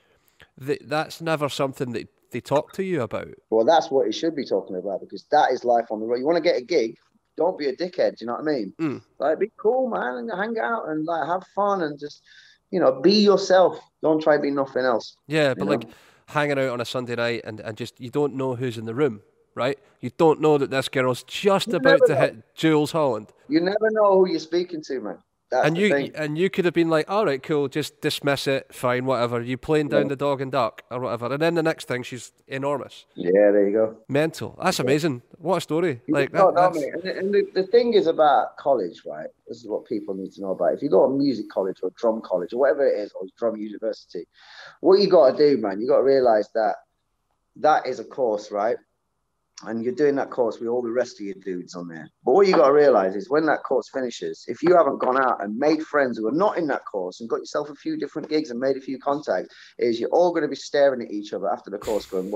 that 0.56 0.88
that's 0.88 1.20
never 1.20 1.50
something 1.50 1.94
that 1.94 2.10
they 2.34 2.42
talk 2.42 2.74
to 2.74 2.84
you 2.84 3.02
about? 3.02 3.30
Well, 3.50 3.66
that's 3.66 3.90
what 3.90 4.06
he 4.06 4.12
should 4.12 4.36
be 4.36 4.46
talking 4.46 4.76
about 4.76 5.00
because 5.00 5.26
that 5.32 5.52
is 5.52 5.64
life 5.64 5.86
on 5.90 6.00
the 6.00 6.06
road. 6.06 6.18
You 6.20 6.26
want 6.26 6.38
to 6.38 6.44
get 6.44 6.58
a 6.58 6.64
gig, 6.64 6.98
don't 7.38 7.58
be 7.58 7.68
a 7.68 7.76
dickhead. 7.76 8.18
Do 8.18 8.18
you 8.22 8.28
know 8.28 8.34
what 8.34 8.42
I 8.42 8.46
mean? 8.46 8.74
Mm. 8.80 9.02
Like, 9.20 9.40
be 9.40 9.52
cool, 9.58 9.90
man, 9.90 10.18
and 10.18 10.32
hang 10.32 10.58
out 10.60 10.90
and 10.90 11.06
like 11.06 11.28
have 11.28 11.44
fun 11.56 11.82
and 11.82 11.98
just, 12.00 12.22
you 12.72 12.80
know, 12.80 13.00
be 13.02 13.14
yourself. 13.14 13.80
Don't 14.02 14.22
try 14.22 14.36
to 14.36 14.42
be 14.42 14.52
nothing 14.52 14.84
else. 14.84 15.16
Yeah, 15.28 15.54
but 15.54 15.68
like 15.68 15.84
hanging 16.28 16.60
out 16.60 16.70
on 16.70 16.82
a 16.82 16.86
Sunday 16.86 17.16
night 17.16 17.42
and, 17.44 17.60
and 17.60 17.78
just 17.78 18.00
you 18.00 18.10
don't 18.10 18.36
know 18.36 18.56
who's 18.56 18.78
in 18.78 18.86
the 18.86 18.96
room, 18.96 19.22
right? 19.56 19.78
You 20.02 20.12
don't 20.18 20.42
know 20.42 20.58
that 20.58 20.70
this 20.70 20.90
girl's 20.90 21.24
just 21.24 21.68
you 21.68 21.76
about 21.76 22.02
to 22.08 22.14
know. 22.14 22.20
hit 22.20 22.56
Jools 22.56 22.92
Holland. 22.92 23.32
You 23.48 23.62
never 23.62 23.90
know 23.92 24.20
who 24.20 24.30
you're 24.30 24.40
speaking 24.40 24.82
to, 24.84 25.00
man. 25.00 25.18
That's 25.54 25.68
and 25.68 25.78
you 25.78 25.90
thing. 25.90 26.12
and 26.16 26.36
you 26.36 26.50
could 26.50 26.66
have 26.66 26.74
been 26.74 26.90
like, 26.90 27.08
all 27.08 27.26
right, 27.26 27.42
cool, 27.42 27.68
just 27.68 28.02
dismiss 28.02 28.48
it, 28.48 28.74
fine, 28.74 29.06
whatever. 29.06 29.40
You 29.40 29.56
playing 29.56 29.90
down 29.90 30.04
yeah. 30.04 30.08
the 30.10 30.16
dog 30.16 30.42
and 30.42 30.52
duck 30.52 30.82
or 30.90 31.02
whatever, 31.02 31.32
and 31.32 31.40
then 31.40 31.54
the 31.54 31.62
next 31.62 31.88
thing 31.88 32.02
she's 32.02 32.32
enormous. 32.48 33.06
Yeah, 33.14 33.52
there 33.52 33.68
you 33.68 33.74
go. 33.74 33.98
Mental. 34.08 34.58
That's 34.62 34.80
amazing. 34.80 35.22
What 35.38 35.58
a 35.58 35.62
story. 35.62 36.02
Like 36.08 36.32
that, 36.32 36.76
and, 36.76 37.06
and 37.06 37.34
the, 37.34 37.48
the 37.54 37.68
thing 37.68 37.94
is 37.94 38.08
about 38.08 38.58
college, 38.58 39.04
right? 39.06 39.30
This 39.48 39.58
is 39.58 39.68
what 39.68 39.86
people 39.86 40.16
need 40.16 40.32
to 40.34 40.42
know 40.42 40.52
about. 40.52 40.74
If 40.74 40.82
you 40.82 40.90
go 40.90 41.08
to 41.08 41.16
music 41.16 41.50
college 41.50 41.78
or 41.84 41.92
drum 41.96 42.20
college 42.26 42.54
or 42.54 42.58
whatever 42.58 42.88
it 42.88 43.00
is, 43.00 43.12
or 43.14 43.28
drum 43.38 43.56
university, 43.56 44.26
what 44.82 45.02
you 45.02 45.08
got 45.08 45.38
to 45.38 45.38
do, 45.38 45.62
man, 45.62 45.80
you 45.80 45.88
got 45.88 45.98
to 45.98 46.04
realize 46.04 46.50
that 46.56 46.78
that 47.58 47.86
is 47.86 48.00
a 48.00 48.04
course, 48.04 48.52
right? 48.52 48.78
And 49.68 49.84
you're 49.84 49.94
doing 49.94 50.16
that 50.16 50.30
course 50.30 50.60
with 50.60 50.70
all 50.70 50.82
the 50.82 50.92
rest 50.92 51.20
of 51.20 51.26
your 51.26 51.36
dudes 51.36 51.76
on 51.76 51.88
there. 51.88 52.10
But 52.24 52.34
what 52.34 52.48
you 52.48 52.54
got 52.54 52.68
to 52.68 52.74
realize 52.74 53.16
is 53.16 53.30
when 53.30 53.46
that 53.48 53.64
course 53.64 53.90
finishes, 53.94 54.46
if 54.48 54.62
you 54.62 54.76
haven't 54.76 55.00
gone 55.00 55.18
out 55.18 55.44
and 55.44 55.58
made 55.58 55.84
friends 55.84 56.18
who 56.18 56.28
are 56.28 56.32
not 56.32 56.58
in 56.58 56.68
that 56.68 56.86
course 56.86 57.20
and 57.20 57.30
got 57.30 57.40
yourself 57.40 57.70
a 57.70 57.76
few 57.76 57.98
different 57.98 58.30
gigs 58.30 58.50
and 58.50 58.60
made 58.60 58.78
a 58.78 58.82
few 58.82 59.00
contacts, 59.00 59.54
is 59.78 60.00
you're 60.00 60.10
all 60.10 60.32
going 60.32 60.44
to 60.44 60.48
be 60.48 60.56
staring 60.56 61.02
at 61.02 61.12
each 61.12 61.34
other 61.34 61.50
after 61.50 61.70
the 61.70 61.78
course 61.78 62.06
going, 62.06 62.32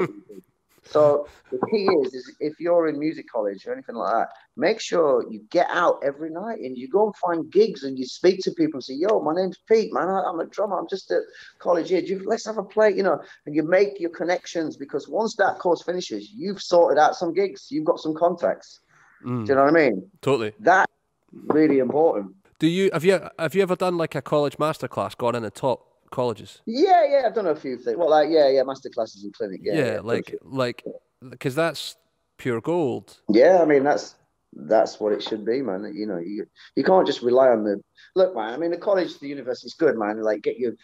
what 0.92 1.00
do 1.02 1.08
you 1.08 1.28
do? 1.28 1.28
So 1.28 1.28
the 1.52 1.68
key 1.68 1.86
is, 2.06 2.14
is 2.14 2.36
if 2.40 2.60
you're 2.60 2.88
in 2.88 3.00
music 3.00 3.26
college 3.32 3.66
or 3.66 3.74
anything 3.74 3.96
like 3.96 4.14
that, 4.14 4.30
make 4.56 4.80
sure 4.80 5.26
you 5.30 5.42
get 5.50 5.68
out 5.70 6.00
every 6.04 6.30
night 6.30 6.60
and 6.60 6.78
you 6.78 6.88
go 6.90 7.06
and 7.06 7.16
find 7.16 7.52
gigs 7.52 7.84
and 7.84 7.98
you 7.98 8.06
speak 8.06 8.40
to 8.44 8.52
people 8.52 8.78
and 8.78 8.84
say, 8.84 8.96
"Yo, 8.96 9.20
my 9.22 9.34
name's 9.36 9.58
Pete, 9.70 9.94
man. 9.94 10.10
I, 10.10 10.30
am 10.30 10.40
a 10.40 10.46
drummer. 10.46 10.80
I'm 10.80 10.88
just 10.90 11.12
at 11.12 11.22
college 11.60 11.90
here. 11.90 12.02
You, 12.02 12.24
let's 12.26 12.46
have 12.46 12.58
a 12.58 12.64
play, 12.64 12.92
you 12.92 13.04
know." 13.04 13.22
And 13.46 13.56
you 13.56 13.64
make 13.64 14.00
your 14.00 14.12
connections 14.12 14.78
because 14.78 15.08
once 15.08 15.36
that 15.38 15.60
course 15.60 15.84
finishes, 15.84 16.32
you've 16.32 16.62
sorted 16.62 16.98
out 16.98 17.16
some 17.16 17.34
gigs. 17.34 17.68
You've 17.70 17.86
got 17.86 18.00
some 18.00 18.14
contacts. 18.14 18.80
Mm. 19.26 19.46
Do 19.46 19.52
you 19.52 19.56
know 19.56 19.64
what 19.64 19.76
I 19.76 19.90
mean? 19.90 20.10
Totally. 20.22 20.54
That's 20.60 20.92
really 21.32 21.80
important. 21.80 22.36
Do 22.60 22.68
you 22.68 22.90
have 22.92 23.06
you 23.06 23.20
have 23.38 23.54
you 23.54 23.62
ever 23.62 23.76
done 23.76 23.98
like 23.98 24.16
a 24.16 24.22
college 24.22 24.58
masterclass, 24.58 25.16
gone 25.16 25.36
in 25.36 25.44
and 25.44 25.54
taught 25.54 25.87
colleges? 26.10 26.62
Yeah, 26.66 27.06
yeah, 27.10 27.22
I've 27.26 27.36
done 27.36 27.48
a 27.48 27.56
few 27.56 27.78
things. 27.78 27.98
Well, 27.98 28.10
like 28.10 28.30
yeah, 28.30 28.50
yeah, 28.50 28.64
master 28.64 28.90
classes 28.90 29.24
in 29.24 29.32
clinic. 29.32 29.62
Yeah, 29.64 29.74
yeah, 29.74 29.86
yeah 29.94 30.00
like 30.02 30.36
like 30.44 30.84
because 31.30 31.56
that's 31.56 31.96
pure 32.38 32.62
gold. 32.62 33.18
Yeah, 33.30 33.60
I 33.62 33.66
mean 33.66 33.84
that's 33.84 34.16
that's 34.54 35.00
what 35.00 35.14
it 35.14 35.22
should 35.22 35.46
be, 35.46 35.62
man. 35.62 35.92
You 35.94 36.08
know, 36.08 36.18
you 36.18 36.48
you 36.76 36.84
can't 36.84 37.08
just 37.08 37.22
rely 37.22 37.50
on 37.50 37.64
the 37.64 37.82
look, 38.16 38.36
man. 38.36 38.54
I 38.54 38.58
mean, 38.58 38.72
the 38.72 38.78
college, 38.78 39.20
the 39.20 39.28
university 39.28 39.68
is 39.68 39.74
good, 39.74 39.98
man. 39.98 40.22
Like 40.22 40.42
get 40.42 40.58
you, 40.58 40.76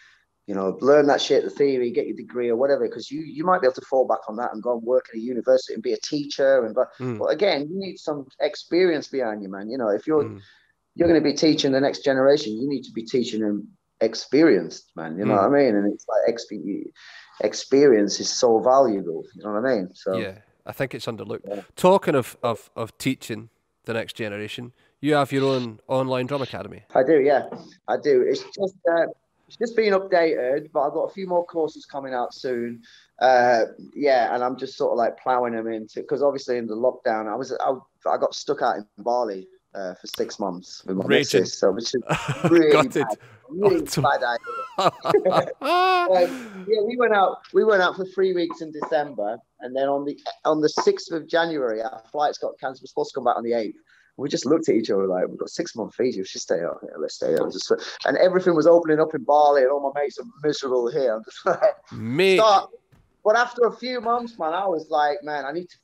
you 0.46 0.54
know, 0.54 0.78
learn 0.80 1.06
that 1.06 1.20
shit, 1.20 1.44
the 1.44 1.50
theory, 1.50 1.90
get 1.90 2.06
your 2.06 2.16
degree 2.16 2.48
or 2.48 2.56
whatever, 2.56 2.86
because 2.86 3.10
you 3.10 3.20
you 3.20 3.44
might 3.44 3.60
be 3.60 3.66
able 3.66 3.74
to 3.74 3.86
fall 3.86 4.06
back 4.06 4.28
on 4.28 4.36
that 4.36 4.52
and 4.52 4.62
go 4.62 4.74
and 4.74 4.82
work 4.82 5.06
at 5.10 5.16
a 5.16 5.20
university 5.20 5.74
and 5.74 5.82
be 5.82 5.92
a 5.92 5.98
teacher. 5.98 6.64
And 6.64 6.74
but, 6.74 6.88
mm. 6.98 7.18
but 7.18 7.26
again, 7.26 7.68
you 7.70 7.78
need 7.78 7.98
some 7.98 8.26
experience 8.40 9.08
behind 9.08 9.42
you, 9.42 9.48
man. 9.48 9.70
You 9.70 9.78
know, 9.78 9.88
if 9.88 10.06
you're 10.06 10.24
mm. 10.24 10.40
you're 10.94 11.08
going 11.08 11.22
to 11.22 11.28
be 11.28 11.36
teaching 11.36 11.72
the 11.72 11.80
next 11.80 12.04
generation, 12.04 12.56
you 12.56 12.68
need 12.68 12.82
to 12.84 12.92
be 12.92 13.04
teaching 13.04 13.40
them 13.40 13.68
experienced, 14.00 14.90
man. 14.96 15.16
You 15.18 15.24
know 15.24 15.34
mm. 15.34 15.50
what 15.50 15.58
I 15.58 15.62
mean? 15.62 15.76
And 15.76 15.92
it's 15.92 16.06
like 16.08 16.28
experience 17.42 18.20
is 18.20 18.30
so 18.30 18.58
valuable. 18.58 19.24
You 19.34 19.44
know 19.44 19.52
what 19.52 19.64
I 19.64 19.76
mean? 19.76 19.90
So 19.94 20.16
yeah, 20.16 20.38
I 20.66 20.72
think 20.72 20.94
it's 20.94 21.06
underlooked. 21.06 21.48
Yeah. 21.48 21.62
Talking 21.76 22.14
of, 22.14 22.36
of 22.42 22.70
of 22.76 22.96
teaching 22.98 23.50
the 23.84 23.92
next 23.92 24.14
generation, 24.14 24.72
you 25.00 25.14
have 25.14 25.32
your 25.32 25.44
own 25.44 25.80
online 25.88 26.26
drum 26.26 26.42
academy. 26.42 26.82
I 26.94 27.02
do, 27.02 27.20
yeah, 27.20 27.48
I 27.88 27.96
do. 28.02 28.22
It's 28.22 28.42
just 28.42 28.74
uh, 28.90 29.06
it's 29.46 29.56
just 29.56 29.76
being 29.76 29.92
updated, 29.92 30.70
but 30.72 30.80
I've 30.86 30.94
got 30.94 31.04
a 31.04 31.12
few 31.12 31.26
more 31.26 31.44
courses 31.44 31.84
coming 31.84 32.14
out 32.14 32.34
soon. 32.34 32.82
Uh, 33.20 33.64
yeah, 33.94 34.34
and 34.34 34.42
I'm 34.42 34.56
just 34.56 34.76
sort 34.76 34.92
of 34.92 34.98
like 34.98 35.18
ploughing 35.18 35.54
them 35.54 35.68
into 35.68 36.00
because 36.00 36.22
obviously 36.22 36.56
in 36.56 36.66
the 36.66 36.74
lockdown, 36.74 37.30
I 37.30 37.36
was 37.36 37.52
I, 37.60 37.72
I 38.10 38.16
got 38.16 38.34
stuck 38.34 38.62
out 38.62 38.76
in 38.76 38.86
Bali 38.98 39.46
uh, 39.74 39.94
for 39.94 40.06
six 40.06 40.38
months 40.38 40.82
with 40.86 40.96
my 40.96 41.06
missus, 41.06 41.56
so 41.58 41.72
which 41.72 41.94
is 41.94 42.02
really 42.50 42.88
bad, 42.88 43.06
really 43.48 43.82
bad 43.82 44.22
idea. 44.22 44.38
um, 45.60 46.66
yeah, 46.68 46.80
we 46.84 46.96
went 46.96 47.14
out. 47.14 47.38
We 47.52 47.64
went 47.64 47.82
out 47.82 47.96
for 47.96 48.04
three 48.06 48.32
weeks 48.32 48.60
in 48.60 48.72
December, 48.72 49.38
and 49.60 49.74
then 49.74 49.88
on 49.88 50.04
the 50.04 50.18
on 50.44 50.60
the 50.60 50.68
sixth 50.68 51.12
of 51.12 51.28
January, 51.28 51.82
our 51.82 52.02
flights 52.10 52.38
got 52.38 52.58
cancelled. 52.58 52.82
We're 52.82 52.88
supposed 52.88 53.10
to 53.10 53.14
come 53.16 53.24
back 53.24 53.36
on 53.36 53.44
the 53.44 53.52
eighth. 53.52 53.76
We 54.16 54.28
just 54.28 54.46
looked 54.46 54.68
at 54.68 54.76
each 54.76 54.90
other 54.90 55.06
like 55.06 55.26
we've 55.26 55.38
got 55.38 55.48
six 55.48 55.74
month 55.74 55.94
Fiji. 55.94 56.18
You 56.18 56.24
should 56.24 56.40
stay 56.40 56.60
out 56.60 56.78
here. 56.80 56.94
Let's 56.98 57.14
stay 57.16 57.34
out. 57.34 57.52
Just, 57.52 57.72
and 58.04 58.16
everything 58.18 58.54
was 58.54 58.66
opening 58.66 59.00
up 59.00 59.14
in 59.14 59.24
Bali, 59.24 59.62
and 59.62 59.70
all 59.72 59.92
my 59.92 60.00
mates 60.00 60.18
are 60.18 60.26
miserable 60.42 60.90
here. 60.90 61.14
I'm 61.14 61.24
just 61.24 61.44
like, 61.46 61.92
me. 61.92 62.36
start. 62.36 62.70
But 63.24 63.36
after 63.36 63.66
a 63.66 63.72
few 63.74 64.00
months, 64.02 64.38
man, 64.38 64.52
I 64.52 64.66
was 64.66 64.88
like, 64.90 65.16
man, 65.22 65.46
I 65.46 65.52
need 65.52 65.68
to 65.70 65.76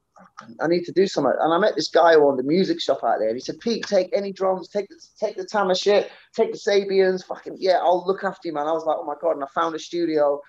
I 0.61 0.67
need 0.67 0.85
to 0.85 0.93
do 0.93 1.07
something. 1.07 1.33
And 1.39 1.53
I 1.53 1.59
met 1.59 1.77
this 1.77 1.89
guy 1.89 2.15
who 2.15 2.27
owned 2.27 2.41
a 2.41 2.45
music 2.45 2.81
shop 2.81 3.01
out 3.05 3.19
there, 3.19 3.29
and 3.29 3.37
he 3.37 3.41
said, 3.41 3.61
Pete, 3.61 3.87
take 3.87 4.11
any 4.15 4.33
drums, 4.33 4.69
take 4.69 4.89
the, 4.89 4.97
take 5.19 5.37
the 5.37 5.45
Tama 5.45 5.75
shit, 5.75 6.11
take 6.35 6.53
the 6.53 6.59
Sabians, 6.59 7.25
fucking 7.25 7.57
yeah, 7.59 7.79
I'll 7.79 8.07
look 8.07 8.25
after 8.25 8.49
you, 8.49 8.55
man. 8.55 8.67
I 8.67 8.73
was 8.73 8.85
like, 8.85 8.97
oh 8.99 9.05
my 9.05 9.15
god, 9.21 9.33
and 9.33 9.45
I 9.45 9.49
found 9.55 9.75
a 9.75 9.79
studio, 9.79 10.41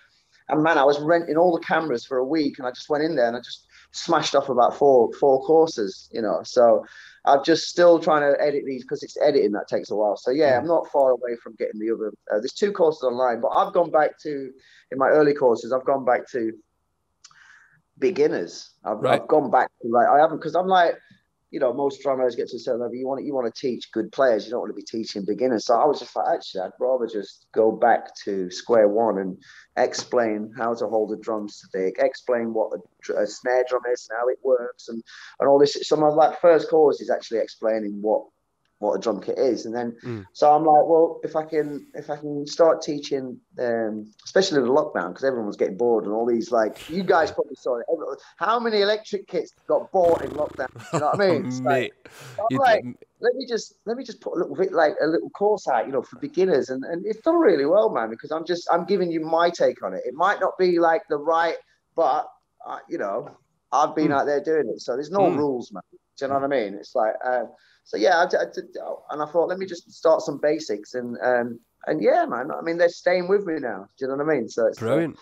and 0.49 0.63
man, 0.63 0.77
I 0.77 0.83
was 0.83 0.99
renting 0.99 1.37
all 1.37 1.57
the 1.57 1.65
cameras 1.65 2.05
for 2.05 2.17
a 2.17 2.25
week, 2.25 2.57
and 2.57 2.67
I 2.67 2.71
just 2.71 2.89
went 2.89 3.03
in 3.03 3.15
there 3.15 3.27
and 3.27 3.37
I 3.37 3.39
just 3.39 3.67
smashed 3.91 4.35
off 4.35 4.49
about 4.49 4.75
four 4.75 5.11
four 5.19 5.43
courses, 5.43 6.09
you 6.11 6.21
know. 6.21 6.41
So 6.43 6.85
I'm 7.25 7.43
just 7.43 7.67
still 7.67 7.99
trying 7.99 8.21
to 8.21 8.41
edit 8.41 8.63
these 8.65 8.83
because 8.83 9.03
it's 9.03 9.17
editing 9.21 9.51
that 9.51 9.67
takes 9.67 9.91
a 9.91 9.95
while. 9.95 10.17
So 10.17 10.31
yeah, 10.31 10.57
I'm 10.57 10.67
not 10.67 10.87
far 10.91 11.11
away 11.11 11.35
from 11.43 11.55
getting 11.55 11.79
the 11.79 11.93
other. 11.93 12.13
Uh, 12.31 12.39
there's 12.39 12.53
two 12.53 12.71
courses 12.71 13.03
online, 13.03 13.41
but 13.41 13.49
I've 13.49 13.73
gone 13.73 13.91
back 13.91 14.17
to 14.23 14.51
in 14.91 14.97
my 14.97 15.07
early 15.07 15.33
courses. 15.33 15.71
I've 15.71 15.85
gone 15.85 16.05
back 16.05 16.29
to 16.31 16.51
beginners. 18.01 18.71
I've, 18.83 18.97
Right. 18.97 19.21
I've 19.21 19.27
gone 19.29 19.49
back 19.49 19.69
to 19.81 19.87
like 19.87 20.07
I 20.09 20.19
haven't 20.19 20.39
because 20.39 20.55
I'm 20.55 20.67
like, 20.67 20.95
you 21.51 21.59
know, 21.59 21.73
most 21.73 22.01
drummers 22.01 22.35
get 22.35 22.47
to 22.49 22.57
a 22.57 22.59
certain 22.59 22.81
level. 22.81 22.95
You 22.95 23.07
want 23.07 23.23
you 23.23 23.33
want 23.33 23.53
to 23.53 23.61
teach 23.61 23.91
good 23.91 24.11
players. 24.11 24.45
You 24.45 24.51
don't 24.51 24.61
want 24.61 24.71
to 24.71 24.75
be 24.75 24.83
teaching 24.83 25.23
beginners. 25.25 25.65
So 25.65 25.75
I 25.75 25.85
was 25.85 25.99
just 25.99 26.15
like, 26.15 26.25
actually, 26.33 26.61
I'd 26.61 26.71
rather 26.79 27.07
just 27.07 27.47
go 27.53 27.71
back 27.71 28.15
to 28.23 28.49
square 28.51 28.87
one 28.89 29.19
and 29.19 29.37
explain 29.77 30.51
how 30.57 30.73
to 30.73 30.87
hold 30.87 31.13
a 31.13 31.17
drumstick, 31.17 31.97
explain 31.99 32.53
what 32.53 32.71
a, 32.73 33.13
a 33.21 33.27
snare 33.27 33.63
drum 33.69 33.83
is 33.91 34.07
and 34.09 34.17
how 34.19 34.27
it 34.29 34.39
works, 34.43 34.89
and 34.89 35.01
and 35.39 35.47
all 35.47 35.59
this. 35.59 35.77
So 35.87 35.95
my 35.95 36.07
like 36.07 36.41
first 36.41 36.69
course 36.69 36.99
is 36.99 37.09
actually 37.09 37.39
explaining 37.39 38.01
what 38.01 38.25
what 38.81 38.95
a 38.95 38.99
drum 38.99 39.21
kit 39.21 39.37
is, 39.37 39.65
and 39.65 39.75
then 39.75 39.95
Mm. 40.03 40.25
so 40.33 40.51
I'm 40.51 40.65
like, 40.65 40.85
well, 40.87 41.19
if 41.23 41.35
I 41.35 41.43
can 41.45 41.85
if 41.93 42.09
I 42.09 42.17
can 42.17 42.45
start 42.47 42.81
teaching, 42.81 43.39
um, 43.59 44.11
especially 44.25 44.57
in 44.59 44.65
the 44.65 44.71
lockdown, 44.73 45.09
because 45.09 45.23
everyone 45.23 45.45
was 45.47 45.55
getting 45.55 45.77
bored 45.77 46.05
and 46.05 46.13
all 46.13 46.25
these 46.25 46.51
like 46.51 46.73
you 46.89 47.03
guys 47.03 47.31
probably 47.31 47.55
saw 47.55 47.77
it. 47.77 47.85
Everyone- 47.93 48.17
How 48.37 48.59
many 48.59 48.81
electric 48.81 49.27
kits 49.27 49.51
got 49.67 49.91
bought 49.91 50.23
in 50.23 50.31
lockdown? 50.31 50.67
You 50.93 50.99
know 50.99 51.11
what 51.13 51.21
I 51.21 51.29
mean? 51.31 51.45
It's 51.45 51.61
like, 51.61 51.93
Mate. 51.93 51.93
I'm 52.39 52.57
like, 52.57 52.83
let 53.19 53.35
me 53.35 53.45
just 53.47 53.75
let 53.85 53.97
me 53.97 54.03
just 54.03 54.19
put 54.19 54.33
a 54.35 54.39
little 54.39 54.55
bit 54.55 54.71
like 54.73 54.95
a 55.01 55.05
little 55.05 55.29
course 55.29 55.67
out, 55.67 55.85
you 55.85 55.91
know, 55.93 56.01
for 56.01 56.17
beginners, 56.19 56.69
and 56.69 56.83
and 56.83 57.05
it's 57.05 57.21
done 57.21 57.35
really 57.39 57.65
well, 57.67 57.89
man. 57.91 58.09
Because 58.09 58.31
I'm 58.31 58.45
just 58.45 58.67
I'm 58.71 58.85
giving 58.85 59.11
you 59.11 59.19
my 59.21 59.51
take 59.51 59.83
on 59.83 59.93
it. 59.93 60.01
It 60.05 60.15
might 60.15 60.39
not 60.39 60.57
be 60.57 60.79
like 60.79 61.03
the 61.07 61.17
right, 61.17 61.57
but 61.95 62.25
uh, 62.65 62.79
you 62.89 62.97
know, 62.97 63.29
I've 63.71 63.95
been 63.95 64.09
Mm. 64.09 64.15
out 64.19 64.25
there 64.25 64.43
doing 64.43 64.69
it, 64.73 64.81
so 64.81 64.93
there's 64.95 65.11
no 65.11 65.29
Mm. 65.29 65.35
rules, 65.37 65.71
man. 65.71 65.83
Do 65.91 66.25
you 66.25 66.27
know 66.29 66.35
what 66.39 66.43
I 66.43 66.47
mean? 66.47 66.73
It's 66.75 66.93
like, 66.93 67.13
um, 67.25 67.47
so 67.83 67.97
yeah, 67.97 68.17
I, 68.17 68.23
I 68.23 68.45
did- 68.53 68.75
and 69.11 69.21
I 69.21 69.25
thought 69.25 69.49
let 69.49 69.57
me 69.57 69.65
just 69.65 69.91
start 69.91 70.21
some 70.21 70.39
basics, 70.41 70.93
and 70.93 71.17
um, 71.23 71.59
and 71.87 72.01
yeah, 72.01 72.25
man. 72.25 72.51
I 72.51 72.61
mean, 72.61 72.77
they're 72.77 72.89
staying 72.89 73.27
with 73.27 73.45
me 73.45 73.59
now. 73.59 73.87
Do 73.97 74.05
you 74.05 74.07
know 74.07 74.17
what 74.17 74.31
I 74.31 74.35
mean? 74.35 74.49
So 74.49 74.67
it's 74.67 74.77
uh, 74.77 74.85
Brilliant. 74.85 75.17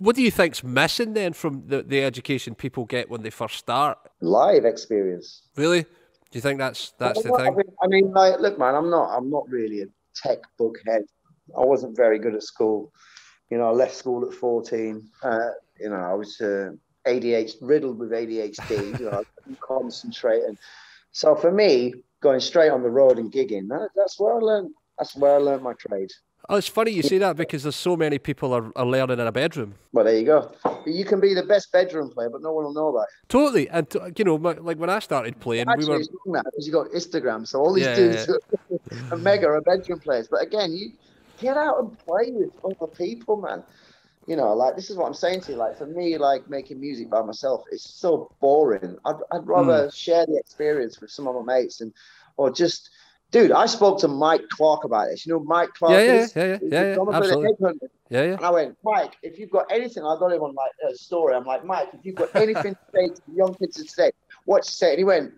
What 0.00 0.16
do 0.16 0.22
you 0.22 0.30
think's 0.30 0.62
missing 0.62 1.14
then 1.14 1.32
from 1.32 1.66
the, 1.66 1.82
the 1.82 2.02
education 2.04 2.54
people 2.54 2.84
get 2.84 3.08
when 3.08 3.22
they 3.22 3.30
first 3.30 3.56
start? 3.56 3.98
live 4.20 4.64
experience. 4.64 5.42
Really? 5.56 5.82
Do 5.82 6.38
you 6.38 6.40
think 6.40 6.58
that's 6.58 6.92
that's 6.98 7.22
the 7.22 7.32
I 7.32 7.44
thing? 7.44 7.62
I 7.82 7.86
mean, 7.86 8.12
like, 8.12 8.40
look, 8.40 8.58
man, 8.58 8.74
I'm 8.74 8.90
not, 8.90 9.16
I'm 9.16 9.30
not 9.30 9.48
really 9.48 9.82
a 9.82 9.86
tech 10.14 10.38
book 10.58 10.76
head. 10.86 11.02
I 11.56 11.64
wasn't 11.64 11.96
very 11.96 12.18
good 12.18 12.34
at 12.34 12.42
school. 12.42 12.92
You 13.50 13.58
know, 13.58 13.68
I 13.68 13.70
left 13.70 13.94
school 13.94 14.26
at 14.26 14.34
14. 14.34 15.08
Uh, 15.22 15.38
you 15.78 15.90
know, 15.90 15.96
I 15.96 16.14
was 16.14 16.40
uh, 16.40 16.70
ADHD, 17.06 17.56
riddled 17.60 17.98
with 17.98 18.10
ADHD. 18.10 18.98
you 18.98 19.06
know, 19.06 19.20
I 19.20 19.22
couldn't 19.36 19.60
concentrate, 19.60 20.42
and 20.42 20.58
so 21.14 21.36
for 21.36 21.52
me, 21.52 21.94
going 22.20 22.40
straight 22.40 22.70
on 22.70 22.82
the 22.82 22.90
road 22.90 23.18
and 23.18 23.32
gigging, 23.32 23.68
that, 23.68 23.88
that's 23.94 24.18
where 24.18 24.34
I 24.34 24.38
learned. 24.38 24.70
That's 24.98 25.14
where 25.14 25.36
I 25.36 25.38
learned 25.38 25.62
my 25.62 25.74
trade. 25.74 26.10
Oh, 26.48 26.56
it's 26.56 26.68
funny 26.68 26.90
you 26.90 27.02
say 27.02 27.18
that 27.18 27.36
because 27.36 27.62
there's 27.62 27.76
so 27.76 27.96
many 27.96 28.18
people 28.18 28.52
are, 28.52 28.70
are 28.76 28.84
learning 28.84 29.18
in 29.20 29.26
a 29.26 29.32
bedroom. 29.32 29.76
Well, 29.92 30.04
there 30.04 30.18
you 30.18 30.26
go. 30.26 30.52
You 30.84 31.04
can 31.04 31.20
be 31.20 31.32
the 31.32 31.44
best 31.44 31.72
bedroom 31.72 32.10
player, 32.10 32.28
but 32.30 32.42
no 32.42 32.52
one 32.52 32.64
will 32.64 32.74
know 32.74 32.92
that. 32.92 33.06
Totally, 33.28 33.68
and 33.70 33.88
t- 33.88 33.98
you 34.18 34.24
know, 34.24 34.38
my, 34.38 34.52
like 34.52 34.76
when 34.76 34.90
I 34.90 34.98
started 34.98 35.38
playing, 35.40 35.66
we 35.76 35.84
were 35.86 35.96
it's 35.96 36.08
that 36.08 36.44
because 36.44 36.66
you 36.66 36.72
got 36.72 36.88
Instagram, 36.90 37.46
so 37.46 37.60
all 37.60 37.72
these 37.72 37.86
Yeah, 37.86 37.94
dudes 37.94 38.28
are 39.12 39.18
mega 39.18 39.46
are 39.46 39.60
bedroom 39.62 40.00
players. 40.00 40.28
But 40.28 40.42
again, 40.42 40.72
you 40.72 40.90
get 41.38 41.56
out 41.56 41.78
and 41.78 41.98
play 42.00 42.30
with 42.32 42.50
other 42.64 42.92
people, 42.92 43.36
man. 43.40 43.62
You 44.26 44.36
know, 44.36 44.54
like 44.54 44.74
this 44.74 44.88
is 44.88 44.96
what 44.96 45.06
I'm 45.06 45.14
saying 45.14 45.42
to 45.42 45.52
you. 45.52 45.58
Like 45.58 45.76
for 45.76 45.86
me, 45.86 46.16
like 46.16 46.48
making 46.48 46.80
music 46.80 47.10
by 47.10 47.22
myself, 47.22 47.64
it's 47.70 47.88
so 47.90 48.30
boring. 48.40 48.96
I'd, 49.04 49.16
I'd 49.30 49.46
rather 49.46 49.90
share 49.90 50.24
the 50.24 50.38
experience 50.38 51.00
with 51.00 51.10
some 51.10 51.28
of 51.28 51.34
my 51.34 51.54
mates 51.58 51.80
and, 51.82 51.92
or 52.36 52.50
just, 52.50 52.88
dude. 53.30 53.52
I 53.52 53.66
spoke 53.66 54.00
to 54.00 54.08
Mike 54.08 54.48
Clark 54.50 54.84
about 54.84 55.08
this. 55.08 55.26
You 55.26 55.34
know, 55.34 55.40
Mike 55.40 55.74
Clark. 55.74 55.92
Yeah, 55.92 56.00
yeah, 56.00 56.14
is? 56.14 56.36
yeah, 56.36 56.44
yeah, 56.44 56.58
yeah, 56.62 56.68
yeah, 56.70 56.94
the 56.94 57.12
absolutely. 57.12 57.90
Yeah, 58.08 58.22
yeah. 58.22 58.32
And 58.34 58.44
I 58.44 58.50
went, 58.50 58.78
Mike, 58.82 59.16
if 59.22 59.38
you've 59.38 59.50
got 59.50 59.66
anything, 59.70 60.04
I 60.04 60.16
got 60.18 60.32
him 60.32 60.42
on 60.42 60.54
my 60.54 60.68
uh, 60.86 60.94
story. 60.94 61.34
I'm 61.34 61.44
like, 61.44 61.64
Mike, 61.64 61.88
if 61.92 62.00
you've 62.04 62.14
got 62.14 62.34
anything 62.34 62.74
to 62.74 62.80
say 62.94 63.08
to 63.08 63.22
the 63.28 63.34
young 63.34 63.54
kids 63.54 63.76
today, 63.84 64.12
what 64.46 64.64
you 64.64 64.70
say? 64.70 64.90
And 64.90 64.98
he 64.98 65.04
went, 65.04 65.34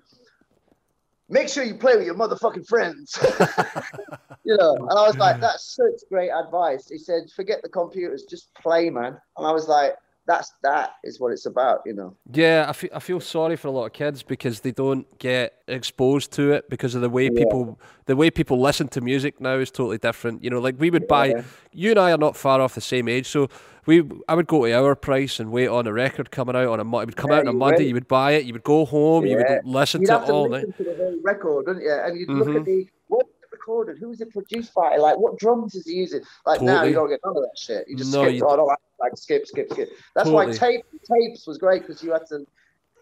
make 1.28 1.48
sure 1.48 1.64
you 1.64 1.74
play 1.74 1.96
with 1.96 2.06
your 2.06 2.14
motherfucking 2.14 2.66
friends. 2.66 3.18
you 4.46 4.56
know, 4.56 4.74
and 4.76 4.96
I 4.98 5.06
was 5.06 5.16
like, 5.18 5.40
that's 5.40 5.74
such 5.74 6.08
great 6.08 6.30
advice. 6.30 6.88
He 6.88 6.98
said, 6.98 7.30
forget 7.34 7.62
the 7.62 7.68
computers, 7.68 8.24
just 8.30 8.54
play, 8.54 8.88
man. 8.90 9.18
And 9.36 9.46
I 9.46 9.50
was 9.50 9.66
like, 9.66 9.94
that's 10.28 10.52
that 10.62 10.94
is 11.04 11.20
what 11.20 11.32
it's 11.32 11.46
about, 11.46 11.82
you 11.86 11.94
know. 11.94 12.16
Yeah, 12.32 12.66
I 12.68 12.72
feel, 12.72 12.90
I 12.94 12.98
feel 12.98 13.20
sorry 13.20 13.56
for 13.56 13.68
a 13.68 13.70
lot 13.70 13.86
of 13.86 13.92
kids 13.92 14.22
because 14.24 14.60
they 14.60 14.72
don't 14.72 15.06
get 15.18 15.54
exposed 15.68 16.32
to 16.32 16.52
it 16.52 16.68
because 16.68 16.94
of 16.96 17.00
the 17.00 17.10
way 17.10 17.30
people 17.30 17.78
the 18.06 18.16
way 18.16 18.30
people 18.30 18.60
listen 18.60 18.88
to 18.88 19.00
music 19.00 19.40
now 19.40 19.54
is 19.54 19.70
totally 19.70 19.98
different. 19.98 20.42
You 20.42 20.50
know, 20.50 20.58
like 20.60 20.76
we 20.78 20.90
would 20.90 21.06
buy 21.06 21.26
Yeah. 21.26 21.42
you 21.72 21.90
and 21.90 21.98
I 22.00 22.10
are 22.12 22.18
not 22.18 22.36
far 22.36 22.60
off 22.60 22.74
the 22.74 22.80
same 22.80 23.08
age, 23.08 23.28
so 23.28 23.48
we 23.86 24.02
I 24.28 24.34
would 24.34 24.48
go 24.48 24.64
to 24.66 24.72
Our 24.72 24.96
Price 24.96 25.38
and 25.38 25.52
wait 25.52 25.68
on 25.68 25.86
a 25.86 25.92
record 25.92 26.32
coming 26.32 26.56
out 26.56 26.68
on 26.68 26.80
a 26.80 26.98
it 26.98 27.06
would 27.06 27.16
come 27.16 27.30
Yeah, 27.30 27.36
out 27.36 27.46
on 27.46 27.48
a 27.48 27.52
Monday, 27.52 27.84
you 27.84 27.94
would 27.94 28.08
buy 28.08 28.32
it, 28.32 28.46
you 28.46 28.52
would 28.52 28.64
go 28.64 28.84
home, 28.84 29.26
you 29.26 29.36
would 29.36 29.60
listen 29.64 30.00
You'd 30.00 30.08
to 30.08 30.12
have 30.14 30.22
it 30.24 30.26
to 30.26 30.32
all 30.32 30.48
night. 30.48 30.66
listen 30.66 30.72
to 30.84 30.90
the 30.90 30.96
whole 30.96 31.16
record, 31.22 31.66
wouldn't 31.68 31.84
you? 31.84 31.92
And 31.92 32.18
you'd 32.18 32.30
look 32.30 32.48
Mhm. 32.48 32.56
at 32.60 32.64
the 32.64 32.76
was 32.78 32.86
it 32.86 32.95
recorded, 33.66 33.98
who 33.98 34.08
was 34.08 34.20
it 34.20 34.30
produced 34.32 34.72
by, 34.74 34.96
like 34.96 35.18
what 35.18 35.38
drums 35.38 35.74
is 35.74 35.86
he 35.86 35.94
using? 35.94 36.20
Like 36.44 36.62
now 36.62 36.84
you 36.84 36.94
don't 36.94 37.08
get 37.08 37.20
none 37.24 37.36
of 37.36 37.42
that 37.42 37.58
shit. 37.58 37.88
You 37.88 37.96
just 37.96 38.12
No, 38.12 38.22
skip. 38.24 38.34
you- 38.36 38.46
Oh, 38.46 38.64
like, 38.98 39.16
skip, 39.16 39.46
skip, 39.46 39.70
skip. 39.72 39.90
That's 40.14 40.30
why 40.30 40.46
Totally. 40.46 40.58
tape 40.58 40.84
tapes 41.12 41.46
was 41.46 41.58
great 41.58 41.82
because 41.82 42.02
you 42.02 42.12
had 42.12 42.26
to, 42.28 42.46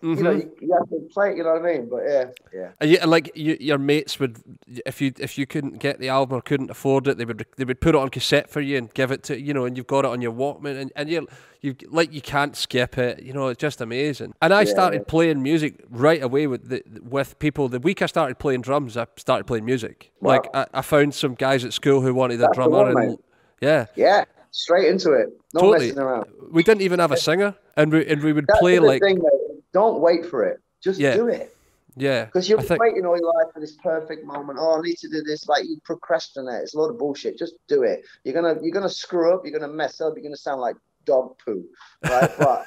you 0.04 0.22
know, 0.22 0.34
Mhm. 0.34 0.42
you, 0.42 0.50
you 0.60 0.72
had 0.78 0.88
to 0.90 1.08
play. 1.12 1.30
it, 1.30 1.36
You 1.38 1.44
know 1.44 1.54
what 1.54 1.62
I 1.64 1.72
mean? 1.72 1.88
But 1.88 2.02
yeah, 2.06 2.24
yeah. 2.52 2.68
And, 2.80 2.90
you, 2.90 2.98
and 3.00 3.10
like 3.10 3.32
you, 3.34 3.56
your 3.58 3.78
mates 3.78 4.20
would, 4.20 4.36
if 4.84 5.00
you 5.00 5.12
if 5.18 5.38
you 5.38 5.46
couldn't 5.46 5.78
get 5.78 5.98
the 5.98 6.10
album 6.10 6.36
or 6.38 6.42
couldn't 6.42 6.70
afford 6.70 7.08
it, 7.08 7.16
they 7.16 7.24
would 7.24 7.46
they 7.56 7.64
would 7.64 7.80
put 7.80 7.94
it 7.94 7.98
on 7.98 8.10
cassette 8.10 8.50
for 8.50 8.60
you 8.60 8.76
and 8.76 8.92
give 8.92 9.10
it 9.10 9.22
to 9.24 9.40
you 9.40 9.54
know, 9.54 9.64
and 9.64 9.76
you've 9.76 9.86
got 9.86 10.04
it 10.04 10.10
on 10.10 10.20
your 10.20 10.32
Walkman, 10.32 10.78
and 10.78 10.92
and 10.94 11.08
you 11.08 11.26
you 11.62 11.74
like 11.88 12.12
you 12.12 12.20
can't 12.20 12.54
skip 12.54 12.98
it. 12.98 13.22
You 13.22 13.32
know, 13.32 13.48
it's 13.48 13.60
just 13.60 13.80
amazing. 13.80 14.34
And 14.42 14.52
I 14.52 14.60
Yeah. 14.62 14.70
started 14.70 15.06
playing 15.08 15.42
music 15.42 15.82
right 15.90 16.22
away 16.22 16.46
with 16.46 16.68
the, 16.68 16.82
with 17.02 17.38
people. 17.38 17.68
The 17.70 17.80
week 17.80 18.02
I 18.02 18.06
started 18.06 18.38
playing 18.38 18.60
drums, 18.60 18.96
I 18.98 19.06
started 19.16 19.46
playing 19.46 19.64
music. 19.64 20.12
Wow. 20.20 20.32
Like 20.34 20.50
I, 20.54 20.66
I 20.74 20.82
found 20.82 21.14
some 21.14 21.34
guys 21.34 21.64
at 21.64 21.72
school 21.72 22.02
who 22.02 22.12
wanted 22.12 22.34
a 22.34 22.38
That's 22.38 22.50
the 22.50 22.54
drummer, 22.54 22.76
one, 22.78 22.86
and 22.88 23.08
mate. 23.10 23.18
yeah, 23.62 23.86
Yeah, 23.96 24.24
straight 24.50 24.88
into 24.88 25.12
it. 25.12 25.28
No 25.54 25.60
Totally. 25.62 25.86
messing 25.86 26.02
around. 26.02 26.26
we 26.52 26.62
didn't 26.62 26.82
even 26.82 26.98
have 27.00 27.12
a 27.12 27.16
singer, 27.16 27.54
and 27.76 27.90
we 27.92 28.04
and 28.06 28.22
we 28.22 28.32
would 28.34 28.46
That's 28.46 28.58
play 28.60 28.74
the 28.76 28.82
like 28.82 29.00
thing, 29.02 29.16
mate. 29.16 29.40
Don't 29.74 30.00
wait 30.00 30.24
for 30.24 30.44
it. 30.44 30.60
Just 30.82 30.98
Yeah. 30.98 31.14
do 31.16 31.28
it. 31.28 31.54
yeah, 31.96 32.24
Because 32.24 32.48
you're 32.48 32.60
think- 32.62 32.80
waiting 32.80 33.04
all 33.04 33.16
your 33.18 33.32
life 33.34 33.52
for 33.52 33.60
this 33.60 33.76
perfect 33.82 34.24
moment. 34.24 34.58
Oh, 34.60 34.78
I 34.78 34.80
need 34.80 34.96
to 34.98 35.08
do 35.08 35.22
this. 35.22 35.46
Like 35.48 35.64
you 35.64 35.78
procrastinate. 35.84 36.62
It's 36.62 36.74
a 36.74 36.78
lot 36.78 36.88
of 36.90 36.98
bullshit. 36.98 37.36
Just 37.38 37.54
do 37.68 37.82
it. 37.82 38.04
You're 38.24 38.34
gonna 38.34 38.56
you're 38.62 38.72
gonna 38.72 38.88
screw 38.88 39.34
up. 39.34 39.44
You're 39.44 39.58
gonna 39.58 39.72
mess 39.72 40.00
up. 40.00 40.14
You're 40.16 40.22
gonna 40.24 40.36
sound 40.36 40.60
like 40.60 40.76
dog 41.04 41.36
poo, 41.44 41.62
right? 42.02 42.30
But 42.38 42.66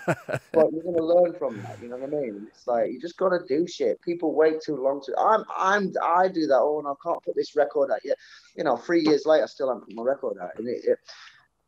but 0.53 0.71
you're 0.71 0.83
gonna 0.83 1.01
learn 1.13 1.33
from 1.33 1.61
that. 1.63 1.81
You 1.81 1.89
know 1.89 1.97
what 1.97 2.13
I 2.13 2.21
mean? 2.21 2.47
It's 2.53 2.67
like 2.67 2.91
you 2.91 2.99
just 3.01 3.17
gotta 3.17 3.39
do 3.47 3.65
shit. 3.67 3.99
People 4.01 4.33
wait 4.33 4.61
too 4.61 4.75
long 4.77 5.01
to. 5.05 5.11
I'm 5.17 5.43
I'm 5.55 5.93
I 6.03 6.27
do 6.27 6.45
that. 6.47 6.59
Oh, 6.59 6.79
and 6.79 6.87
I 6.87 6.93
can't 7.03 7.21
put 7.23 7.35
this 7.35 7.55
record 7.55 7.89
out 7.91 8.03
yet. 8.05 8.17
You 8.55 8.63
know, 8.63 8.77
three 8.77 9.01
years 9.01 9.25
later, 9.25 9.43
I 9.43 9.47
still 9.47 9.69
haven't 9.69 9.85
put 9.87 9.95
my 9.95 10.03
record 10.03 10.37
out. 10.41 10.51
And 10.57 10.67
it, 10.67 10.85
it, 10.85 10.99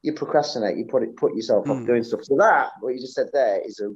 you 0.04 0.14
procrastinate. 0.14 0.78
You 0.78 0.86
put 0.86 1.04
it 1.04 1.16
put 1.18 1.36
yourself 1.36 1.66
Mm. 1.66 1.82
off 1.82 1.86
doing 1.88 2.04
stuff. 2.04 2.24
So 2.24 2.36
that 2.38 2.72
what 2.82 2.94
you 2.94 3.02
just 3.02 3.16
said 3.16 3.30
there 3.34 3.60
is 3.66 3.80
a 3.82 3.90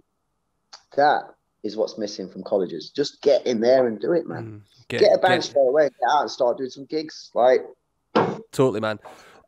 that 0.95 1.23
is 1.63 1.77
what's 1.77 1.97
missing 1.97 2.29
from 2.29 2.43
colleges. 2.43 2.89
Just 2.89 3.21
get 3.21 3.45
in 3.47 3.61
there 3.61 3.87
and 3.87 3.99
do 3.99 4.11
it, 4.11 4.27
man. 4.27 4.45
Mm, 4.45 4.87
get, 4.89 5.01
Get 5.01 5.13
a 5.13 5.17
band 5.17 5.41
get- 5.41 5.43
straight 5.43 5.67
away, 5.67 5.83
get 5.83 6.09
out 6.11 6.21
and 6.21 6.31
start 6.31 6.57
doing 6.57 6.69
some 6.69 6.85
gigs. 6.85 7.31
Like, 7.33 7.61
totally, 8.51 8.79
man. 8.81 8.99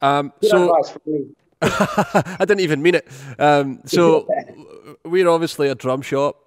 Um, 0.02 0.32
so. 0.42 0.70
advice 0.76 0.92
for 0.92 1.02
me. 1.06 1.26
I 1.62 2.38
didn't 2.40 2.60
even 2.60 2.82
mean 2.82 2.96
it. 2.96 3.08
Um, 3.40 3.80
so 3.86 4.28
we're 5.06 5.28
obviously 5.30 5.70
a 5.70 5.76
drum 5.76 6.02
shop. 6.02 6.42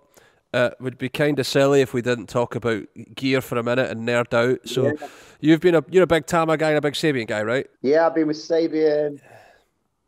Uh, 0.55 0.70
would 0.81 0.97
be 0.97 1.11
kind 1.11 1.39
of 1.39 1.47
silly 1.47 1.83
if 1.83 1.93
we 1.93 2.01
didn't 2.01 2.26
talk 2.26 2.55
about 2.55 2.83
gear 3.14 3.43
for 3.43 3.59
a 3.59 3.62
minute 3.62 3.91
and 3.91 4.09
nerd 4.09 4.33
out. 4.33 4.66
So 4.66 4.95
you've 5.41 5.61
been 5.61 5.74
a 5.74 5.85
you're 5.91 6.05
a 6.05 6.07
big 6.07 6.24
Tama 6.24 6.57
guy 6.57 6.70
and 6.70 6.79
a 6.79 6.81
big 6.81 6.95
Sabian 6.95 7.26
guy, 7.26 7.43
right? 7.43 7.66
Yeah, 7.83 8.07
I've 8.07 8.14
been 8.14 8.29
with 8.29 8.39
Sabian. 8.39 9.20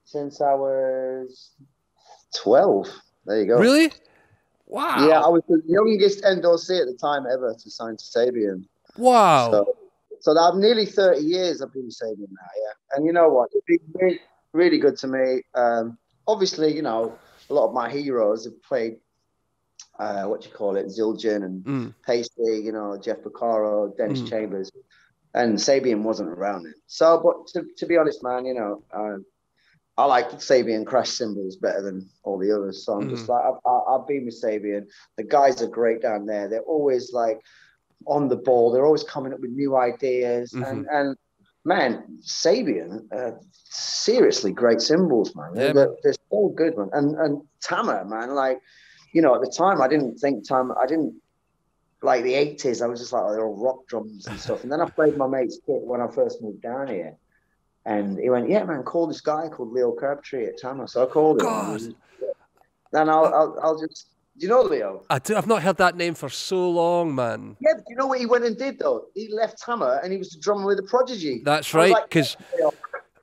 since 0.07 0.41
I 0.41 0.55
was 0.55 1.51
twelve. 2.35 2.89
There 3.27 3.39
you 3.39 3.47
go. 3.49 3.59
Really? 3.59 3.93
Wow. 4.71 5.09
Yeah, 5.09 5.21
I 5.21 5.29
was 5.29 5.43
the 5.49 5.61
youngest 5.66 6.23
endorsee 6.23 6.81
at 6.81 6.87
the 6.87 6.97
time 7.01 7.27
ever 7.27 7.55
to 7.61 7.71
sign 7.71 7.97
to 7.97 8.05
Sabian. 8.05 8.64
Wow. 8.97 9.51
So, 9.51 9.75
so 10.21 10.39
I've 10.39 10.55
nearly 10.55 10.87
30 10.87 11.23
years 11.23 11.61
I've 11.61 11.73
been 11.73 11.89
Sabian 11.89 12.31
now, 12.31 12.51
yeah. 12.57 12.73
And 12.97 13.05
you 13.05 13.12
know 13.12 13.29
what? 13.29 13.51
It's 13.53 13.66
been 13.66 13.81
really, 14.01 14.21
really 14.53 14.79
good 14.79 14.97
to 14.99 15.09
me. 15.09 15.43
Um, 15.57 15.99
obviously, 16.29 16.73
you 16.73 16.83
know, 16.83 17.18
a 17.49 17.53
lot 17.53 17.66
of 17.66 17.75
my 17.75 17.91
heroes 17.91 18.45
have 18.45 18.62
played, 18.62 18.99
uh, 19.99 20.25
what 20.27 20.43
do 20.43 20.49
you 20.49 20.55
call 20.55 20.77
it, 20.77 20.87
Zildjian 20.87 21.45
and 21.45 21.64
Mm. 21.64 21.95
Paiste, 22.07 22.33
you 22.39 22.71
know, 22.71 22.97
Jeff 22.97 23.18
Porcaro, 23.23 23.97
Dennis 23.97 24.21
Mm. 24.21 24.29
Chambers, 24.29 24.71
and 25.35 25.59
Sabian 25.59 26.03
wasn't 26.03 26.29
around 26.29 26.62
then. 26.62 26.75
So, 26.87 27.21
but 27.25 27.49
to, 27.49 27.66
to 27.79 27.87
be 27.87 27.97
honest, 27.97 28.23
man, 28.23 28.45
you 28.47 28.55
know, 28.55 28.85
um, 28.95 29.27
I 30.01 30.05
like 30.07 30.30
Sabian 30.32 30.84
crash 30.86 31.11
cymbals 31.11 31.57
better 31.57 31.82
than 31.82 32.09
all 32.24 32.38
the 32.38 32.51
others. 32.57 32.84
So 32.84 32.94
I'm 32.94 33.09
just 33.11 33.28
like, 33.28 33.44
I've, 33.44 33.61
I- 33.66 33.84
I've 33.94 34.07
been 34.07 34.24
with 34.24 34.40
Sabian. 34.42 34.86
The 35.16 35.24
guys 35.24 35.61
are 35.62 35.66
great 35.68 36.01
down 36.03 36.26
there. 36.26 36.48
They're 36.48 36.62
always 36.76 37.12
like 37.12 37.38
on 38.07 38.28
the 38.28 38.36
ball. 38.36 38.72
They're 38.72 38.86
always 38.86 39.05
coming 39.05 39.32
up 39.32 39.40
with 39.40 39.51
new 39.51 39.76
ideas. 39.76 40.53
And, 40.55 40.86
and 40.92 41.16
man, 41.64 42.18
Sabian, 42.22 43.01
uh, 43.14 43.32
seriously 43.64 44.53
great 44.53 44.80
cymbals, 44.80 45.34
man. 45.36 45.51
Yeah, 45.55 45.72
they're, 45.74 45.94
they're 46.03 46.14
so 46.30 46.48
good, 46.57 46.76
man. 46.78 46.88
And 46.92 47.14
and 47.16 47.42
Tama, 47.62 48.05
man, 48.07 48.34
like, 48.34 48.59
you 49.12 49.22
know, 49.22 49.34
at 49.34 49.40
the 49.42 49.53
time 49.57 49.82
I 49.82 49.88
didn't 49.88 50.18
think 50.18 50.46
Tama, 50.48 50.74
I 50.82 50.86
didn't 50.86 51.14
like 52.03 52.24
the 52.24 52.32
80s. 52.32 52.82
I 52.82 52.86
was 52.86 53.01
just 53.01 53.12
like, 53.12 53.22
oh, 53.24 53.32
they're 53.32 53.44
all 53.46 53.57
rock 53.62 53.86
drums 53.88 54.26
and 54.26 54.40
stuff. 54.40 54.62
And 54.62 54.72
then 54.72 54.80
I 54.80 54.88
played 54.88 55.16
my 55.18 55.26
mate's 55.26 55.59
kit 55.66 55.82
when 55.82 56.01
I 56.01 56.09
first 56.09 56.40
moved 56.40 56.62
down 56.62 56.88
here. 56.88 57.16
And 57.87 58.18
he 58.18 58.28
went, 58.28 58.49
yeah, 58.49 58.64
man, 58.64 58.83
call 58.83 59.07
this 59.07 59.20
guy 59.20 59.49
called 59.49 59.72
Leo 59.72 59.93
Crabtree 59.93 60.47
at 60.47 60.61
Tama. 60.61 60.87
So 60.87 61.03
I 61.03 61.07
called 61.07 61.41
him. 61.41 61.47
God. 61.47 61.81
Then 62.93 63.09
I'll, 63.09 63.26
I'll, 63.26 63.59
I'll 63.62 63.81
just, 63.81 64.09
do 64.37 64.47
you 64.47 64.49
know 64.49 64.62
Leo? 64.62 65.05
I 65.09 65.18
do, 65.18 65.37
I've 65.37 65.47
not 65.47 65.62
heard 65.62 65.76
that 65.78 65.97
name 65.97 66.14
for 66.14 66.28
so 66.28 66.68
long, 66.70 67.14
man. 67.14 67.57
Yeah, 67.61 67.72
but 67.76 67.85
you 67.89 67.97
know 67.97 68.07
what 68.07 68.18
he 68.18 68.26
went 68.26 68.45
and 68.45 68.57
did 68.57 68.78
though? 68.78 69.07
He 69.14 69.33
left 69.33 69.64
Hammer 69.64 70.01
and 70.03 70.12
he 70.12 70.18
was 70.18 70.31
the 70.31 70.41
drummer 70.41 70.66
with 70.66 70.76
the 70.76 70.83
Prodigy. 70.83 71.41
That's 71.45 71.72
right, 71.72 71.93
like, 71.93 72.05
because 72.05 72.37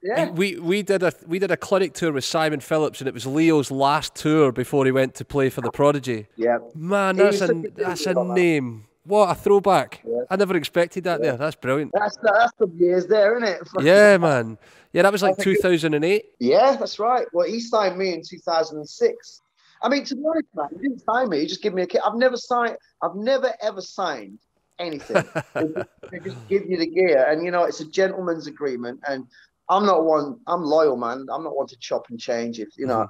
yeah, 0.01 0.29
we, 0.29 0.57
we 0.57 0.83
did 0.83 1.03
a 1.03 1.11
we 1.25 1.39
did 1.39 1.51
a 1.51 1.57
clinic 1.57 1.93
tour 1.93 2.11
with 2.11 2.23
Simon 2.23 2.59
Phillips, 2.59 3.01
and 3.01 3.07
it 3.07 3.13
was 3.13 3.25
Leo's 3.25 3.71
last 3.71 4.15
tour 4.15 4.51
before 4.51 4.85
he 4.85 4.91
went 4.91 5.15
to 5.15 5.25
play 5.25 5.49
for 5.49 5.61
the 5.61 5.71
Prodigy. 5.71 6.27
yeah. 6.35 6.59
Man, 6.75 7.15
that's 7.17 7.41
a 7.41 7.51
a 7.51 7.69
that's 7.75 8.05
a 8.05 8.13
name. 8.13 8.85
What 9.07 9.31
a 9.31 9.35
throwback! 9.35 10.01
Yeah. 10.05 10.23
I 10.29 10.35
never 10.35 10.57
expected 10.57 11.05
that. 11.05 11.21
There, 11.21 11.37
that's 11.37 11.55
brilliant. 11.55 11.91
That's 11.93 12.17
that's 12.21 12.51
the 12.59 12.67
years 12.75 13.07
there, 13.07 13.37
isn't 13.37 13.47
it? 13.47 13.61
Yeah, 13.81 14.17
man. 14.17 14.57
Yeah, 14.91 15.03
that 15.03 15.13
was 15.13 15.23
like 15.23 15.37
2008. 15.37 16.25
Yeah, 16.39 16.75
that's 16.77 16.99
right. 16.99 17.25
Well, 17.31 17.47
he 17.47 17.61
signed 17.61 17.97
me 17.97 18.13
in 18.13 18.21
2006. 18.21 19.41
I 19.81 19.89
mean, 19.89 20.03
to 20.05 20.15
be 20.15 20.23
honest, 20.27 20.47
man, 20.55 20.67
he 20.71 20.87
didn't 20.89 21.03
sign 21.05 21.29
me. 21.29 21.39
He 21.39 21.45
just 21.45 21.61
gave 21.61 21.73
me 21.73 21.83
a 21.83 21.87
kit. 21.87 22.01
I've 22.05 22.15
never 22.15 22.35
signed. 22.35 22.75
I've 23.01 23.15
never 23.15 23.53
ever 23.61 23.79
signed 23.79 24.39
anything. 24.77 25.23
they, 25.53 25.67
just, 25.67 25.89
they 26.11 26.19
just 26.19 26.47
give 26.49 26.69
you 26.69 26.77
the 26.77 26.87
gear, 26.87 27.25
and 27.29 27.45
you 27.45 27.51
know 27.51 27.63
it's 27.63 27.79
a 27.79 27.85
gentleman's 27.85 28.47
agreement. 28.47 28.99
And 29.07 29.25
I'm 29.69 29.85
not 29.85 30.03
one. 30.03 30.39
I'm 30.47 30.63
loyal, 30.63 30.97
man. 30.97 31.27
I'm 31.31 31.43
not 31.43 31.55
one 31.55 31.67
to 31.67 31.77
chop 31.77 32.09
and 32.09 32.19
change. 32.19 32.59
If 32.59 32.69
you 32.77 32.87
know, 32.87 33.07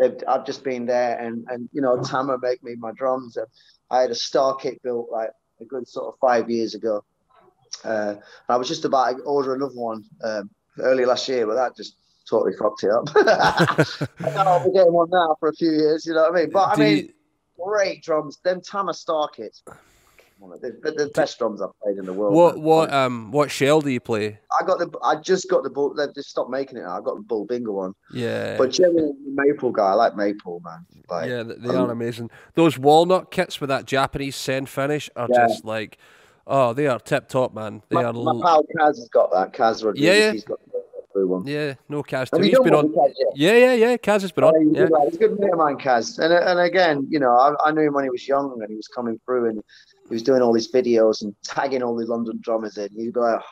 mm-hmm. 0.00 0.14
they've, 0.14 0.22
I've 0.28 0.46
just 0.46 0.62
been 0.62 0.86
there, 0.86 1.18
and 1.18 1.44
and 1.48 1.68
you 1.72 1.80
know, 1.80 2.00
Tama 2.00 2.38
make 2.40 2.62
me 2.62 2.76
my 2.78 2.92
drums. 2.92 3.36
And 3.36 3.46
I 3.92 4.00
had 4.00 4.10
a 4.10 4.14
star 4.16 4.56
kit 4.56 4.82
built 4.82 5.08
like 5.12 5.30
a 5.60 5.64
good 5.64 5.86
sort 5.86 6.12
of 6.12 6.18
five 6.18 6.50
years 6.50 6.74
ago. 6.74 7.04
Uh, 7.84 8.16
I 8.48 8.56
was 8.56 8.66
just 8.66 8.84
about 8.84 9.16
to 9.18 9.22
order 9.22 9.54
another 9.54 9.74
one 9.74 10.04
um, 10.24 10.50
early 10.78 11.04
last 11.04 11.28
year, 11.28 11.46
but 11.46 11.54
that 11.54 11.76
just 11.76 11.96
totally 12.28 12.52
fucked 12.58 12.82
it 12.84 12.90
up. 12.90 13.08
I'll 14.36 14.64
be 14.64 14.72
getting 14.72 14.92
one 14.92 15.10
now 15.10 15.36
for 15.38 15.48
a 15.50 15.54
few 15.54 15.70
years, 15.70 16.06
you 16.06 16.14
know 16.14 16.22
what 16.22 16.32
I 16.32 16.40
mean? 16.42 16.50
But 16.50 16.68
I 16.70 16.74
Do 16.74 16.82
mean, 16.82 16.96
you- 16.96 17.12
great 17.64 18.02
drums. 18.02 18.38
Them 18.42 18.60
Tama 18.60 18.94
Star 18.94 19.28
kits, 19.28 19.62
they're 20.60 20.72
the 20.92 21.10
best 21.14 21.38
drums 21.38 21.60
I've 21.62 21.78
played 21.82 21.98
in 21.98 22.04
the 22.06 22.12
world. 22.12 22.34
what 22.34 22.54
man. 22.56 22.64
what 22.64 22.92
um 22.92 23.30
what 23.32 23.50
shell 23.50 23.80
do 23.80 23.90
you 23.90 24.00
play? 24.00 24.38
I 24.60 24.64
got 24.66 24.78
the. 24.78 24.90
I 25.02 25.16
just 25.16 25.48
got 25.48 25.62
the 25.62 25.70
bull. 25.70 25.94
They've 25.94 26.14
just 26.14 26.30
stopped 26.30 26.50
making 26.50 26.78
it 26.78 26.82
now. 26.82 26.98
I 26.98 27.00
got 27.00 27.16
the 27.16 27.22
Bubinga 27.22 27.72
one, 27.72 27.94
Yeah, 28.12 28.56
but 28.56 28.70
generally 28.70 29.12
Maple 29.26 29.70
guy. 29.70 29.90
I 29.90 29.94
like 29.94 30.16
Maple, 30.16 30.60
man. 30.64 30.86
Like, 31.08 31.28
yeah, 31.28 31.42
they 31.42 31.68
um, 31.70 31.88
are 31.88 31.92
amazing. 31.92 32.30
Those 32.54 32.78
walnut 32.78 33.30
kits 33.30 33.60
with 33.60 33.68
that 33.68 33.86
Japanese 33.86 34.36
sand 34.36 34.68
finish 34.68 35.08
are 35.16 35.28
Yeah. 35.30 35.46
just 35.48 35.64
like, 35.64 35.98
oh, 36.46 36.72
they 36.72 36.86
are 36.86 36.98
tip 36.98 37.28
top, 37.28 37.54
man. 37.54 37.82
They 37.88 37.96
my, 37.96 38.04
are. 38.04 38.12
my 38.12 38.40
pal 38.42 38.64
Kaz 38.78 38.96
has 38.96 39.08
got 39.12 39.32
that. 39.32 39.52
Kaz 39.52 39.84
Rodriguez, 39.84 40.02
Yeah, 40.04 40.14
yeah. 40.26 40.32
he's 40.32 40.44
got 40.44 40.58
one. 41.14 41.46
Yeah, 41.46 41.74
no 41.88 42.02
Kaz 42.02 42.30
too. 42.30 42.42
He's 42.42 42.58
been 42.58 42.74
on. 42.74 42.88
Kaz? 42.88 43.12
Yeah, 43.34 43.52
yeah, 43.52 43.74
yeah. 43.74 43.96
Kaz 43.96 44.22
has 44.22 44.32
been 44.32 44.44
Oh, 44.44 44.48
on. 44.48 44.66
he's, 44.66 44.76
Yeah. 44.76 44.82
a 44.82 44.86
good 44.86 44.92
lad. 44.92 45.04
he's 45.04 45.14
a 45.14 45.18
good 45.18 45.40
mate 45.40 45.52
of 45.52 45.58
mine, 45.58 45.76
Kaz. 45.78 46.18
And 46.18 46.32
and 46.32 46.60
again, 46.60 47.06
you 47.10 47.18
know, 47.20 47.32
I, 47.32 47.54
I 47.68 47.72
knew 47.72 47.82
him 47.82 47.94
when 47.94 48.04
he 48.04 48.10
was 48.10 48.26
young 48.26 48.58
and 48.60 48.70
he 48.70 48.76
was 48.76 48.88
coming 48.88 49.20
through 49.24 49.50
and 49.50 49.62
he 50.08 50.14
was 50.14 50.22
doing 50.22 50.42
all 50.42 50.52
these 50.52 50.70
videos 50.72 51.22
and 51.22 51.34
tagging 51.44 51.82
all 51.82 51.96
the 51.96 52.06
London 52.06 52.38
drummers 52.42 52.76
in. 52.78 52.88
You'd 52.92 53.14
be 53.14 53.20
like, 53.20 53.40
oh, 53.40 53.46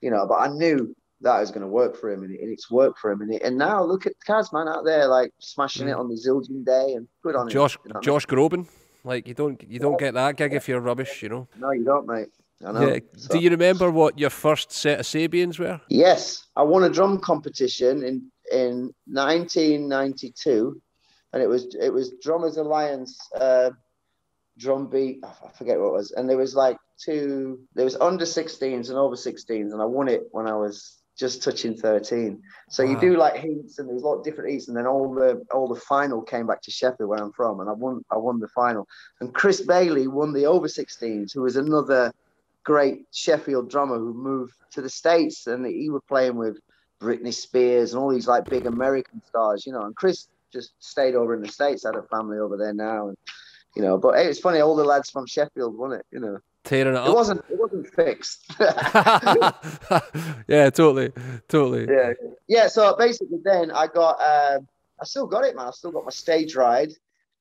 you 0.00 0.10
know, 0.10 0.26
but 0.26 0.36
I 0.36 0.48
knew 0.48 0.94
that 1.20 1.40
was 1.40 1.50
going 1.50 1.62
to 1.62 1.66
work 1.68 1.96
for 1.96 2.10
him 2.10 2.22
and, 2.22 2.34
it, 2.34 2.40
and 2.40 2.50
it's 2.52 2.70
worked 2.70 2.98
for 2.98 3.10
him. 3.10 3.22
And, 3.22 3.32
it, 3.34 3.42
and 3.42 3.56
now 3.56 3.82
look 3.82 4.04
at 4.06 4.12
Kaz, 4.28 4.52
man, 4.52 4.68
out 4.68 4.84
there 4.84 5.06
like 5.06 5.32
smashing 5.38 5.88
it 5.88 5.92
on 5.96 6.08
the 6.08 6.14
Zildjian 6.16 6.64
day 6.66 6.94
and 6.94 7.08
good 7.22 7.34
on 7.34 7.46
Mm. 7.48 7.50
Josh 7.52 7.76
him. 7.76 7.80
you 7.86 7.88
know 7.90 7.94
what 7.98 8.04
I 8.04 8.04
Josh 8.04 8.26
Groban. 8.26 8.66
Like 9.04 9.28
you 9.28 9.34
don't 9.34 9.62
you 9.68 9.78
don't 9.78 9.98
get 9.98 10.14
that 10.14 10.36
gig 10.36 10.54
if 10.54 10.66
you're 10.68 10.80
rubbish, 10.80 11.22
you 11.22 11.28
know. 11.28 11.48
No, 11.58 11.70
you 11.72 11.84
don't, 11.84 12.06
mate. 12.06 12.28
I 12.64 12.72
know. 12.72 12.88
Yeah. 12.92 12.98
So- 13.16 13.34
Do 13.34 13.38
you 13.38 13.50
remember 13.50 13.90
what 13.90 14.18
your 14.18 14.30
first 14.30 14.72
set 14.72 15.00
of 15.00 15.06
Sabians 15.06 15.58
were? 15.58 15.80
Yes, 15.88 16.46
I 16.56 16.62
won 16.62 16.84
a 16.84 16.88
drum 16.90 17.18
competition 17.20 18.02
in 18.02 18.30
in 18.52 18.92
1992, 19.08 20.80
and 21.32 21.42
it 21.42 21.48
was 21.48 21.74
it 21.80 21.92
was 21.92 22.12
Drummers 22.22 22.56
Alliance 22.56 23.18
uh, 23.38 23.70
drum 24.58 24.88
beat. 24.88 25.20
I 25.24 25.50
forget 25.56 25.78
what 25.78 25.88
it 25.88 25.92
was, 25.92 26.12
and 26.12 26.28
there 26.28 26.36
was 26.36 26.54
like 26.54 26.76
two. 26.98 27.60
There 27.74 27.84
was 27.84 27.96
under 27.96 28.24
16s 28.24 28.88
and 28.88 28.98
over 28.98 29.16
16s, 29.16 29.72
and 29.72 29.80
I 29.80 29.84
won 29.84 30.08
it 30.08 30.22
when 30.30 30.46
I 30.46 30.54
was 30.54 31.00
just 31.16 31.42
touching 31.42 31.76
13. 31.76 32.42
So 32.68 32.82
you 32.82 32.98
do 32.98 33.16
like 33.16 33.36
heats, 33.36 33.78
and 33.78 33.88
there 33.88 33.94
was 33.94 34.02
a 34.02 34.06
lot 34.06 34.16
of 34.16 34.24
different 34.24 34.50
heats, 34.50 34.68
and 34.68 34.76
then 34.76 34.86
all 34.86 35.14
the 35.14 35.44
all 35.52 35.68
the 35.68 35.80
final 35.80 36.22
came 36.22 36.46
back 36.46 36.62
to 36.62 36.70
Sheffield 36.70 37.08
where 37.08 37.22
I'm 37.22 37.32
from, 37.32 37.60
and 37.60 37.68
I 37.68 37.72
won 37.72 38.04
I 38.10 38.16
won 38.16 38.40
the 38.40 38.48
final, 38.48 38.86
and 39.20 39.34
Chris 39.34 39.60
Bailey 39.60 40.08
won 40.08 40.32
the 40.32 40.46
over 40.46 40.66
16s, 40.66 41.32
who 41.32 41.42
was 41.42 41.56
another 41.56 42.12
great 42.64 43.04
Sheffield 43.12 43.70
drummer 43.70 43.98
who 43.98 44.14
moved 44.14 44.54
to 44.72 44.80
the 44.80 44.88
States 44.88 45.46
and 45.46 45.66
he 45.66 45.90
was 45.90 46.02
playing 46.08 46.36
with 46.36 46.58
Britney 47.00 47.32
Spears 47.32 47.92
and 47.92 48.02
all 48.02 48.10
these 48.10 48.26
like 48.26 48.46
big 48.46 48.66
American 48.66 49.22
stars, 49.26 49.66
you 49.66 49.72
know. 49.72 49.82
And 49.82 49.94
Chris 49.94 50.28
just 50.52 50.72
stayed 50.78 51.14
over 51.14 51.34
in 51.34 51.42
the 51.42 51.48
States, 51.48 51.84
had 51.84 51.94
a 51.94 52.02
family 52.04 52.38
over 52.38 52.56
there 52.56 52.72
now. 52.72 53.08
And, 53.08 53.18
you 53.76 53.82
know, 53.82 53.98
but 53.98 54.14
hey, 54.16 54.26
it's 54.26 54.40
funny, 54.40 54.60
all 54.60 54.76
the 54.76 54.84
lads 54.84 55.10
from 55.10 55.26
Sheffield 55.26 55.76
won 55.76 55.92
it, 55.92 56.06
you 56.10 56.20
know. 56.20 56.38
Tearing 56.64 56.94
it 56.94 56.98
It 56.98 57.08
up. 57.08 57.14
wasn't 57.14 57.44
it 57.50 57.58
wasn't 57.58 57.86
fixed. 57.94 58.50
yeah, 60.48 60.70
totally, 60.70 61.12
totally. 61.48 61.86
yeah. 61.88 62.12
Yeah, 62.46 62.68
so 62.68 62.96
basically 62.96 63.38
then 63.44 63.70
I 63.70 63.86
got 63.86 64.20
um 64.20 64.66
I 65.00 65.04
still 65.04 65.26
got 65.26 65.44
it, 65.44 65.56
man. 65.56 65.66
I 65.66 65.70
still 65.72 65.92
got 65.92 66.04
my 66.04 66.10
stage 66.10 66.54
ride. 66.56 66.92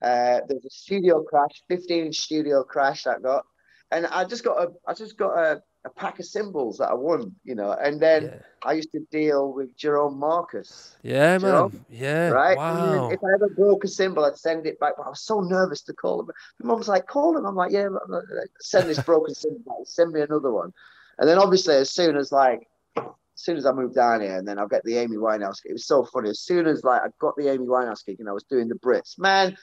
Uh 0.02 0.42
there 0.48 0.58
was 0.58 0.66
a 0.66 0.70
studio 0.70 1.24
crash, 1.24 1.64
15 1.70 2.12
studio 2.14 2.64
crash 2.64 3.08
I 3.08 3.20
got. 3.20 3.46
And 3.92 4.08
I 4.08 4.26
just 4.26 4.44
got 4.44 4.58
a 4.62 4.72
I 4.88 4.94
just 4.94 5.18
got 5.18 5.38
a, 5.38 5.64
a 5.86 5.90
pack 5.90 6.18
of 6.20 6.26
cymbals 6.26 6.78
that 6.78 6.90
I 6.90 6.94
won, 6.94 7.36
you 7.44 7.56
know, 7.56 7.72
and 7.74 8.00
then 8.00 8.24
Yeah. 8.24 8.40
I 8.64 8.74
used 8.74 8.92
to 8.94 9.02
deal 9.12 9.52
with 9.52 9.76
Jerome 9.76 10.18
Marcus, 10.18 10.96
Yeah, 11.04 11.38
know? 11.38 11.68
man. 11.70 11.86
Yeah. 11.90 12.30
right? 12.30 12.56
Wow. 12.58 13.10
if 13.10 13.22
I 13.22 13.34
ever 13.36 13.50
broke 13.50 13.84
a 13.84 13.88
cymbal, 13.90 14.24
I'd 14.24 14.38
send 14.38 14.66
it 14.66 14.80
back. 14.80 14.94
But 14.98 15.06
I 15.08 15.10
was 15.10 15.22
so 15.22 15.42
nervous 15.42 15.82
to 15.84 15.94
call 15.94 16.22
him. 16.22 16.28
My 16.60 16.68
mum 16.68 16.78
was 16.78 16.88
like, 16.88 17.06
"Call 17.08 17.38
him." 17.38 17.46
I'm 17.46 17.56
like, 17.56 17.72
"Yeah." 17.72 17.90
but- 17.90 18.14
uh, 18.14 18.22
Send 18.62 18.90
this 18.90 19.02
broken 19.04 19.36
cymbal. 19.36 19.60
back. 19.66 19.86
Send 19.86 20.14
me 20.14 20.22
another 20.22 20.52
one. 20.54 20.72
And 21.20 21.28
then 21.28 21.38
obviously, 21.38 21.76
as 21.76 21.90
soon 21.92 22.16
as 22.16 22.32
like, 22.32 22.68
as 22.96 23.04
soon 23.36 23.58
as 23.58 23.66
I 23.66 23.74
moved 23.74 23.96
down 23.96 24.22
here, 24.22 24.38
and 24.38 24.48
then 24.48 24.58
I'll 24.60 24.68
get 24.70 24.84
the 24.86 24.98
Amy 24.98 25.18
Winehouse. 25.18 25.58
It 25.66 25.74
was 25.74 25.86
so 25.86 26.06
funny. 26.06 26.30
As 26.30 26.40
soon 26.40 26.66
as 26.66 26.84
like 26.86 27.02
I 27.02 27.08
got 27.20 27.36
the 27.36 27.50
Amy 27.50 27.66
Winehouse 27.68 28.06
gig 28.06 28.20
and 28.22 28.30
I 28.30 28.32
was 28.32 28.44
doing 28.44 28.70
the 28.70 28.76
Brits, 28.76 29.20
man. 29.20 29.58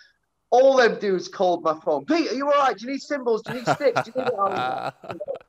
All 0.53 0.76
them 0.76 0.98
dudes 0.98 1.28
called 1.28 1.62
my 1.62 1.78
phone. 1.84 2.05
Pete, 2.07 2.30
are 2.32 2.34
you 2.34 2.46
all 2.51 2.59
right? 2.59 2.76
Do 2.76 2.86
you 2.86 2.92
need 2.92 3.03
cymbals? 3.03 3.42
Do 3.42 3.53
you 3.53 3.59
need 3.61 3.68
sticks? 3.68 4.03
Do 4.03 4.12
you 4.16 4.22
need? 4.24 4.32
I 4.36 4.92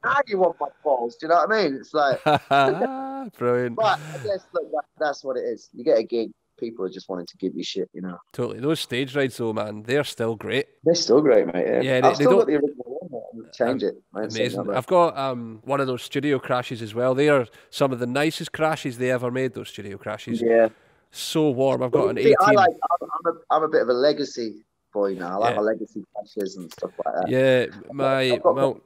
How 0.03 0.21
do 0.21 0.31
you 0.31 0.37
want 0.37 0.57
my 0.59 0.67
balls? 0.83 1.15
Do 1.15 1.25
you 1.25 1.29
know 1.29 1.37
what 1.45 1.51
I 1.51 1.63
mean? 1.63 1.75
It's 1.75 1.93
like, 1.93 2.23
Brilliant. 3.37 3.75
but 3.77 3.99
I 3.99 4.17
guess 4.23 4.45
look, 4.53 4.71
that, 4.71 4.83
that's 4.99 5.23
what 5.23 5.37
it 5.37 5.41
is. 5.41 5.69
You 5.73 5.83
get 5.83 5.97
a 5.97 6.03
gig, 6.03 6.31
people 6.59 6.85
are 6.85 6.89
just 6.89 7.09
wanting 7.09 7.25
to 7.27 7.37
give 7.37 7.55
you 7.55 7.63
shit, 7.63 7.89
you 7.93 8.01
know. 8.01 8.17
Totally. 8.31 8.59
Those 8.59 8.79
stage 8.79 9.15
rides, 9.15 9.37
though, 9.37 9.53
man, 9.53 9.81
they're 9.83 10.03
still 10.03 10.35
great. 10.35 10.67
They're 10.83 10.93
still 10.93 11.21
great, 11.21 11.47
mate. 11.47 11.65
Yeah, 11.67 11.81
Yeah, 11.81 12.01
they- 12.01 12.07
I've 12.07 12.17
they 12.17 12.23
still 12.23 12.29
don't- 12.31 12.39
got 12.41 12.47
the 12.47 12.53
original 12.55 12.75
one. 12.85 13.09
mate. 13.11 13.17
I 13.23 13.35
wouldn't 13.35 13.53
change 13.53 13.83
it. 13.83 13.95
I 14.13 14.21
ain't 14.23 14.33
saying 14.33 14.53
Amazing. 14.53 14.75
I've 14.75 14.87
got 14.87 15.17
um, 15.17 15.61
one 15.63 15.79
of 15.81 15.87
those 15.87 16.03
studio 16.03 16.37
crashes 16.37 16.81
as 16.83 16.93
well. 16.93 17.15
They 17.15 17.29
are 17.29 17.47
some 17.71 17.91
of 17.91 17.97
the 17.99 18.05
nicest 18.07 18.51
crashes 18.51 18.97
they 18.99 19.09
ever 19.11 19.31
made. 19.31 19.53
Those 19.55 19.69
studio 19.69 19.97
crashes. 19.97 20.41
Yeah. 20.41 20.69
So 21.11 21.49
warm. 21.49 21.81
I've 21.83 21.91
got 21.91 22.09
an 22.09 22.17
See, 22.17 22.21
18. 22.23 22.35
I 22.41 22.51
like. 22.51 22.69
I'm, 22.91 23.07
a, 23.33 23.37
I'm 23.49 23.63
a 23.63 23.67
bit 23.67 23.81
of 23.81 23.89
a 23.89 23.93
legacy 23.93 24.63
boy 24.91 25.13
now. 25.15 25.35
I 25.35 25.37
like 25.37 25.49
Yeah. 25.51 25.55
my 25.57 25.61
legacy 25.63 26.03
clashes 26.15 26.55
and 26.57 26.71
stuff 26.71 26.91
like 27.05 27.15
that. 27.15 27.29
Yeah, 27.29 27.65
my 27.93 28.31
I've 28.33 28.43
got 28.43 28.55
Mount, 28.55 28.83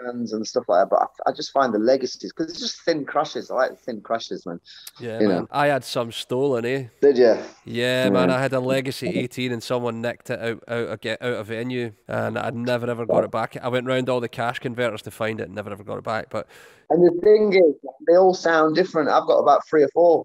cans 0.00 0.32
and 0.32 0.46
stuff 0.46 0.64
like 0.68 0.82
that, 0.82 0.90
but 0.90 1.00
I, 1.26 1.30
I 1.30 1.32
just 1.32 1.50
find 1.52 1.72
the 1.72 1.78
legacies 1.78 2.32
because 2.32 2.50
it's 2.50 2.60
just 2.60 2.80
thin 2.82 3.04
crushes. 3.04 3.50
I 3.50 3.54
like 3.54 3.70
the 3.70 3.76
thin 3.76 4.00
crushes, 4.00 4.44
man. 4.46 4.60
yeah, 5.00 5.20
you 5.20 5.28
man. 5.28 5.38
know. 5.42 5.48
I 5.50 5.66
had 5.68 5.84
some 5.84 6.12
stolen, 6.12 6.64
eh? 6.64 6.84
Did 7.00 7.18
you? 7.18 7.36
Yeah, 7.64 8.10
man. 8.10 8.30
I 8.30 8.40
had 8.40 8.52
a 8.52 8.60
Legacy 8.60 9.08
18 9.18 9.52
and 9.52 9.62
someone 9.62 10.00
nicked 10.00 10.30
it 10.30 10.40
out 10.40 10.62
out 10.68 10.88
of 10.88 11.00
get 11.00 11.22
out 11.22 11.34
of 11.34 11.46
venue, 11.46 11.92
and 12.08 12.38
I 12.38 12.50
never 12.54 12.88
ever 12.90 13.06
got 13.06 13.24
it 13.24 13.30
back. 13.30 13.56
I 13.62 13.68
went 13.68 13.86
round 13.86 14.08
all 14.08 14.20
the 14.20 14.28
cash 14.28 14.58
converters 14.58 15.02
to 15.02 15.10
find 15.10 15.40
it, 15.40 15.44
and 15.44 15.54
never 15.54 15.70
ever 15.70 15.84
got 15.84 15.98
it 15.98 16.04
back. 16.04 16.30
But 16.30 16.46
And 16.90 17.02
the 17.02 17.20
thing 17.22 17.52
is, 17.54 17.74
they 18.06 18.16
all 18.16 18.34
sound 18.34 18.74
different. 18.76 19.08
I've 19.08 19.26
got 19.26 19.38
about 19.38 19.66
three 19.68 19.82
or 19.84 19.88
four 19.94 20.24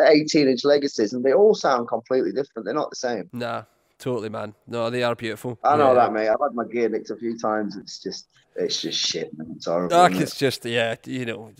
18 0.00 0.48
inch 0.48 0.64
legacies, 0.64 1.12
and 1.12 1.24
they 1.24 1.32
all 1.32 1.54
sound 1.54 1.88
completely 1.88 2.30
different. 2.32 2.64
They're 2.64 2.74
not 2.74 2.90
the 2.90 2.96
same. 2.96 3.28
nah, 3.32 3.64
totally, 3.98 4.28
man. 4.28 4.54
No, 4.66 4.90
they 4.90 5.02
are 5.02 5.14
beautiful. 5.14 5.58
I 5.64 5.76
know 5.76 5.88
Yeah. 5.88 5.94
that, 5.94 6.12
mate. 6.12 6.28
I've 6.28 6.40
had 6.40 6.54
my 6.54 6.64
gear 6.64 6.88
nicked 6.88 7.10
a 7.10 7.16
few 7.16 7.38
times. 7.38 7.76
It's 7.76 7.98
just, 8.02 8.26
it's 8.56 8.80
just 8.80 8.98
shit, 8.98 9.36
man. 9.36 9.52
It's 9.56 9.66
horrible. 9.66 9.96
Isn't 9.96 10.16
it? 10.16 10.22
it's 10.22 10.36
just 10.36 10.64
yeah, 10.64 10.96
you 11.04 11.24
know. 11.26 11.52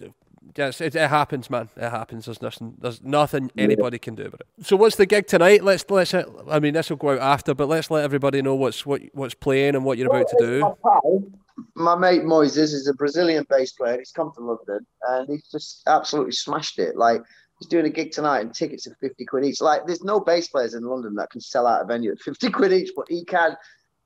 Yes, 0.56 0.80
it, 0.80 0.96
it 0.96 1.08
happens, 1.10 1.50
man. 1.50 1.68
It 1.76 1.90
happens. 1.90 2.24
There's 2.24 2.40
nothing. 2.42 2.74
There's 2.80 3.02
nothing 3.02 3.50
anybody 3.56 3.98
can 3.98 4.14
do 4.14 4.22
about 4.24 4.40
it. 4.40 4.66
So, 4.66 4.76
what's 4.76 4.96
the 4.96 5.06
gig 5.06 5.26
tonight? 5.26 5.62
Let's 5.62 5.84
let's. 5.90 6.14
I 6.14 6.58
mean, 6.58 6.74
this 6.74 6.90
will 6.90 6.96
go 6.96 7.10
out 7.10 7.18
after, 7.20 7.54
but 7.54 7.68
let's 7.68 7.90
let 7.90 8.02
everybody 8.02 8.40
know 8.42 8.54
what's 8.54 8.84
what 8.86 9.02
what's 9.12 9.34
playing 9.34 9.74
and 9.76 9.84
what 9.84 9.98
you're 9.98 10.08
about 10.08 10.26
to 10.28 10.36
do. 10.40 10.60
My 10.60 10.72
pal, 10.82 11.22
My 11.74 11.96
mate 11.96 12.22
Moises 12.22 12.72
is 12.72 12.88
a 12.88 12.94
Brazilian 12.94 13.46
bass 13.50 13.72
player. 13.72 13.98
He's 13.98 14.10
come 14.10 14.32
to 14.36 14.40
London 14.40 14.86
and 15.08 15.28
he's 15.28 15.48
just 15.50 15.82
absolutely 15.86 16.32
smashed 16.32 16.78
it. 16.78 16.96
Like 16.96 17.22
he's 17.58 17.68
doing 17.68 17.86
a 17.86 17.90
gig 17.90 18.12
tonight 18.12 18.40
and 18.40 18.54
tickets 18.54 18.86
are 18.86 18.96
50 19.00 19.24
quid 19.24 19.44
each. 19.44 19.60
Like 19.60 19.86
there's 19.86 20.02
no 20.02 20.20
bass 20.20 20.48
players 20.48 20.74
in 20.74 20.84
London 20.84 21.14
that 21.16 21.30
can 21.30 21.40
sell 21.40 21.66
out 21.66 21.82
a 21.82 21.84
venue 21.84 22.12
at 22.12 22.20
50 22.20 22.50
quid 22.50 22.72
each, 22.72 22.92
but 22.96 23.06
he 23.08 23.24
can. 23.24 23.56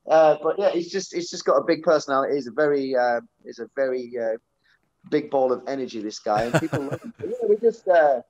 Uh, 0.09 0.37
but 0.43 0.59
yeah, 0.59 0.71
he's 0.71 0.91
just 0.91 1.15
he's 1.15 1.31
just 1.31 1.45
got 1.45 1.57
a 1.57 1.65
big 1.65 1.83
personality. 1.83 2.35
He's 2.35 2.49
a 2.49 2.53
very 2.53 2.97
uh, 2.97 3.21
he's 3.45 3.61
a 3.61 3.69
very 3.77 4.13
uh, 4.19 4.37
big 5.11 5.31
ball 5.31 5.53
of 5.53 5.63
energy. 5.69 6.03
This 6.03 6.19
guy 6.19 6.45
and 6.45 6.61
people 6.61 6.81
love 6.81 7.01
him. 7.03 7.15
Yeah, 7.21 7.49
we 7.49 7.57
just 7.57 7.87
uh, 7.87 8.21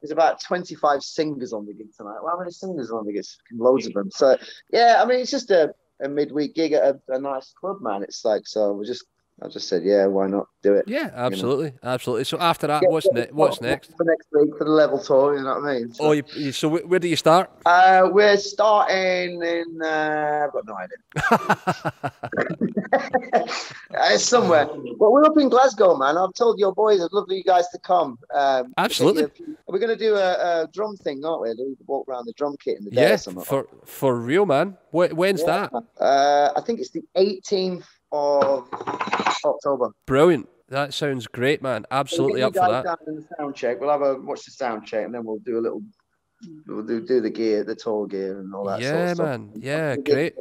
there's 0.00 0.12
about 0.12 0.40
25 0.40 1.02
singers 1.02 1.52
on 1.52 1.66
the 1.66 1.74
gig 1.74 1.92
tonight. 1.94 2.18
Well, 2.22 2.32
how 2.32 2.38
many 2.38 2.52
singers 2.52 2.90
on 2.90 3.04
the 3.04 3.12
gig? 3.12 3.24
Loads 3.52 3.86
of 3.86 3.92
them. 3.92 4.10
So 4.10 4.38
yeah, 4.72 5.00
I 5.02 5.06
mean 5.06 5.20
it's 5.20 5.30
just 5.30 5.50
a, 5.50 5.74
a 6.00 6.08
midweek 6.08 6.54
gig 6.54 6.72
at 6.72 6.84
a, 6.84 7.00
a 7.08 7.18
nice 7.18 7.52
club, 7.52 7.82
man. 7.82 8.02
It's 8.02 8.24
like 8.24 8.46
so 8.46 8.72
we're 8.72 8.86
just 8.86 9.04
I 9.40 9.48
just 9.48 9.68
said 9.68 9.84
yeah, 9.84 10.06
why 10.06 10.26
not 10.26 10.48
do 10.62 10.74
it? 10.74 10.84
Yeah, 10.88 11.10
absolutely, 11.14 11.72
absolutely. 11.84 12.24
So 12.24 12.38
after 12.40 12.66
that, 12.66 12.82
Yeah, 12.82 12.88
what's 12.88 13.06
yeah, 13.14 13.24
ne- 13.26 13.30
what's 13.32 13.60
next? 13.60 13.92
for 13.96 14.04
next 14.04 14.26
week 14.32 14.50
for 14.58 14.64
the 14.64 14.70
level 14.70 14.98
tour? 14.98 15.36
You 15.36 15.44
know 15.44 15.60
what 15.60 15.64
I 15.70 15.74
mean? 15.78 15.94
So, 15.94 16.04
Oh, 16.06 16.12
you, 16.12 16.24
you, 16.34 16.50
so 16.52 16.68
where 16.78 16.98
do 16.98 17.06
you 17.06 17.14
start? 17.16 17.48
uh, 17.64 18.08
we're 18.10 18.36
starting 18.36 19.40
in 19.42 19.80
uh, 19.82 20.46
I've 20.46 20.52
got 20.52 20.66
no 20.66 20.74
idea. 20.74 20.98
it's 24.12 24.24
somewhere. 24.34 24.66
But 24.66 25.10
we're 25.12 25.24
up 25.24 25.38
in 25.38 25.48
Glasgow, 25.48 25.96
man. 25.96 26.16
I've 26.16 26.34
told 26.34 26.58
your 26.58 26.72
boys 26.74 27.00
I'd 27.00 27.12
love 27.12 27.26
for 27.28 27.34
you 27.34 27.44
guys 27.44 27.68
to 27.68 27.78
come. 27.78 28.18
Um, 28.34 28.72
Absolutely. 28.76 29.26
We're 29.66 29.78
going 29.78 29.96
to 29.96 30.04
do 30.04 30.14
a, 30.16 30.62
a 30.64 30.68
drum 30.72 30.96
thing, 30.96 31.24
aren't 31.24 31.42
we? 31.42 31.54
Do 31.54 31.76
walk 31.86 32.08
around 32.08 32.26
the 32.26 32.32
drum 32.32 32.56
kit 32.62 32.78
in 32.78 32.84
the 32.84 32.90
day 32.90 33.12
or 33.12 33.18
something. 33.18 33.44
for 33.44 33.66
for 33.84 34.16
real, 34.16 34.46
man. 34.46 34.76
Wh- 34.90 35.12
when's 35.12 35.44
that? 35.44 35.72
Uh, 36.00 36.50
I 36.56 36.60
think 36.62 36.80
it's 36.80 36.90
the 36.90 37.02
18th 37.16 37.84
of 38.12 38.68
October. 39.44 39.90
Brilliant. 40.06 40.48
That 40.68 40.92
sounds 40.92 41.26
great, 41.26 41.62
man. 41.62 41.86
Absolutely 41.90 42.40
We'll 42.40 42.48
up 42.48 42.54
for 42.54 42.70
that. 42.70 42.84
down 42.84 42.96
in 43.06 43.14
the 43.16 43.24
sound 43.38 43.54
check. 43.54 43.80
We'll 43.80 43.90
have 43.90 44.02
a 44.02 44.16
watch 44.16 44.44
the 44.44 44.50
sound 44.50 44.84
check, 44.86 45.04
and 45.06 45.14
then 45.14 45.24
we'll 45.24 45.38
do 45.38 45.58
a 45.58 45.62
little. 45.62 45.82
We'll 46.66 46.84
do 46.86 47.00
do 47.04 47.20
the 47.20 47.30
gear, 47.30 47.64
the 47.64 47.74
tour 47.74 48.06
gear, 48.06 48.38
and 48.38 48.54
all 48.54 48.64
that. 48.66 48.80
sort 48.80 48.82
Yeah, 48.82 49.10
of 49.10 49.14
stuff. 49.16 49.26
man. 49.26 49.50
Yeah, 49.56 49.94
We'll 49.94 50.02
great. 50.04 50.34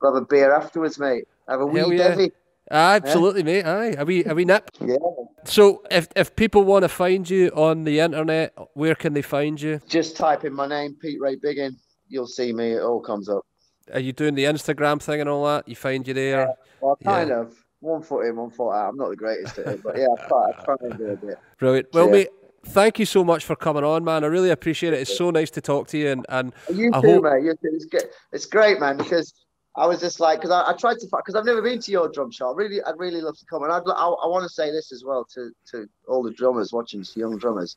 We'll 0.00 0.14
have 0.14 0.22
a 0.22 0.26
beer 0.26 0.52
afterwards, 0.54 0.98
mate. 0.98 1.24
Have 1.48 1.60
a 1.60 1.66
wee 1.66 1.80
Hell 1.80 1.92
yeah. 1.92 2.08
bevy. 2.08 2.32
Absolutely, 2.70 3.42
mate. 3.42 3.64
Aye, 3.64 3.94
are 3.98 4.04
we 4.04 4.24
are 4.24 4.34
we 4.34 4.44
nip? 4.44 4.70
Yeah. 4.80 4.96
So 5.44 5.82
if 5.90 6.08
if 6.16 6.34
people 6.34 6.64
want 6.64 6.82
to 6.84 6.88
find 6.88 7.28
you 7.28 7.48
on 7.50 7.84
the 7.84 8.00
internet, 8.00 8.54
where 8.74 8.94
can 8.94 9.12
they 9.14 9.22
find 9.22 9.60
you? 9.60 9.80
Just 9.86 10.16
type 10.16 10.44
in 10.44 10.52
my 10.54 10.66
name, 10.66 10.94
Pete 11.00 11.20
Ray 11.20 11.36
Biggin. 11.36 11.76
You'll 12.08 12.26
see 12.26 12.52
me. 12.52 12.72
It 12.72 12.80
all 12.82 13.00
comes 13.00 13.28
up. 13.28 13.44
Are 13.92 14.00
you 14.00 14.12
doing 14.12 14.34
the 14.34 14.44
Instagram 14.44 15.00
thing 15.00 15.20
and 15.20 15.28
all 15.28 15.44
that? 15.46 15.68
You 15.68 15.76
find 15.76 16.06
you 16.06 16.14
there? 16.14 16.54
Well, 16.80 16.96
Yeah. 17.00 17.10
kind 17.10 17.30
of. 17.32 17.54
One 17.80 18.02
foot 18.02 18.26
in, 18.26 18.34
one 18.34 18.50
foot 18.50 18.70
out. 18.72 18.88
I'm 18.88 18.96
not 18.96 19.08
the 19.10 19.16
greatest 19.16 19.56
at 19.58 19.66
it, 19.68 19.82
but 19.84 19.96
yeah, 19.96 20.08
I 20.20 20.26
try, 20.26 20.50
I 20.50 20.64
try 20.64 20.74
and 20.80 20.98
do 20.98 21.06
a 21.10 21.16
bit. 21.16 21.38
Brilliant. 21.60 21.86
Well, 21.92 22.06
Yeah. 22.06 22.10
mate, 22.12 22.28
thank 22.66 22.98
you 22.98 23.06
so 23.06 23.22
much 23.22 23.44
for 23.44 23.54
coming 23.54 23.84
on, 23.84 24.02
man. 24.02 24.24
I 24.24 24.26
really 24.26 24.50
appreciate 24.50 24.92
it. 24.94 25.00
It's 25.00 25.16
so 25.16 25.30
nice 25.30 25.50
to 25.52 25.60
talk 25.60 25.86
to 25.88 25.98
you, 25.98 26.08
and 26.08 26.26
and 26.28 26.52
You 26.74 26.90
I 26.92 27.00
too, 27.00 27.06
hope- 27.12 27.22
mate. 27.24 27.44
You 27.44 27.52
too. 27.52 27.70
It's 27.76 27.84
great. 27.86 28.06
It's 28.32 28.46
great, 28.46 28.80
man. 28.80 28.96
Because 28.96 29.32
I 29.76 29.86
was 29.86 30.00
just 30.00 30.18
like, 30.18 30.40
because 30.40 30.50
I, 30.50 30.70
I 30.70 30.72
tried 30.72 30.98
to, 30.98 31.06
because 31.06 31.36
I've 31.36 31.44
never 31.44 31.62
been 31.62 31.78
to 31.78 31.92
your 31.92 32.08
drum 32.08 32.32
shop. 32.32 32.56
Really, 32.56 32.82
I'd 32.82 32.98
really 32.98 33.20
love 33.20 33.38
to 33.38 33.44
come. 33.46 33.62
And 33.62 33.70
I'd, 33.70 33.82
I, 33.86 34.06
I 34.08 34.26
want 34.26 34.42
to 34.42 34.48
say 34.52 34.72
this 34.72 34.90
as 34.90 35.04
well 35.04 35.24
to 35.34 35.52
to 35.70 35.88
all 36.08 36.24
the 36.24 36.32
drummers 36.32 36.72
watching, 36.72 37.04
to 37.04 37.20
young 37.20 37.38
drummers, 37.38 37.76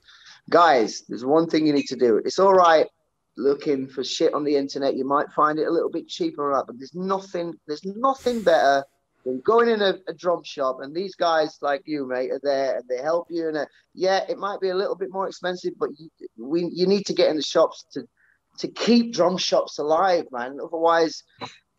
guys. 0.49 1.03
There's 1.09 1.26
one 1.26 1.47
thing 1.47 1.68
you 1.68 1.74
need 1.74 1.88
to 1.88 1.95
do. 1.95 2.18
It's 2.26 2.39
all 2.39 2.55
right 2.55 2.88
looking 3.38 3.88
for 3.88 4.03
shit 4.03 4.34
on 4.34 4.43
the 4.43 4.55
internet. 4.55 4.95
You 4.95 5.05
might 5.05 5.32
find 5.32 5.59
it 5.59 5.67
a 5.67 5.71
little 5.71 5.89
bit 5.89 6.07
cheaper, 6.07 6.53
that, 6.53 6.65
but 6.67 6.77
there's 6.77 6.95
nothing. 6.95 7.53
There's 7.67 7.86
nothing 7.86 8.41
better. 8.41 8.84
than 9.25 9.41
Going 9.41 9.69
in 9.69 9.82
a, 9.82 9.95
a 10.07 10.13
drum 10.13 10.43
shop 10.43 10.79
and 10.82 10.95
these 10.95 11.15
guys 11.15 11.57
like 11.61 11.84
you, 11.86 12.07
mate, 12.07 12.32
are 12.32 12.41
there 12.43 12.77
and 12.77 12.86
they 12.89 13.01
help 13.01 13.27
you. 13.29 13.47
And 13.47 13.57
uh, 13.57 13.65
yeah, 13.93 14.25
it 14.27 14.38
might 14.38 14.59
be 14.59 14.69
a 14.69 14.75
little 14.75 14.95
bit 14.95 15.11
more 15.11 15.27
expensive, 15.27 15.73
but 15.79 15.89
you, 15.97 16.09
we 16.38 16.69
you 16.73 16.88
need 16.88 17.05
to 17.05 17.13
get 17.13 17.29
in 17.29 17.36
the 17.36 17.41
shops 17.41 17.86
to 17.93 18.03
to 18.59 18.67
keep 18.67 19.13
drum 19.13 19.38
shops 19.38 19.79
alive, 19.79 20.25
man. 20.32 20.57
Otherwise, 20.61 21.23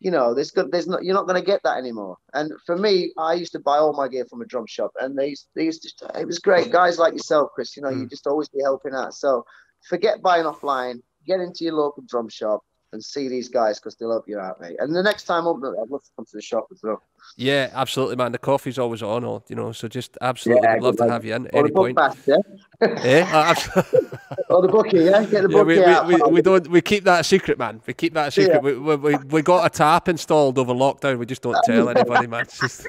you 0.01 0.11
know, 0.11 0.35
there's 0.35 0.51
good, 0.51 0.73
there's 0.73 0.89
not, 0.89 1.05
you're 1.05 1.15
not 1.15 1.27
going 1.27 1.41
to 1.41 1.47
get 1.47 1.61
that 1.63 1.77
anymore. 1.77 2.17
And 2.33 2.51
for 2.67 2.77
me, 2.77 3.13
I 3.19 3.35
used 3.35 3.53
to 3.53 3.61
buy 3.61 3.77
all 3.77 3.93
my 3.93 4.09
gear 4.09 4.25
from 4.29 4.41
a 4.43 4.47
drum 4.47 4.65
shop, 4.67 4.91
and 4.99 5.17
they, 5.17 5.29
used- 5.29 5.49
they 5.55 5.65
used 5.65 5.83
to, 5.99 6.21
it 6.21 6.27
was 6.27 6.39
great. 6.39 6.73
Guys 6.73 6.99
like 6.99 7.13
yourself, 7.13 7.51
Chris, 7.55 7.77
you 7.77 7.83
know, 7.83 7.91
you 7.91 8.09
just 8.09 8.27
always 8.27 8.49
be 8.49 8.63
helping 8.63 8.95
out. 8.95 9.15
So 9.15 9.45
forget 9.89 10.23
buying 10.23 10.45
offline, 10.45 11.03
get 11.27 11.41
into 11.41 11.65
your 11.65 11.75
local 11.75 12.03
drum 12.09 12.29
shop 12.29 12.63
and 12.95 13.03
see 13.03 13.27
these 13.27 13.49
guys 13.49 13.79
because 13.81 13.95
they'll 13.97 14.11
help 14.11 14.29
you 14.29 14.39
out, 14.39 14.61
mate. 14.61 14.77
And 14.79 14.95
the 14.95 15.03
next 15.03 15.25
time 15.25 15.47
up, 15.47 15.57
I'd 15.57 15.89
love 15.89 16.03
to 16.03 16.11
come 16.15 16.27
to 16.27 16.37
the 16.37 16.43
shop 16.43 16.67
as 16.71 16.81
well. 16.83 17.03
yeah, 17.39 17.71
absolutely, 17.73 18.17
man. 18.17 18.33
The 18.33 18.39
coffee's 18.39 18.79
always 18.79 19.03
on, 19.03 19.25
or 19.25 19.43
you 19.49 19.57
know, 19.57 19.73
so 19.73 19.89
just 19.89 20.19
absolutely, 20.21 20.63
Yeah, 20.69 20.77
love 20.79 20.99
to 20.99 21.09
have 21.09 21.25
you 21.25 21.35
in 21.35 21.47
Or 21.55 21.61
any 21.61 21.69
the 21.69 21.75
point. 21.75 21.97
fast, 21.97 22.19
yeah? 22.27 22.37
Abs- 22.83 23.69
Or 24.51 24.61
the 24.61 24.69
bookie, 24.69 24.99
yeah? 24.99 25.25
Get 25.25 25.31
the 25.31 25.37
yeah, 25.41 25.47
bookie 25.47 25.65
we, 25.65 25.79
we, 25.79 25.85
out. 25.87 26.07
we, 26.07 26.17
pal. 26.19 26.31
we 26.31 26.43
don't 26.43 26.69
we 26.69 26.83
keep 26.83 27.05
that 27.05 27.21
a 27.21 27.25
secret, 27.25 27.59
man. 27.59 27.81
We 27.87 27.95
keep 27.95 28.13
that 28.13 28.29
a 28.29 28.31
secret. 28.31 28.57
Yeah. 28.57 28.59
We, 28.61 28.77
we, 28.77 28.97
we, 28.97 29.17
we 29.31 29.41
got 29.43 29.65
a 29.65 29.71
tap 29.71 30.11
installed 30.11 30.59
over 30.59 30.75
lockdown. 30.75 31.19
We 31.19 31.25
just 31.25 31.41
don't 31.41 31.57
tell 31.65 31.89
anybody, 31.89 32.27
man. 32.27 32.43
It's 32.43 32.61
just, 32.61 32.87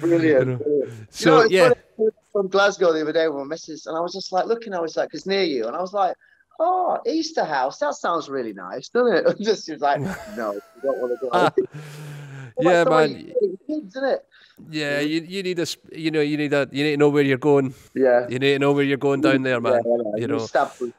Brilliant. 0.00 0.48
know. 0.48 0.56
brilliant. 0.56 1.14
So, 1.14 1.44
you 1.44 1.58
know, 1.58 1.74
yeah. 1.98 2.08
from 2.32 2.48
Glasgow 2.48 2.92
the 2.92 3.02
other 3.02 3.12
day 3.12 3.28
with 3.28 3.36
my 3.38 3.44
missus, 3.44 3.86
and 3.86 3.96
I 3.96 4.00
was 4.00 4.12
just 4.12 4.32
like 4.32 4.46
looking. 4.46 4.74
I 4.74 4.80
was 4.80 4.96
like, 4.96 5.10
"It's 5.12 5.26
near 5.26 5.44
you," 5.44 5.66
and 5.68 5.76
I 5.76 5.80
was 5.80 5.92
like, 5.92 6.16
"Oh, 6.64 6.98
Easterhouse. 7.06 7.80
That 7.80 7.94
sounds 7.94 8.28
really 8.28 8.52
nice, 8.52 8.88
doesn't 8.88 9.26
it?" 9.26 9.38
just 9.40 9.66
she 9.66 9.72
was 9.72 9.82
like, 9.82 10.00
"No, 10.36 10.60
don't 10.82 10.98
want 10.98 11.12
to 11.12 11.18
go." 11.20 11.30
Ah, 11.32 11.52
yeah, 12.60 12.84
that's 12.84 12.84
the 12.84 12.90
way 12.90 13.06
man. 13.08 13.32
Kids, 13.66 13.96
isn't 13.96 14.08
it? 14.08 14.26
Yeah, 14.70 15.00
you, 15.00 15.22
you 15.22 15.42
need 15.42 15.58
a 15.58 15.66
you 15.92 16.10
know 16.10 16.20
you 16.20 16.36
need 16.36 16.52
a 16.52 16.68
you 16.70 16.84
need 16.84 16.92
to 16.92 16.96
know 16.98 17.08
where 17.08 17.22
you're 17.22 17.38
going. 17.38 17.74
Yeah. 17.94 18.28
You 18.28 18.38
need 18.38 18.52
to 18.54 18.58
know 18.58 18.72
where 18.72 18.84
you're 18.84 18.96
going 18.96 19.20
down 19.20 19.42
there, 19.42 19.60
man. 19.60 19.80
Yeah, 19.84 19.96
know. 19.96 20.14
You 20.16 20.26
know, 20.28 20.46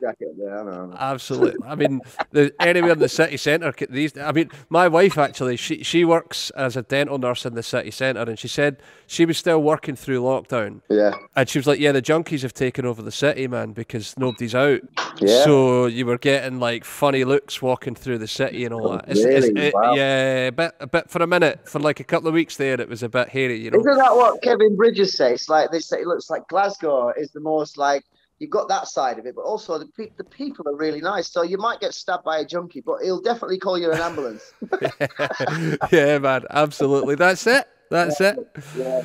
jacket 0.02 0.38
there. 0.38 0.60
I 0.60 0.64
know. 0.64 0.96
Absolutely. 0.98 1.66
I 1.66 1.76
mean, 1.76 2.02
the, 2.32 2.54
anywhere 2.60 2.92
in 2.92 3.00
the 3.00 3.10
city 3.10 3.38
centre. 3.38 3.74
These. 3.90 4.18
I 4.18 4.32
mean, 4.32 4.50
my 4.70 4.88
wife 4.88 5.18
actually. 5.18 5.58
She 5.58 5.84
she 5.84 6.04
works 6.04 6.50
as 6.52 6.76
a 6.76 6.82
dental 6.82 7.18
nurse 7.18 7.46
in 7.46 7.54
the 7.56 7.64
city 7.64 7.92
centre, 7.92 8.22
and 8.22 8.38
she 8.38 8.48
said 8.48 8.82
she 9.08 9.26
was 9.26 9.38
still 9.38 9.62
working 9.62 9.96
through 9.96 10.22
lockdown, 10.22 10.82
Yeah. 10.90 11.14
and 11.36 11.48
she 11.48 11.60
was 11.60 11.68
like, 11.68 11.80
"Yeah, 11.80 11.92
the 11.92 12.02
junkies 12.02 12.42
have 12.42 12.54
taken 12.54 12.86
over 12.86 13.02
the 13.02 13.12
city, 13.12 13.48
man, 13.48 13.72
because 13.74 14.18
nobody's 14.18 14.56
out. 14.56 14.82
Yeah. 15.20 15.44
So 15.44 15.86
you 15.86 16.06
were 16.06 16.18
getting 16.18 16.60
like 16.60 16.84
funny 16.84 17.24
looks 17.24 17.62
walking 17.62 17.96
through 17.96 18.18
the 18.18 18.28
city 18.28 18.66
and 18.66 18.74
all 18.74 18.90
that. 18.92 19.08
Really? 19.08 19.68
it- 19.68 19.73
Wow. 19.74 19.96
yeah, 19.96 20.48
a 20.48 20.52
bit, 20.52 20.76
a 20.80 20.88
bit 20.88 21.10
for 21.10 21.22
a 21.24 21.28
minute, 21.28 21.68
for 21.68 21.80
like 21.80 22.00
a 22.00 22.04
couple 22.04 22.28
of 22.28 22.34
weeks 22.34 22.58
there, 22.58 22.80
it 22.80 22.90
was 22.90 23.04
a 23.04 23.10
bit 23.10 23.30
hairy, 23.30 23.60
you 23.60 23.72
know. 23.72 23.80
Isn't 23.80 23.98
that 23.98 24.16
what 24.16 24.42
Kevin 24.42 24.76
Bridges 24.76 25.16
says? 25.16 25.50
Like 25.50 25.72
they 25.72 25.80
say 25.80 26.00
it 26.00 26.08
looks 26.08 26.30
like 26.30 26.48
Glasgow 26.48 27.10
is 27.10 27.32
the 27.32 27.40
most 27.40 27.78
like 27.78 28.04
you've 28.40 28.52
got 28.52 28.68
that 28.68 28.88
side 28.88 29.20
of 29.20 29.26
it, 29.26 29.36
but 29.36 29.44
also 29.44 29.78
the 29.80 29.88
pe- 29.88 30.12
the 30.18 30.24
people 30.24 30.68
are 30.68 30.76
really 30.76 31.02
nice. 31.02 31.32
So 31.32 31.44
you 31.44 31.58
might 31.58 31.80
get 31.80 31.94
stabbed 31.94 32.24
by 32.24 32.40
a 32.40 32.46
junkie, 32.46 32.82
but 32.82 33.02
he'll 33.02 33.22
definitely 33.22 33.58
call 33.58 33.78
you 33.78 33.92
an 33.92 34.00
ambulance. 34.00 34.54
yeah, 35.92 36.18
man, 36.20 36.44
absolutely. 36.50 37.16
That's 37.16 37.48
it. 37.48 37.68
That's 37.90 38.20
it. 38.22 38.38
yeah. 38.78 39.02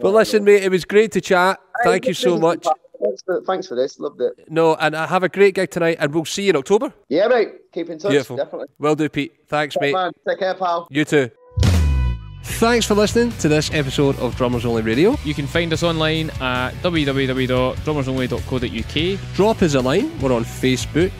But 0.00 0.12
listen, 0.12 0.44
mate, 0.44 0.64
it 0.64 0.70
was 0.70 0.84
great 0.84 1.12
to 1.12 1.20
chat. 1.20 1.60
Thank 1.84 2.06
you 2.06 2.14
so 2.14 2.38
much. 2.38 2.66
Thanks 3.02 3.22
for, 3.22 3.42
thanks 3.42 3.66
for 3.66 3.74
this. 3.74 3.98
Loved 3.98 4.20
it. 4.20 4.32
No, 4.48 4.74
and 4.76 4.94
uh, 4.94 5.06
have 5.06 5.22
a 5.22 5.28
great 5.28 5.54
gig 5.54 5.70
tonight, 5.70 5.96
and 6.00 6.14
we'll 6.14 6.24
see 6.24 6.44
you 6.44 6.50
in 6.50 6.56
October. 6.56 6.92
Yeah, 7.08 7.28
mate. 7.28 7.48
Keep 7.72 7.90
in 7.90 7.98
touch. 7.98 8.10
Beautiful. 8.10 8.36
Definitely. 8.36 8.68
Well 8.78 8.94
do, 8.94 9.08
Pete. 9.08 9.34
Thanks, 9.46 9.76
mate. 9.80 9.94
Man, 9.94 10.12
take 10.28 10.38
care, 10.38 10.54
pal. 10.54 10.86
You 10.90 11.04
too. 11.04 11.30
Thanks 12.42 12.86
for 12.86 12.94
listening 12.94 13.32
to 13.38 13.48
this 13.48 13.70
episode 13.72 14.18
of 14.18 14.36
Drummers 14.36 14.64
Only 14.64 14.82
Radio. 14.82 15.16
You 15.24 15.34
can 15.34 15.46
find 15.46 15.72
us 15.72 15.82
online 15.82 16.30
at 16.40 16.72
www.drummersonly.co.uk. 16.82 19.34
Drop 19.34 19.62
us 19.62 19.74
a 19.74 19.80
line. 19.80 20.20
We're 20.20 20.34
on 20.34 20.44
Facebook, 20.44 21.12